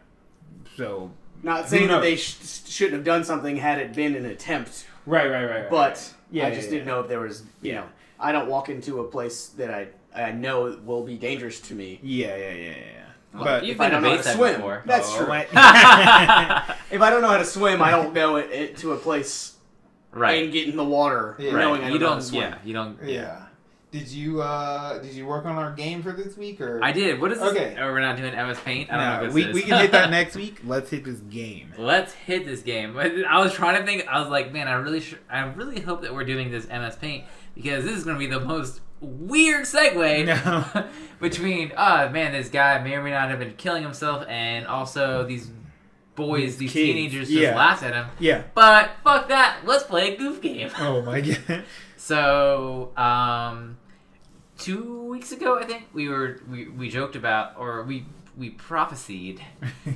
So 0.76 1.10
Not 1.42 1.68
saying 1.68 1.88
that 1.88 2.00
they 2.00 2.16
sh- 2.16 2.38
shouldn't 2.66 2.94
have 2.94 3.04
done 3.04 3.24
something 3.24 3.56
had 3.56 3.78
it 3.78 3.92
been 3.94 4.14
an 4.14 4.24
attempt, 4.26 4.86
right, 5.04 5.28
right, 5.30 5.44
right. 5.44 5.60
right, 5.62 5.70
but 5.70 5.96
right. 5.96 6.14
Yeah, 6.30 6.46
I 6.46 6.50
just 6.54 6.66
yeah. 6.68 6.70
didn't 6.74 6.86
know 6.86 7.00
if 7.00 7.08
there 7.08 7.20
was. 7.20 7.42
You 7.60 7.72
Yeah. 7.72 7.80
know, 7.80 7.86
I 8.20 8.32
don't 8.32 8.48
walk 8.48 8.68
into 8.68 9.00
a 9.00 9.04
place 9.04 9.48
that 9.58 9.70
I 9.70 9.88
I 10.14 10.30
know 10.32 10.78
will 10.84 11.02
be 11.04 11.16
dangerous 11.18 11.60
to 11.68 11.74
me. 11.74 11.98
Yeah, 12.02 12.36
yeah, 12.36 12.52
yeah, 12.52 12.70
yeah. 12.70 13.03
Well, 13.34 13.44
But 13.44 13.64
you've 13.64 13.74
if 13.76 13.80
I 13.80 13.90
been 13.90 14.02
don't 14.02 14.02
to 14.02 14.08
know 14.08 14.10
how 14.10 14.16
to 14.16 14.22
Bayside 14.22 14.36
swim, 14.36 14.54
before. 14.56 14.82
that's 14.86 15.08
Oh, 15.10 15.24
true. 15.24 15.26
If 16.90 17.00
I 17.02 17.10
don't 17.10 17.22
know 17.22 17.28
how 17.28 17.38
to 17.38 17.44
swim, 17.44 17.82
I 17.82 17.90
don't 17.90 18.14
go 18.14 18.36
it, 18.36 18.50
it, 18.52 18.76
to 18.78 18.92
a 18.92 18.96
place 18.96 19.54
right. 20.12 20.44
and 20.44 20.52
get 20.52 20.68
in 20.68 20.76
the 20.76 20.84
water 20.84 21.34
Yeah. 21.38 21.52
knowing 21.52 21.80
right. 21.80 21.90
I 21.90 21.92
You 21.92 21.98
don't 21.98 22.02
know 22.02 22.08
how 22.10 22.14
to 22.16 22.22
swim. 22.22 22.40
Yeah. 22.42 22.58
You 22.64 22.72
don't. 22.74 22.98
Yeah. 23.04 23.40
Did 23.90 24.08
you 24.08 24.42
uh 24.42 24.98
did 24.98 25.12
you 25.14 25.24
work 25.24 25.44
on 25.46 25.54
our 25.56 25.72
game 25.72 26.02
for 26.02 26.10
this 26.10 26.36
week 26.36 26.60
or 26.60 26.82
I 26.82 26.90
did. 26.90 27.20
What 27.20 27.30
is 27.30 27.38
this? 27.38 27.52
Okay. 27.52 27.76
Oh, 27.78 27.92
we're 27.92 28.00
not 28.00 28.16
doing 28.16 28.34
MS 28.34 28.58
Paint. 28.60 28.90
I 28.92 28.96
don't 28.96 29.04
know 29.06 29.16
No, 29.18 29.22
what 29.26 29.32
we, 29.34 29.42
this 29.44 29.54
we 29.54 29.60
is. 29.62 29.68
can 29.68 29.80
hit 29.80 29.92
that 29.92 30.10
next 30.18 30.34
week. 30.34 30.60
Let's 30.64 30.90
hit 30.90 31.04
this 31.04 31.20
game. 31.20 31.72
Let's 31.78 32.12
hit 32.12 32.44
this 32.44 32.62
game. 32.62 32.96
I 32.98 33.38
was 33.40 33.52
trying 33.52 33.78
to 33.80 33.86
think. 33.86 34.06
I 34.08 34.18
was 34.20 34.28
like, 34.28 34.52
man, 34.52 34.66
I 34.66 34.72
really, 34.74 35.00
sh- 35.00 35.14
I 35.30 35.42
really 35.44 35.80
hope 35.80 36.02
that 36.02 36.12
we're 36.12 36.24
doing 36.24 36.50
this 36.50 36.66
MS 36.68 36.96
Paint 36.96 37.24
because 37.54 37.84
this 37.84 37.96
is 37.96 38.02
going 38.02 38.16
to 38.16 38.18
be 38.18 38.26
the 38.26 38.40
most 38.40 38.80
weird 39.00 39.64
segue 39.64 40.26
No. 40.74 40.86
between, 41.20 41.72
oh 41.76 42.08
man, 42.10 42.32
this 42.32 42.48
guy 42.48 42.78
may 42.82 42.94
or 42.94 43.02
may 43.02 43.10
not 43.10 43.30
have 43.30 43.38
been 43.38 43.54
killing 43.54 43.82
himself, 43.82 44.24
and 44.28 44.66
also 44.66 45.24
these 45.24 45.50
boys, 46.14 46.56
these 46.56 46.72
Kids, 46.72 46.92
teenagers 46.92 47.28
just 47.28 47.40
yeah. 47.40 47.56
laughed 47.56 47.82
at 47.82 47.94
him. 47.94 48.06
Yeah. 48.18 48.44
But 48.54 48.92
fuck 49.02 49.28
that, 49.28 49.58
let's 49.64 49.84
play 49.84 50.14
a 50.14 50.16
goof 50.16 50.40
game. 50.40 50.70
Oh 50.78 51.02
my 51.02 51.20
god. 51.20 51.64
So, 51.96 52.92
um, 52.96 53.78
two 54.58 55.04
weeks 55.04 55.32
ago, 55.32 55.58
I 55.58 55.64
think 55.64 55.86
we 55.92 56.08
were 56.08 56.40
we, 56.50 56.68
we 56.68 56.88
joked 56.90 57.16
about 57.16 57.54
or 57.58 57.82
we 57.84 58.06
we 58.36 58.50
prophesied 58.50 59.40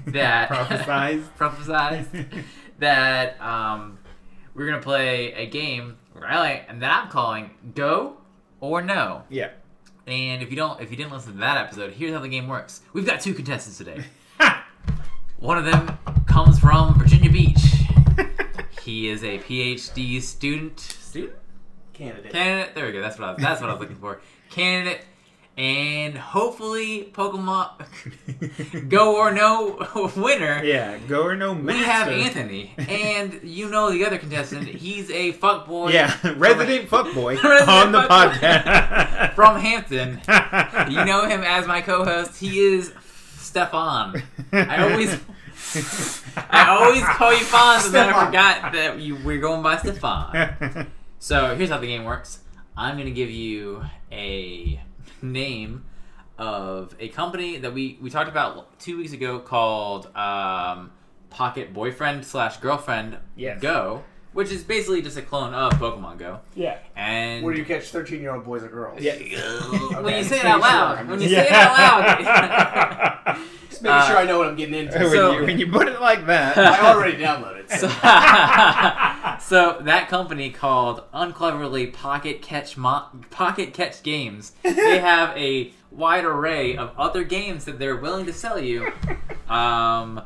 that 0.07 0.49
Prophesized. 0.49 1.25
prophesized 1.37 2.45
that 2.79 3.41
um, 3.41 3.99
we're 4.55 4.67
gonna 4.67 4.81
play 4.83 5.33
a 5.35 5.47
game 5.47 5.99
right 6.15 6.65
and 6.69 6.81
that 6.83 7.05
I'm 7.05 7.11
calling 7.11 7.51
Go 7.75 8.18
or 8.61 8.83
No. 8.83 9.23
Yeah. 9.29 9.51
And 10.07 10.43
if 10.43 10.51
you 10.51 10.57
don't 10.57 10.81
if 10.81 10.91
you 10.91 10.97
didn't 10.97 11.13
listen 11.13 11.33
to 11.33 11.39
that 11.39 11.59
episode, 11.59 11.93
here's 11.93 12.13
how 12.15 12.21
the 12.21 12.29
game 12.29 12.49
works. 12.49 12.81
We've 12.93 13.07
got 13.07 13.21
two 13.21 13.35
contestants 13.35 13.79
today. 13.79 14.05
One 15.39 15.59
of 15.59 15.65
them 15.65 15.99
comes 16.27 16.59
from 16.59 16.99
Virginia 16.99 17.31
Beach. 17.31 17.59
He 18.83 19.09
is 19.11 19.23
a 19.23 19.39
PhD 19.41 20.19
student. 20.23 20.81
Student? 20.81 21.35
Candidate. 21.93 22.33
Candidate. 22.33 22.75
There 22.75 22.87
we 22.87 22.93
go. 22.93 23.03
That's 23.03 23.19
what 23.19 23.29
I 23.29 23.33
was. 23.33 23.43
That's 23.43 23.61
what 23.61 23.69
I 23.69 23.75
was 23.75 23.81
looking 23.81 23.97
for. 23.97 24.19
Candidate, 24.49 25.03
and 25.59 26.17
hopefully 26.17 27.11
Pokemon 27.13 28.89
Go 28.89 29.17
or 29.17 29.33
No 29.33 30.13
winner. 30.17 30.63
yeah. 30.65 30.97
Go 31.09 31.25
or 31.25 31.37
no 31.37 31.53
We 31.53 31.75
have 31.79 32.07
Anthony, 32.09 32.73
and 32.79 33.41
you 33.43 33.69
know 33.69 33.91
the 33.91 34.05
other 34.07 34.19
contestant. 34.19 34.69
He's 34.69 35.11
a 35.11 35.33
fuckboy. 35.35 35.93
Yeah, 35.93 36.07
from- 36.11 36.39
resident 36.39 36.89
fuckboy 36.89 37.43
Resident 37.43 37.69
on 37.69 37.93
the 37.93 38.03
fuckboy. 38.03 38.33
podcast 38.39 39.35
from 39.35 39.61
Hampton. 39.61 40.21
You 40.93 41.05
know 41.05 41.27
him 41.27 41.43
as 41.43 41.67
my 41.67 41.81
co-host. 41.81 42.39
He 42.39 42.61
is 42.61 42.93
Stefan. 43.37 44.23
I 44.53 44.91
always, 44.91 45.19
I 46.37 46.69
always 46.69 47.03
call 47.03 47.33
you 47.33 47.45
Fonz, 47.45 47.87
and 47.87 47.95
then 47.95 48.09
I 48.15 48.27
forgot 48.27 48.73
that 48.75 48.99
you 49.01 49.17
we're 49.25 49.39
going 49.41 49.63
by 49.63 49.77
Stefan. 49.79 50.87
So 51.19 51.57
here's 51.57 51.71
how 51.71 51.79
the 51.79 51.87
game 51.89 52.05
works. 52.05 52.39
I'm 52.77 52.97
gonna 52.97 53.11
give 53.11 53.31
you 53.31 53.85
a 54.13 54.81
name 55.23 55.85
of 56.39 56.95
a 57.01 57.09
company 57.09 57.59
that 57.59 57.73
we 57.75 57.99
we 58.01 58.11
talked 58.11 58.29
about 58.29 58.79
two 58.79 58.97
weeks 58.99 59.12
ago 59.12 59.39
called 59.41 60.07
um, 60.16 60.91
Pocket 61.31 61.75
Boyfriend 61.75 62.25
slash 62.25 62.59
Girlfriend 62.59 63.16
Yes. 63.37 63.61
Go, 63.61 64.05
which 64.33 64.53
is 64.53 64.62
basically 64.62 65.03
just 65.03 65.16
a 65.16 65.23
clone 65.23 65.53
of 65.55 65.73
Pokemon 65.75 66.19
Go. 66.19 66.41
yeah. 66.55 66.79
And 66.97 67.45
Where 67.45 67.55
you 67.55 67.64
catch 67.64 67.89
13 67.91 68.21
year 68.21 68.35
old 68.35 68.45
boys 68.45 68.62
or 68.62 68.69
girls? 68.69 69.01
Yeah. 69.01 69.14
when 70.01 70.16
you 70.16 70.25
say 70.25 70.39
it 70.39 70.45
out 70.45 70.61
loud, 70.61 71.09
when 71.09 71.19
just- 71.19 71.31
you 71.31 71.37
say 71.37 71.47
it 71.47 71.53
out 71.53 73.27
loud. 73.27 73.39
Just 73.79 73.85
making 73.85 73.97
Uh, 73.97 74.07
sure 74.09 74.16
I 74.16 74.24
know 74.24 74.39
what 74.39 74.49
I'm 74.49 74.57
getting 74.57 74.74
into. 74.74 74.99
when, 74.99 75.11
So- 75.11 75.39
you, 75.39 75.45
when 75.47 75.59
you 75.59 75.68
put 75.70 75.87
it 75.87 76.01
like 76.01 76.26
that. 76.26 76.59
I 76.59 76.93
already 76.93 77.16
downloaded. 77.16 77.68
so, 77.70 77.87
so 79.41 79.81
that 79.83 80.09
company 80.09 80.51
called 80.51 81.05
uncleverly 81.14 81.87
Pocket 81.93 82.43
Catch 82.43 82.76
Mo- 82.76 83.07
Pocket 83.31 83.72
Catch 83.72 84.03
Games. 84.03 84.53
They 84.64 84.99
have 84.99 85.37
a 85.37 85.72
wide 85.93 86.24
array 86.24 86.76
of 86.76 86.91
other 86.99 87.22
games 87.24 87.64
that 87.66 87.79
they're 87.79 87.97
willing 87.97 88.26
to 88.26 88.33
sell 88.33 88.59
you. 88.59 88.87
Um, 89.49 90.20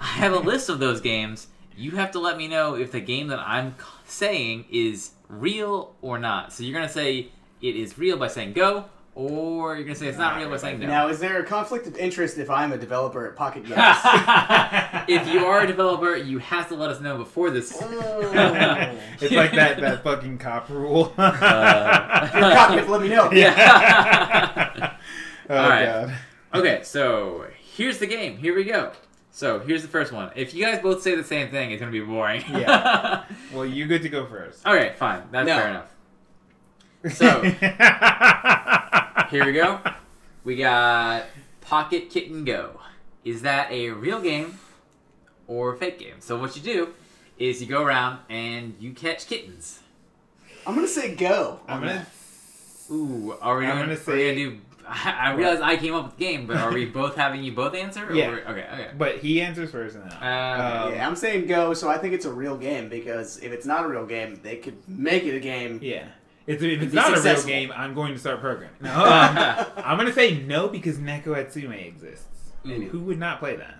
I 0.00 0.06
have 0.16 0.32
a 0.32 0.38
list 0.38 0.68
of 0.70 0.78
those 0.78 1.00
games. 1.00 1.48
You 1.76 1.92
have 1.92 2.10
to 2.12 2.20
let 2.20 2.36
me 2.38 2.48
know 2.48 2.74
if 2.74 2.90
the 2.92 3.00
game 3.00 3.28
that 3.28 3.40
I'm 3.40 3.74
c- 3.78 3.84
saying 4.06 4.66
is 4.70 5.10
real 5.28 5.94
or 6.00 6.18
not. 6.18 6.52
So 6.52 6.62
you're 6.62 6.74
gonna 6.74 6.88
say 6.88 7.28
it 7.60 7.76
is 7.76 7.98
real 7.98 8.16
by 8.16 8.28
saying 8.28 8.52
go, 8.54 8.86
or 9.16 9.76
you're 9.76 9.84
gonna 9.84 9.94
say 9.94 10.08
it's 10.08 10.18
not 10.18 10.36
real 10.36 10.50
by 10.50 10.56
saying 10.56 10.80
no. 10.80 10.86
Now, 10.86 11.08
is 11.08 11.20
there 11.20 11.40
a 11.40 11.44
conflict 11.44 11.86
of 11.86 11.96
interest 11.96 12.36
if 12.38 12.50
I'm 12.50 12.72
a 12.72 12.78
developer 12.78 13.26
at 13.26 13.36
Pocket 13.36 13.64
Games? 13.64 13.76
if 15.08 15.32
you 15.32 15.44
are 15.46 15.60
a 15.62 15.66
developer, 15.66 16.16
you 16.16 16.38
have 16.38 16.68
to 16.68 16.74
let 16.74 16.90
us 16.90 17.00
know 17.00 17.16
before 17.16 17.50
this. 17.50 17.70
it's 17.80 19.32
like 19.32 19.52
that, 19.52 19.80
that 19.80 20.02
fucking 20.02 20.38
cop 20.38 20.68
rule. 20.68 21.12
Uh, 21.24 22.30
Your 22.32 22.42
cop, 22.52 22.70
you 22.70 22.76
have 22.78 22.86
to 22.86 22.92
let 22.92 23.02
me 23.02 23.08
know. 23.08 23.30
Yeah. 23.32 24.96
oh 25.50 25.56
All 25.56 25.68
right. 25.68 25.84
god. 25.84 26.14
okay, 26.54 26.80
so 26.82 27.46
here's 27.76 27.98
the 27.98 28.06
game. 28.06 28.36
Here 28.38 28.54
we 28.54 28.64
go. 28.64 28.92
So 29.30 29.58
here's 29.60 29.82
the 29.82 29.88
first 29.88 30.12
one. 30.12 30.30
If 30.36 30.54
you 30.54 30.64
guys 30.64 30.80
both 30.80 31.02
say 31.02 31.14
the 31.16 31.24
same 31.24 31.50
thing, 31.50 31.70
it's 31.72 31.80
gonna 31.80 31.92
be 31.92 32.00
boring. 32.00 32.42
Yeah. 32.48 33.24
Well, 33.52 33.66
you 33.66 33.86
good 33.86 34.02
to 34.02 34.08
go 34.08 34.26
first. 34.26 34.66
All 34.66 34.74
right, 34.74 34.96
fine. 34.96 35.22
That's 35.30 35.46
No. 35.46 35.56
fair 35.56 35.68
enough. 35.68 35.93
So 37.10 37.42
here 39.30 39.44
we 39.44 39.52
go. 39.52 39.80
We 40.44 40.56
got 40.56 41.24
Pocket 41.60 42.10
Kitten 42.10 42.44
Go. 42.44 42.80
Is 43.24 43.42
that 43.42 43.70
a 43.70 43.90
real 43.90 44.20
game 44.20 44.58
or 45.46 45.74
a 45.74 45.76
fake 45.76 45.98
game? 45.98 46.16
So 46.20 46.38
what 46.38 46.56
you 46.56 46.62
do 46.62 46.94
is 47.38 47.60
you 47.60 47.66
go 47.66 47.82
around 47.82 48.18
and 48.28 48.74
you 48.78 48.92
catch 48.92 49.26
kittens. 49.26 49.80
I'm 50.66 50.74
gonna 50.74 50.86
say 50.88 51.14
go. 51.14 51.60
I'm 51.68 51.80
gonna. 51.80 52.06
Ooh, 52.90 53.34
are 53.40 53.58
we 53.58 53.64
I'm 53.66 53.70
gonna, 53.78 53.80
gonna 53.80 53.92
are 53.92 53.96
we 53.96 53.96
say- 53.96 54.34
gonna 54.34 54.50
do? 54.50 54.58
I 54.86 55.32
realize 55.32 55.60
I 55.62 55.76
came 55.76 55.94
up 55.94 56.04
with 56.04 56.16
the 56.18 56.24
game, 56.24 56.46
but 56.46 56.58
are 56.58 56.70
we 56.72 56.84
both 57.00 57.16
having 57.16 57.42
you 57.42 57.52
both 57.52 57.74
answer? 57.74 58.06
Or 58.06 58.14
Yeah. 58.14 58.28
Okay. 58.28 58.66
Okay. 58.72 58.90
But 58.98 59.16
he 59.18 59.40
answers 59.40 59.70
first, 59.70 59.96
and 59.96 60.10
then. 60.10 60.18
Uh, 60.22 60.84
Um, 60.88 60.92
yeah, 60.94 61.06
I'm 61.06 61.16
saying 61.16 61.46
go, 61.46 61.72
so 61.72 61.88
I 61.88 61.96
think 61.96 62.12
it's 62.12 62.26
a 62.26 62.32
real 62.32 62.56
game 62.58 62.88
because 62.90 63.38
if 63.42 63.50
it's 63.52 63.64
not 63.64 63.84
a 63.86 63.88
real 63.88 64.04
game, 64.06 64.40
they 64.42 64.56
could 64.56 64.76
make 64.88 65.24
it 65.24 65.34
a 65.34 65.40
game. 65.40 65.78
Yeah. 65.82 66.04
It's, 66.46 66.62
if 66.62 66.82
it's 66.82 66.92
not 66.92 67.06
successful. 67.14 67.50
a 67.50 67.54
real 67.54 67.68
game, 67.68 67.72
I'm 67.74 67.94
going 67.94 68.12
to 68.12 68.18
start 68.18 68.40
programming. 68.40 68.76
No, 68.80 68.92
um, 68.92 69.66
I'm 69.84 69.96
going 69.96 70.08
to 70.08 70.14
say 70.14 70.38
no 70.42 70.68
because 70.68 70.98
Neko 70.98 71.28
Atsume 71.28 71.86
exists. 71.86 72.26
And 72.64 72.84
who 72.84 73.00
would 73.00 73.18
not 73.18 73.38
play 73.38 73.56
that? 73.56 73.76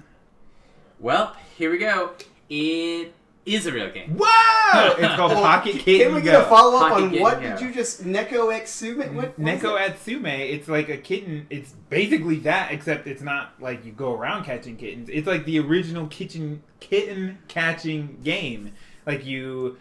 Well, 0.99 1.35
here 1.57 1.71
we 1.71 1.79
go. 1.79 2.12
It 2.49 3.12
is 3.47 3.67
a 3.67 3.73
real 3.73 3.91
game. 3.91 4.17
Whoa! 4.19 4.31
It's 4.99 5.15
called 5.15 5.33
Well, 5.33 5.43
Pocket 5.43 5.73
Can 5.73 5.81
Kitten 5.81 6.15
we 6.15 6.21
Go. 6.21 6.33
get 6.33 6.41
a 6.41 6.45
follow 6.47 6.77
up 6.79 6.93
on 6.93 7.21
what 7.21 7.41
did 7.41 7.61
you 7.61 7.73
just 7.73 8.05
Neko 8.05 8.53
Atsume? 8.53 9.12
What, 9.15 9.37
what 9.37 9.41
Neko? 9.41 9.79
Atsume, 9.79 10.27
it's 10.51 10.67
like 10.67 10.89
a 10.89 10.97
kitten. 10.97 11.47
It's 11.51 11.73
basically 11.91 12.37
that, 12.41 12.73
except 12.73 13.07
it's 13.07 13.23
not 13.23 13.55
like 13.61 13.85
you 13.85 13.93
go 13.93 14.12
around 14.15 14.45
catching 14.45 14.77
kittens. 14.77 15.09
It's 15.12 15.27
like 15.27 15.45
the 15.45 15.61
original 15.61 16.07
kitchen 16.09 16.62
kitten 16.81 17.39
catching 17.47 18.19
game. 18.25 18.73
Like 19.07 19.25
you, 19.25 19.77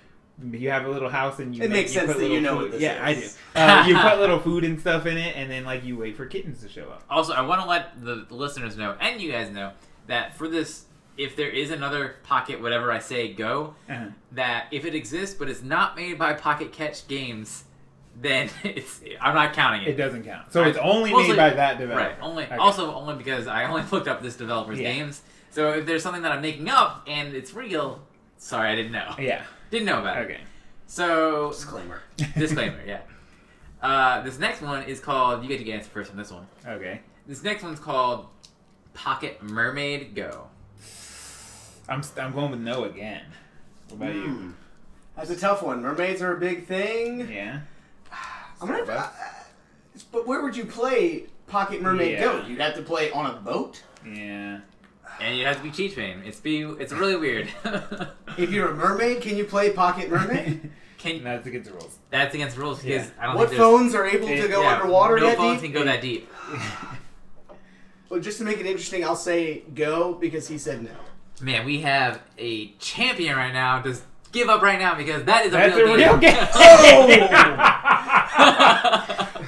you 0.52 0.70
have 0.72 0.86
a 0.86 0.90
little 0.90 1.10
house 1.10 1.40
and 1.40 1.56
you. 1.56 1.64
It 1.64 1.70
make- 1.70 1.80
makes 1.82 1.94
you 1.94 2.02
sense 2.02 2.14
put 2.14 2.20
that 2.22 2.28
you 2.30 2.42
know 2.42 2.56
food- 2.56 2.62
what 2.64 2.72
this 2.72 2.82
Yeah, 2.82 3.08
is. 3.10 3.38
I 3.56 3.60
do. 3.60 3.60
Uh, 3.60 3.88
you 3.88 3.98
put 4.10 4.20
little 4.20 4.40
food 4.40 4.64
and 4.64 4.80
stuff 4.80 5.06
in 5.06 5.18
it, 5.18 5.36
and 5.36 5.50
then 5.52 5.64
like 5.64 5.84
you 5.84 5.98
wait 5.98 6.18
for 6.18 6.26
kittens 6.26 6.62
to 6.62 6.70
show 6.70 6.90
up. 6.90 7.04
Also, 7.10 7.34
I 7.34 7.42
want 7.42 7.62
to 7.62 7.68
let 7.68 8.04
the 8.04 8.26
listeners 8.30 8.76
know 8.78 8.96
and 9.00 9.22
you 9.22 9.32
guys 9.32 9.52
know 9.52 9.72
that 10.08 10.36
for 10.36 10.48
this, 10.48 10.86
if 11.18 11.36
there 11.36 11.50
is 11.50 11.70
another 11.72 12.16
Pocket, 12.24 12.62
whatever 12.62 12.92
I 12.92 13.00
say, 13.00 13.32
go, 13.34 13.76
Uh-huh. 13.90 14.06
that 14.32 14.66
if 14.72 14.86
it 14.86 14.96
exists 14.96 15.36
but 15.38 15.50
it's 15.50 15.62
not 15.62 15.96
made 15.96 16.18
by 16.18 16.34
Pocket 16.34 16.72
Catch 16.74 17.08
Games, 17.08 17.66
then 18.20 18.50
it's 18.64 19.02
I'm 19.22 19.36
not 19.36 19.54
counting 19.54 19.84
It 19.84 19.90
it. 19.90 19.98
doesn't 19.98 20.24
count. 20.24 20.52
So 20.52 20.62
Right. 20.62 20.70
it's 20.70 20.80
only 20.80 21.12
Mostly- 21.12 21.30
made 21.30 21.38
by 21.38 21.50
that 21.52 21.78
developer. 21.78 22.08
Right. 22.08 22.18
Only 22.22 22.46
Okay. 22.46 22.56
also 22.56 22.92
only 22.96 23.16
because 23.16 23.46
I 23.48 23.66
only 23.66 23.84
looked 23.92 24.08
up 24.08 24.24
this 24.24 24.36
developer's 24.36 24.80
Yeah. 24.80 24.92
games. 24.94 25.22
So 25.52 25.74
if 25.74 25.86
there's 25.86 26.02
something 26.02 26.24
that 26.24 26.32
I'm 26.32 26.42
making 26.42 26.68
up 26.70 27.04
and 27.08 27.36
it's 27.36 27.54
real, 27.54 28.02
sorry, 28.40 28.70
I 28.72 28.76
didn't 28.76 28.92
know. 28.94 29.14
Yeah. 29.20 29.44
Didn't 29.74 29.88
know 29.88 30.02
about 30.02 30.20
it. 30.20 30.26
Okay. 30.26 30.42
So 30.86 31.50
Disclaimer. 31.50 32.04
disclaimer, 32.38 32.80
yeah. 32.86 33.02
Uh, 33.82 34.22
this 34.22 34.38
next 34.38 34.62
one 34.62 34.84
is 34.84 35.00
called. 35.00 35.42
You 35.42 35.50
get 35.50 35.66
to 35.66 35.72
answer 35.72 35.90
first 35.90 36.12
on 36.12 36.18
this 36.18 36.32
one. 36.32 36.46
Okay. 36.64 37.02
This 37.26 37.42
next 37.42 37.64
one's 37.64 37.80
called 37.80 38.28
Pocket 38.94 39.42
Mermaid 39.42 40.14
Go. 40.14 40.46
I'm 41.90 42.04
I'm 42.22 42.34
going 42.34 42.52
with 42.52 42.60
no 42.60 42.84
again. 42.84 43.24
What 43.90 43.96
about 43.96 44.14
Hmm. 44.14 44.52
That's 45.16 45.32
a 45.32 45.36
tough 45.36 45.64
one. 45.64 45.82
Mermaids 45.82 46.22
are 46.22 46.38
a 46.38 46.40
big 46.40 46.68
thing. 46.68 47.28
Yeah. 47.32 47.62
I'm 48.62 48.68
gonna. 48.68 48.84
Uh, 48.84 49.10
but 50.12 50.28
where 50.28 50.44
would 50.44 50.56
you 50.56 50.66
play 50.66 51.24
Pocket 51.48 51.82
Mermaid 51.82 52.12
Yeah. 52.12 52.26
Go? 52.26 52.46
You'd 52.46 52.62
have 52.62 52.76
to 52.76 52.84
play 52.84 53.10
on 53.10 53.26
a 53.26 53.40
boat. 53.40 53.82
Yeah. 54.06 54.60
And 55.22 55.38
you 55.38 55.46
have 55.46 55.58
to 55.58 55.64
be 55.64 55.72
cheat 55.72 55.94
fame. 55.94 56.22
It's 56.26 56.40
be 56.40 56.62
it's 56.62 56.92
really 56.94 57.16
weird. 57.16 57.48
If 58.36 58.50
you're 58.52 58.70
a 58.70 58.74
mermaid, 58.74 59.22
can 59.22 59.38
you 59.38 59.44
play 59.46 59.72
Pocket 59.72 60.10
Mermaid? 60.10 60.72
Can 60.98 61.22
That's 61.24 61.46
against 61.46 61.70
the 61.70 61.76
rules. 61.76 61.98
that's 62.10 62.34
against 62.34 62.56
the 62.56 62.62
rules 62.62 62.82
because 62.82 63.08
Yeah. 63.08 63.12
I 63.20 63.26
don't 63.28 63.36
what 63.36 63.50
think 63.50 63.60
phones 63.62 63.94
are 63.94 64.06
able 64.08 64.28
to 64.28 64.48
go 64.48 64.62
yeah, 64.62 64.76
underwater 64.76 65.18
No 65.20 65.26
that 65.28 65.38
phones 65.38 65.62
deep? 65.62 65.74
can 65.74 65.80
go 65.82 65.86
that 65.86 66.02
deep. 66.02 66.30
Well, 68.10 68.20
just 68.22 68.38
to 68.38 68.44
make 68.44 68.60
it 68.60 68.66
interesting, 68.66 69.04
I'll 69.04 69.16
say 69.16 69.64
go 69.76 70.14
because 70.14 70.48
he 70.48 70.58
said 70.58 70.82
no. 70.84 70.92
Man, 71.42 71.66
we 71.66 71.82
have 71.82 72.22
a 72.38 72.68
champion 72.80 73.36
right 73.36 73.52
now. 73.52 73.82
Just 73.82 74.04
give 74.32 74.50
up 74.50 74.62
right 74.62 74.80
now 74.80 74.96
because 74.96 75.24
that 75.26 75.46
is 75.46 75.54
a 75.54 75.58
That's 75.58 75.76
real 75.76 75.94
a 75.94 75.98
game. 75.98 76.10
real 76.10 76.18
game. 76.20 76.48
Oh! 76.54 78.30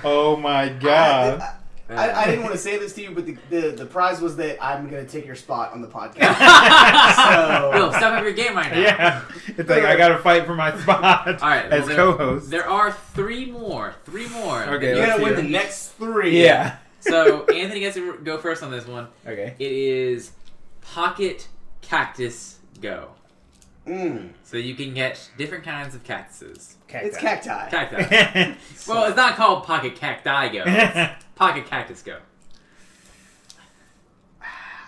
oh 0.03 0.35
my 0.37 0.69
god. 0.69 1.41
I, 1.41 1.45
I 1.45 1.53
didn't 1.89 2.41
want 2.41 2.53
to 2.53 2.57
say 2.57 2.77
this 2.77 2.93
to 2.93 3.01
you, 3.03 3.11
but 3.11 3.25
the, 3.25 3.37
the, 3.49 3.71
the 3.71 3.85
prize 3.85 4.21
was 4.21 4.35
that 4.37 4.63
I'm 4.63 4.89
going 4.89 5.05
to 5.05 5.11
take 5.11 5.25
your 5.25 5.35
spot 5.35 5.73
on 5.73 5.81
the 5.81 5.87
podcast. 5.87 6.17
Yo, 7.75 7.91
so, 7.91 7.97
step 7.97 8.13
up 8.13 8.23
your 8.23 8.33
game 8.33 8.55
right 8.55 8.71
now. 8.71 8.79
Yeah, 8.79 9.21
it's 9.47 9.69
like 9.69 9.83
I 9.83 9.95
gotta 9.95 10.17
fight 10.17 10.45
for 10.45 10.55
my 10.55 10.75
spot 10.79 11.27
All 11.27 11.49
right. 11.49 11.65
as 11.65 11.85
well, 11.85 11.87
there, 11.87 11.95
co-host. 11.95 12.49
There 12.49 12.67
are 12.67 12.91
three 12.91 13.51
more. 13.51 13.95
Three 14.05 14.27
more. 14.29 14.63
Okay, 14.63 14.89
you 14.89 14.95
let's 14.95 15.11
got 15.11 15.17
to 15.17 15.23
win 15.23 15.35
the 15.35 15.43
next 15.43 15.89
three. 15.89 16.43
yeah. 16.43 16.77
So 17.01 17.45
Anthony 17.45 17.81
gets 17.81 17.95
to 17.95 18.17
go 18.23 18.39
first 18.39 18.63
on 18.63 18.71
this 18.71 18.87
one. 18.87 19.07
Okay. 19.27 19.53
It 19.59 19.71
is 19.71 20.31
Pocket 20.81 21.47
Cactus 21.81 22.57
Go. 22.81 23.14
Mm, 23.87 24.29
So 24.43 24.57
you 24.57 24.73
can 24.73 24.93
get 24.95 25.29
different 25.37 25.63
kinds 25.63 25.93
of 25.93 26.03
cactuses. 26.03 26.75
it's 26.89 27.17
cacti. 27.17 27.69
Cacti. 27.69 27.97
well, 28.87 29.05
it's 29.05 29.15
not 29.15 29.35
called 29.35 29.63
Pocket 29.63 29.95
Cacti 29.95 30.49
Go. 30.49 30.63
It's 30.65 31.23
Pocket 31.35 31.67
Cactus 31.67 32.01
Go. 32.01 32.17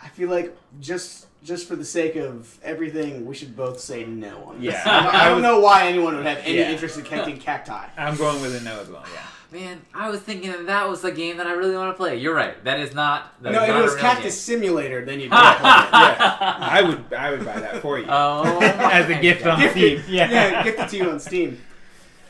I 0.03 0.09
feel 0.09 0.29
like 0.29 0.55
just 0.79 1.27
just 1.43 1.67
for 1.67 1.75
the 1.75 1.85
sake 1.85 2.15
of 2.15 2.57
everything, 2.63 3.25
we 3.25 3.35
should 3.35 3.55
both 3.55 3.79
say 3.79 4.03
no 4.05 4.45
on 4.45 4.55
this. 4.61 4.73
Yeah. 4.73 4.81
I, 4.85 5.03
don't- 5.03 5.15
I 5.15 5.25
I 5.25 5.29
don't 5.29 5.41
know 5.43 5.59
why 5.59 5.87
anyone 5.87 6.15
would 6.15 6.25
have 6.25 6.39
any 6.39 6.57
Yeah. 6.57 6.71
interest 6.71 6.97
in 6.97 7.03
collecting 7.05 7.37
cacti. 7.37 7.85
I'm 7.97 8.17
going 8.17 8.41
with 8.41 8.55
a 8.59 8.63
no 8.63 8.79
as 8.79 8.89
well. 8.89 9.03
Yeah. 9.13 9.21
Man, 9.49 9.81
I 9.93 10.09
was 10.09 10.19
thinking 10.19 10.51
that, 10.51 10.65
that 10.65 10.89
was 10.89 11.01
the 11.01 11.11
game 11.11 11.37
that 11.37 11.47
I 11.47 11.53
really 11.53 11.75
want 11.75 11.93
to 11.93 11.97
play. 11.97 12.17
You're 12.17 12.35
right. 12.35 12.61
That 12.65 12.79
is 12.81 12.93
not. 12.93 13.41
That 13.41 13.53
no, 13.53 13.59
is 13.63 13.63
if 13.63 13.69
not 13.69 13.79
it 13.79 13.83
was 13.83 13.93
real 13.93 14.01
Cactus 14.01 14.41
Simulator, 14.41 15.05
then 15.05 15.19
you'd 15.21 15.29
be 15.31 15.35
game. 15.37 15.39
like, 15.39 15.57
oh, 15.61 15.63
I 15.63 16.81
would 16.85 17.13
I 17.13 17.31
would 17.31 17.45
buy 17.45 17.59
that 17.61 17.81
for 17.81 17.97
you 17.97 18.05
Oh, 18.09 18.59
as 18.61 19.09
a 19.09 19.15
gift 19.21 19.45
God. 19.45 19.53
on 19.53 19.59
Gift 19.61 19.73
Steam. 19.75 19.99
it. 19.99 20.07
Yeah. 20.09 20.29
yeah, 20.29 20.63
gift 20.63 20.79
it 20.79 20.89
to 20.89 20.97
you 20.97 21.09
on 21.11 21.19
Steam. 21.21 21.61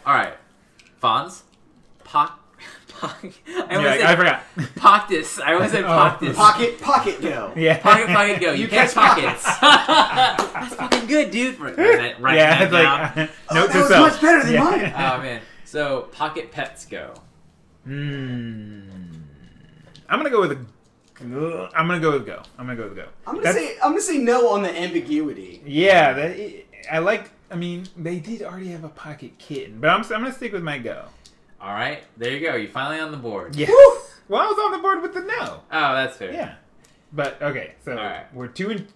All 0.06 0.14
right, 0.14 0.34
Fonz, 1.02 1.42
Pock, 2.04 2.40
Pock. 2.88 3.18
I 3.24 3.30
You're 3.48 3.64
always 3.64 3.84
like, 3.86 4.00
said 4.00 4.06
I 4.06 4.16
forgot. 4.16 4.44
Poctus. 4.76 5.42
I 5.42 5.54
always 5.56 5.72
said 5.72 5.84
Oh. 5.86 5.88
Poctus. 5.88 6.36
Pocket, 6.36 6.80
pocket 6.82 7.22
go. 7.22 7.52
Yeah. 7.56 7.80
Pocket, 7.80 8.08
pocket, 8.10 8.40
go. 8.42 8.52
You, 8.52 8.64
You 8.64 8.68
catch 8.68 8.94
catch 8.94 9.16
pockets. 9.18 9.44
That's 10.54 10.76
fucking 10.76 11.08
good, 11.08 11.32
dude. 11.32 11.60
Right, 11.60 11.76
right, 11.78 12.22
right 12.22 12.36
yeah, 12.38 12.56
oh, 12.56 12.60
that 12.60 12.62
it's 12.62 12.72
down. 12.72 13.18
like 13.18 13.30
Oh, 13.50 13.56
note 13.56 13.68
that 13.68 13.74
to 13.74 13.80
was 13.80 13.88
self. 13.90 14.12
much 14.14 14.22
better 14.22 14.44
than 14.44 14.54
Yeah. 14.54 14.64
mine. 14.64 14.94
Oh 14.96 15.22
man. 15.24 15.42
So 15.68 16.04
pocket 16.14 16.50
pets 16.50 16.86
go. 16.86 17.14
Mm. 17.86 18.88
I'm 20.08 20.18
gonna 20.20 20.30
go 20.30 20.40
with 20.40 20.54
a. 20.54 20.66
I'm 21.76 21.88
gonna 21.88 22.00
go 22.00 22.12
with 22.14 22.26
go. 22.26 22.42
I'm 22.58 22.68
gonna 22.68 22.78
go 22.78 22.84
with 22.88 22.96
go. 22.96 23.08
I'm 23.26 23.34
gonna 23.36 23.44
That's- 23.44 23.62
say 23.62 23.76
I'm 23.84 23.92
gonna 23.92 24.00
say 24.02 24.18
no 24.18 24.48
on 24.52 24.62
the 24.62 24.70
ambiguity. 24.74 25.62
Yeah, 25.66 26.14
that, 26.14 26.38
I 26.90 27.00
like. 27.00 27.32
I 27.52 27.56
mean, 27.56 27.86
they 27.98 28.20
did 28.20 28.44
already 28.44 28.70
have 28.70 28.86
a 28.86 28.90
pocket 28.90 29.38
kitten, 29.40 29.82
but 29.82 29.90
I'm, 29.90 30.04
I'm 30.04 30.08
gonna 30.22 30.32
stick 30.32 30.54
with 30.54 30.64
my 30.64 30.78
go. 30.78 31.04
All 31.60 31.74
right, 31.74 32.02
there 32.16 32.32
you 32.32 32.40
go. 32.48 32.56
You're 32.56 32.70
finally 32.72 33.02
on 33.02 33.12
the 33.12 33.18
board. 33.18 33.54
Yes. 33.58 33.70
Well, 34.30 34.42
I 34.42 34.46
was 34.46 34.58
on 34.66 34.72
the 34.72 34.78
board 34.78 35.02
with 35.02 35.14
the 35.14 35.22
no. 35.22 35.64
Oh, 35.70 35.94
that's 35.96 36.16
fair. 36.16 36.32
Yeah. 36.32 36.56
But 37.12 37.42
okay, 37.42 37.74
so 37.84 37.92
Alright. 37.92 38.34
we're 38.34 38.48
two 38.48 38.70
and. 38.70 38.88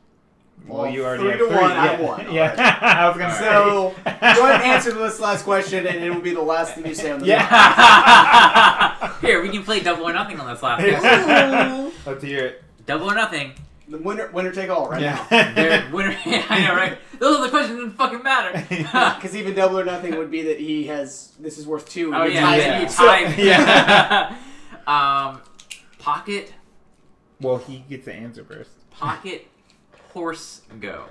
Well, 0.67 0.83
Well, 0.83 0.91
you 0.91 1.03
already 1.03 1.23
three 1.23 1.29
have 1.31 1.39
to 1.39 1.47
three. 1.47 1.55
one, 1.55 1.71
I 1.71 1.85
yeah. 1.93 2.01
won. 2.01 2.31
Yeah, 2.33 2.77
I 3.01 3.07
was 3.09 3.17
gonna 3.17 3.35
So 3.35 3.93
say. 4.03 4.03
go 4.35 4.45
ahead 4.47 4.61
and 4.61 4.63
answer 4.63 4.91
this 4.91 5.19
last 5.19 5.43
question, 5.43 5.87
and 5.87 5.97
it 6.03 6.09
will 6.13 6.21
be 6.21 6.33
the 6.33 6.41
last 6.41 6.75
thing 6.75 6.85
you 6.85 6.93
say 6.95 7.11
on 7.11 7.19
the 7.19 7.25
Yeah. 7.27 9.17
Here, 9.21 9.41
we 9.41 9.49
can 9.49 9.63
play 9.63 9.79
double 9.81 10.07
or 10.07 10.13
nothing 10.13 10.39
on 10.39 10.47
this 10.47 10.61
last 10.63 10.81
one. 10.83 11.91
Let's 12.05 12.23
hear 12.23 12.45
it. 12.45 12.63
Double 12.85 13.09
or 13.11 13.15
nothing. 13.15 13.53
the 13.87 13.97
winner, 13.97 14.29
winner 14.31 14.51
take 14.51 14.69
all 14.69 14.87
right 14.89 15.01
now. 15.01 15.25
They're 15.29 15.89
winner. 15.91 16.15
I 16.25 16.63
know, 16.67 16.75
right? 16.75 16.97
Those 17.19 17.37
are 17.37 17.43
the 17.43 17.49
questions 17.49 17.79
that 17.79 17.91
fucking 17.93 18.23
matter. 18.23 18.63
Because 19.15 19.35
even 19.35 19.53
double 19.53 19.79
or 19.79 19.85
nothing 19.85 20.15
would 20.17 20.31
be 20.31 20.41
that 20.43 20.59
he 20.59 20.87
has 20.87 21.33
this 21.39 21.57
is 21.57 21.67
worth 21.67 21.87
two. 21.89 22.13
oh 22.15 22.23
yeah, 22.23 22.55
yeah. 22.55 22.81
it. 22.81 22.91
So- 22.91 23.05
time. 23.05 23.33
Yeah. 23.37 24.35
um, 24.87 25.41
pocket, 25.99 26.53
well, 27.39 27.57
he 27.57 27.83
gets 27.89 28.05
the 28.05 28.13
answer 28.13 28.43
first. 28.43 28.69
pocket, 28.91 29.47
horse 30.13 30.61
go. 30.79 31.05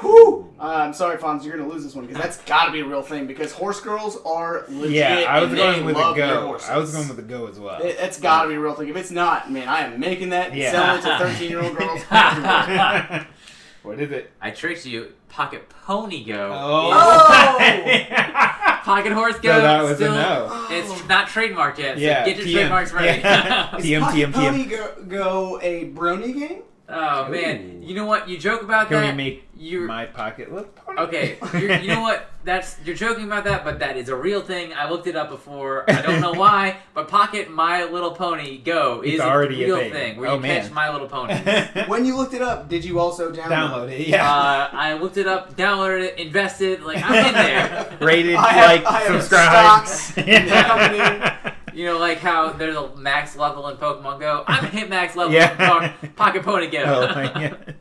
Whew. 0.00 0.54
Uh, 0.58 0.62
I'm 0.64 0.92
sorry, 0.94 1.18
Fonz, 1.18 1.44
you're 1.44 1.56
gonna 1.56 1.68
lose 1.68 1.82
this 1.82 1.94
one 1.94 2.06
because 2.06 2.22
that's 2.22 2.38
got 2.42 2.66
to 2.66 2.72
be 2.72 2.80
a 2.80 2.84
real 2.86 3.02
thing. 3.02 3.26
Because 3.26 3.52
horse 3.52 3.80
girls 3.80 4.18
are 4.24 4.64
legit. 4.68 4.92
Yeah, 4.92 5.26
I 5.28 5.40
was 5.40 5.48
and 5.50 5.58
going 5.58 5.76
they 5.80 5.82
with 5.84 5.96
a 5.96 5.98
love 5.98 6.16
their 6.16 6.34
go. 6.34 6.46
horses. 6.46 6.68
I 6.70 6.76
was 6.78 6.92
going 6.92 7.08
with 7.08 7.18
a 7.18 7.22
go 7.22 7.46
as 7.48 7.58
well. 7.58 7.80
It, 7.82 7.98
that's 7.98 8.20
got 8.20 8.44
to 8.44 8.48
be 8.48 8.54
a 8.54 8.60
real 8.60 8.74
thing. 8.74 8.88
If 8.88 8.96
it's 8.96 9.10
not, 9.10 9.50
man, 9.50 9.68
I 9.68 9.80
am 9.82 9.98
making 10.00 10.30
that 10.30 10.50
and 10.50 10.58
Yeah. 10.58 10.70
selling 10.70 10.98
it 11.00 11.02
to 11.02 11.18
13 11.32 11.50
year 11.50 11.60
old 11.62 11.76
girls. 11.76 12.00
everywhere. 12.10 13.26
what 13.82 14.00
is 14.00 14.10
it? 14.12 14.30
I 14.40 14.50
tricked 14.52 14.86
you. 14.86 15.12
Pocket 15.28 15.68
pony 15.68 16.24
go. 16.24 16.50
Oh! 16.54 16.90
Pocket 18.84 19.12
horse 19.12 19.38
go. 19.40 19.52
So 19.54 19.60
that 19.60 19.82
was 19.82 19.90
a 19.92 19.94
still, 19.96 20.14
no. 20.14 20.66
It's 20.70 21.08
not 21.08 21.26
trademarked 21.28 21.78
yet. 21.78 21.96
So 21.96 22.00
Yeah, 22.00 22.24
get 22.24 22.36
your 22.38 22.46
TM. 22.46 22.52
trademarks 22.52 22.92
ready. 22.92 23.20
Yeah. 23.20 23.76
Is 23.76 23.84
TM, 23.84 24.00
Pocket 24.00 24.16
TM, 24.16 24.32
Pony 24.32 24.64
go, 24.64 24.94
go 25.06 25.60
a 25.62 25.90
brony 25.90 26.34
game? 26.38 26.62
Oh 26.90 27.28
man, 27.28 27.82
you 27.82 27.94
know 27.94 28.06
what? 28.06 28.28
You 28.28 28.36
joke 28.38 28.62
about 28.62 28.88
Can 28.88 29.00
that. 29.00 29.10
we 29.12 29.16
make 29.16 29.44
you're 29.56 29.86
my 29.86 30.06
pocket 30.06 30.52
look 30.52 30.74
pony? 30.74 30.98
okay. 31.00 31.38
You're, 31.52 31.76
you 31.78 31.88
know 31.88 32.00
what? 32.08 32.26
That's 32.42 32.76
you're 32.86 32.96
joking 32.96 33.24
about 33.26 33.44
that, 33.44 33.64
but 33.64 33.80
that 33.80 33.98
is 33.98 34.08
a 34.08 34.16
real 34.16 34.40
thing. 34.40 34.72
I 34.72 34.88
looked 34.88 35.06
it 35.06 35.14
up 35.14 35.28
before. 35.28 35.84
I 35.90 36.00
don't 36.00 36.20
know 36.22 36.32
why, 36.32 36.78
but 36.94 37.08
Pocket 37.08 37.50
My 37.50 37.84
Little 37.84 38.12
Pony 38.12 38.56
Go 38.56 39.02
It's 39.04 39.14
is 39.14 39.20
already 39.20 39.62
a 39.64 39.66
a 39.74 39.76
real 39.78 39.90
thing. 39.90 40.16
where 40.16 40.30
Oh, 40.30 40.36
you 40.36 40.42
catch. 40.42 40.70
My 40.72 40.90
Little 40.90 41.06
Pony. 41.08 41.34
When 41.86 42.06
you 42.06 42.16
looked 42.16 42.32
it 42.32 42.40
up, 42.40 42.68
did 42.70 42.82
you 42.84 42.98
also 42.98 43.30
download, 43.30 43.48
Download 43.50 43.90
it. 43.92 44.08
Yeah. 44.08 44.26
Uh, 44.30 44.68
I 44.72 44.94
looked 44.94 45.18
it 45.18 45.26
up, 45.26 45.54
downloaded 45.56 46.00
it, 46.08 46.18
invested. 46.18 46.82
Like 46.82 47.02
I'm 47.04 47.26
in 47.26 47.34
there. 47.34 47.98
Rated, 48.00 48.36
I 48.36 48.48
have- 48.52 48.70
like, 48.70 48.86
I 48.86 49.00
have 49.00 49.22
subscribe. 49.22 49.86
stocks 49.86 50.16
in 50.18 50.46
the 50.46 50.62
company. 50.62 51.54
You 51.74 51.86
know, 51.86 51.98
like 51.98 52.18
how 52.18 52.52
there's 52.52 52.76
a 52.76 52.94
max 52.96 53.36
level 53.36 53.68
in 53.68 53.76
Pokemon 53.76 54.20
Go. 54.20 54.44
I'm 54.46 54.64
hit 54.70 54.88
max 54.88 55.16
level 55.16 55.32
Yeah. 55.34 55.94
in 56.02 56.10
Pocket 56.12 56.42
Pony 56.42 56.68
Go. 56.68 56.82
Oh 56.84 57.14
my 57.14 57.26
god. 57.50 57.74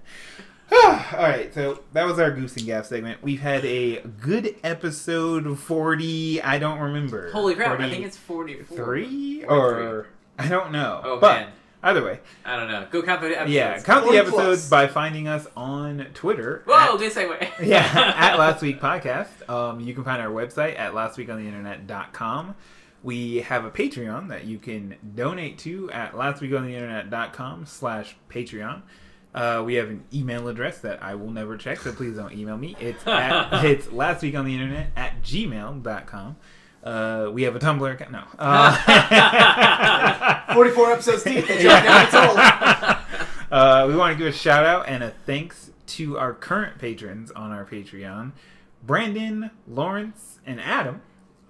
All 1.13 1.23
right, 1.23 1.51
so 1.53 1.81
that 1.93 2.05
was 2.05 2.19
our 2.19 2.29
goose 2.29 2.55
and 2.57 2.65
gaff 2.65 2.85
segment. 2.85 3.23
We've 3.23 3.41
had 3.41 3.65
a 3.65 4.01
good 4.21 4.55
episode 4.63 5.57
forty. 5.57 6.41
I 6.43 6.59
don't 6.59 6.79
remember. 6.79 7.31
Holy 7.31 7.55
crap! 7.55 7.79
I 7.79 7.89
think 7.89 8.05
it's 8.05 8.17
44. 8.17 8.77
three 8.77 9.41
43. 9.41 9.45
or 9.45 10.07
I 10.37 10.47
don't 10.47 10.71
know. 10.71 11.01
Oh 11.03 11.19
but 11.19 11.39
man, 11.39 11.49
either 11.81 12.03
way, 12.05 12.19
I 12.45 12.55
don't 12.55 12.67
know. 12.67 12.85
Go 12.91 13.01
count 13.01 13.19
the 13.21 13.29
episodes. 13.29 13.49
yeah, 13.51 13.81
count 13.81 14.11
the 14.11 14.17
episodes 14.19 14.67
plus. 14.67 14.69
by 14.69 14.85
finding 14.85 15.27
us 15.27 15.47
on 15.57 16.05
Twitter. 16.13 16.61
Whoa, 16.67 16.93
at- 16.93 16.99
good 16.99 17.13
segue. 17.13 17.49
yeah, 17.65 18.13
at 18.15 18.37
Last 18.39 18.61
Week 18.61 18.79
Podcast. 18.79 19.49
Um, 19.49 19.79
you 19.79 19.95
can 19.95 20.03
find 20.03 20.21
our 20.21 20.29
website 20.29 20.77
at 20.77 20.93
lastweekontheinternet.com. 20.93 22.53
We 23.03 23.37
have 23.37 23.65
a 23.65 23.71
Patreon 23.71 24.29
that 24.29 24.45
you 24.45 24.57
can 24.57 24.95
donate 25.15 25.57
to 25.59 25.89
at 25.91 26.13
lastweekontheinternet.com 26.13 27.65
slash 27.65 28.15
Patreon. 28.29 28.81
Uh, 29.33 29.63
we 29.65 29.75
have 29.75 29.89
an 29.89 30.03
email 30.13 30.47
address 30.47 30.79
that 30.79 31.01
I 31.03 31.15
will 31.15 31.31
never 31.31 31.55
check, 31.55 31.79
so 31.79 31.91
please 31.93 32.15
don't 32.15 32.33
email 32.33 32.57
me. 32.57 32.75
It's 32.79 33.05
at, 33.07 33.63
it's 33.65 33.87
lastweekontheinternet 33.87 34.87
at 34.95 35.21
gmail.com. 35.21 36.35
Uh, 36.83 37.29
we 37.31 37.43
have 37.43 37.55
a 37.55 37.59
Tumblr 37.59 37.91
account. 37.93 38.11
No. 38.11 38.23
Uh, 38.37 38.75
44 40.53 40.91
episodes 40.91 41.23
deep. 41.23 41.47
That 41.47 41.61
you're 41.61 41.71
never. 41.71 42.99
Uh, 43.51 43.85
we 43.87 43.95
want 43.95 44.13
to 44.13 44.17
give 44.17 44.33
a 44.33 44.35
shout 44.35 44.65
out 44.65 44.87
and 44.87 45.03
a 45.03 45.09
thanks 45.25 45.71
to 45.87 46.17
our 46.17 46.33
current 46.33 46.77
patrons 46.77 47.31
on 47.31 47.51
our 47.51 47.65
Patreon 47.65 48.31
Brandon, 48.83 49.51
Lawrence, 49.67 50.39
and 50.45 50.61
Adam. 50.61 51.01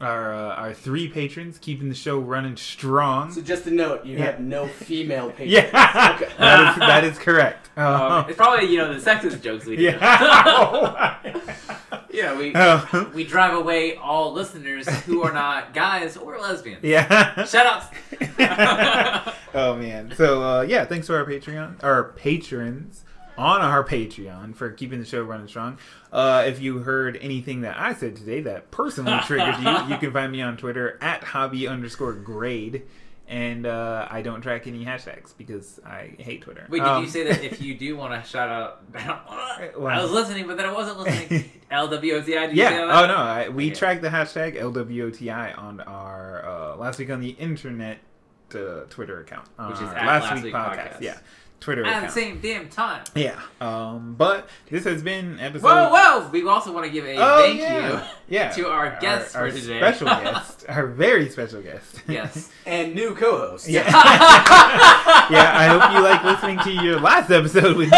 Our, 0.02 0.34
uh, 0.34 0.56
our 0.56 0.74
three 0.74 1.10
patrons 1.10 1.58
keeping 1.58 1.90
the 1.90 1.96
show 1.96 2.20
running 2.20 2.56
strong. 2.56 3.32
So 3.34 3.42
just 3.42 3.68
a 3.68 3.72
note, 3.72 4.06
you 4.06 4.18
Yeah. 4.18 4.26
have 4.28 4.40
no 4.40 4.68
female 4.68 5.30
patrons. 5.38 5.52
yeah, 5.52 6.14
Okay. 6.16 6.32
that, 6.38 6.74
is, 6.74 6.80
that 6.80 7.04
is 7.04 7.18
correct. 7.18 7.66
Um, 7.80 7.86
Uh, 7.86 8.26
it's 8.28 8.36
probably 8.36 8.66
you 8.70 8.78
know 8.78 8.94
the 8.94 9.00
sexist 9.00 9.42
jokes 9.42 9.66
we 9.66 9.78
do. 9.78 9.84
yeah. 9.84 11.18
you 12.12 12.24
know 12.24 12.36
we 12.36 12.52
Oh. 12.56 13.12
we 13.14 13.24
drive 13.24 13.54
away 13.54 13.96
all 13.96 14.34
listeners 14.34 14.88
who 15.06 15.22
are 15.24 15.32
not 15.32 15.74
guys 15.74 16.18
or 16.18 16.38
lesbians. 16.40 16.84
yeah. 16.84 17.46
Shout 17.46 17.66
outs. 17.66 17.88
oh 19.54 19.76
man. 19.76 20.14
So 20.18 20.44
uh, 20.44 20.62
yeah, 20.64 20.84
thanks 20.86 21.08
to 21.08 21.16
our 21.16 21.26
Patreon, 21.26 21.82
our 21.84 22.04
patrons 22.14 23.04
on 23.40 23.62
our 23.62 23.84
Patreon 23.84 24.54
for 24.56 24.70
keeping 24.72 25.00
the 25.00 25.06
show 25.06 25.24
running 25.24 25.48
strong. 25.48 25.78
Uh, 26.12 26.44
if 26.46 26.60
you 26.62 26.80
heard 26.80 27.18
anything 27.22 27.62
that 27.62 27.80
I 27.80 27.94
said 27.94 28.16
today 28.18 28.42
that 28.42 28.70
personally 28.70 29.18
triggered 29.26 29.58
you, 29.60 29.70
you 29.94 29.98
can 29.98 30.12
find 30.12 30.32
me 30.32 30.42
on 30.42 30.58
Twitter 30.58 30.98
at 31.02 31.24
hobby 31.24 31.68
underscore 31.68 32.14
grade. 32.14 32.84
And 33.28 33.68
uh, 33.68 34.08
I 34.10 34.24
don't 34.24 34.42
track 34.42 34.66
any 34.66 34.84
hashtags 34.84 35.38
because 35.38 35.80
I 35.86 36.14
hate 36.18 36.42
Twitter. 36.42 36.66
Wait, 36.68 36.80
did 36.80 36.88
Um, 36.88 37.04
you 37.04 37.10
say 37.12 37.26
that 37.26 37.44
if 37.44 37.62
you 37.66 37.76
do 37.76 37.96
want 37.96 38.12
to 38.24 38.28
shout 38.28 38.50
out? 38.50 38.82
I 38.96 39.70
Well- 39.78 40.02
was 40.02 40.12
listening, 40.12 40.48
but 40.48 40.58
then 40.58 40.66
I 40.66 40.74
wasn't 40.74 40.98
listening. 41.00 41.52
LWOTI. 41.72 42.02
Did 42.02 42.04
you 42.04 42.24
say 42.24 42.52
Yeah. 42.56 43.02
Oh 43.04 43.06
no. 43.06 43.16
I, 43.16 43.50
we 43.50 43.68
Okay. 43.68 43.76
track 43.76 44.02
the 44.02 44.10
hashtag 44.10 44.60
LWOTI 44.60 45.56
on 45.60 45.80
our 45.82 46.44
uh, 46.44 46.76
last 46.78 46.98
week 46.98 47.12
on 47.12 47.20
the 47.22 47.30
internet 47.30 48.00
uh, 48.56 48.82
Twitter 48.90 49.20
account, 49.22 49.48
Which 49.60 49.76
is 49.76 49.82
our 49.84 49.96
at 49.96 50.22
Last 50.24 50.44
Week 50.44 50.52
Podcast. 50.52 51.02
Yeah. 51.02 51.18
Twitter 51.60 51.86
at 51.86 52.02
the 52.02 52.08
same 52.10 52.40
damn 52.40 52.70
time. 52.70 53.04
Yeah. 53.16 53.40
Um, 53.60 54.16
but 54.18 54.48
this 54.70 54.86
has 54.86 55.04
been 55.04 55.40
episode. 55.40 55.66
Whoa, 55.68 55.90
whoa! 55.92 56.30
We 56.30 56.48
also 56.48 56.72
want 56.72 56.86
to 56.86 56.92
give 56.92 57.06
a 57.06 57.16
Oh, 57.18 57.42
thank 57.42 57.60
yeah. 57.60 57.92
you 57.98 58.02
Yeah. 58.30 58.50
to 58.52 58.70
our 58.70 58.98
guest 59.02 59.36
our, 59.36 59.50
for 59.52 59.58
today. 59.60 59.78
Special 59.80 60.08
guest. 60.24 60.66
Our 60.70 60.88
very 60.88 61.30
special 61.30 61.62
guest. 61.62 62.02
yes. 62.08 62.50
And 62.66 62.94
new 62.96 63.16
co-host. 63.16 63.68
Yeah. 63.68 63.86
yeah, 63.90 65.52
I 65.56 65.66
hope 65.68 65.92
you 65.94 66.02
like 66.04 66.24
listening 66.24 66.60
to 66.60 66.72
your 66.86 67.00
last 67.00 67.32
episode 67.32 67.76
with 67.78 67.90
me. 67.92 67.98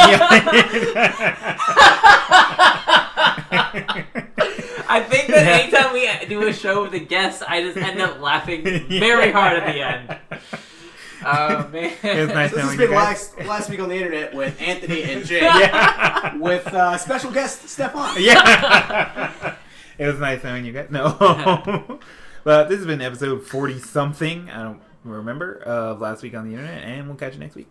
I 4.93 4.99
think 5.07 5.28
that 5.28 5.45
anytime 5.47 5.93
we 5.93 6.09
do 6.28 6.47
a 6.47 6.53
show 6.53 6.84
with 6.84 6.93
a 6.93 6.99
guest, 6.99 7.43
I 7.47 7.62
just 7.62 7.78
end 7.78 8.01
up 8.01 8.20
laughing 8.20 8.64
very 8.89 9.32
hard 9.32 9.57
at 9.62 9.74
the 9.74 9.82
end. 9.82 10.18
Oh 11.26 11.67
man. 11.72 11.93
It 12.03 12.26
was 12.26 12.30
nice 12.30 12.51
This 12.51 12.59
has 12.59 12.65
knowing 12.65 12.78
been 12.78 12.91
last 12.91 13.38
last 13.45 13.69
week 13.69 13.80
on 13.80 13.89
the 13.89 13.95
internet 13.95 14.34
with 14.34 14.59
Anthony 14.61 15.03
and 15.03 15.26
Jay, 15.32 15.41
Yeah. 15.41 16.36
with 16.38 16.65
uh, 16.67 16.97
special 16.97 17.32
guest 17.32 17.67
Stefan. 17.69 18.15
yeah. 18.19 19.55
it 19.97 20.05
was 20.07 20.19
nice 20.19 20.43
knowing 20.43 20.65
you 20.65 20.74
guys. 20.74 20.88
No. 20.89 21.99
but 22.43 22.69
this 22.69 22.78
has 22.78 22.86
been 22.88 23.01
episode 23.01 23.43
40 23.45 23.80
something. 23.80 24.49
I 24.49 24.63
don't 24.63 24.82
remember 25.03 25.55
of 25.63 25.99
last 26.01 26.24
week 26.24 26.34
on 26.36 26.45
the 26.47 26.53
internet, 26.55 26.84
and 26.84 27.07
we'll 27.07 27.17
catch 27.17 27.34
you 27.34 27.39
next 27.39 27.55
week. 27.55 27.67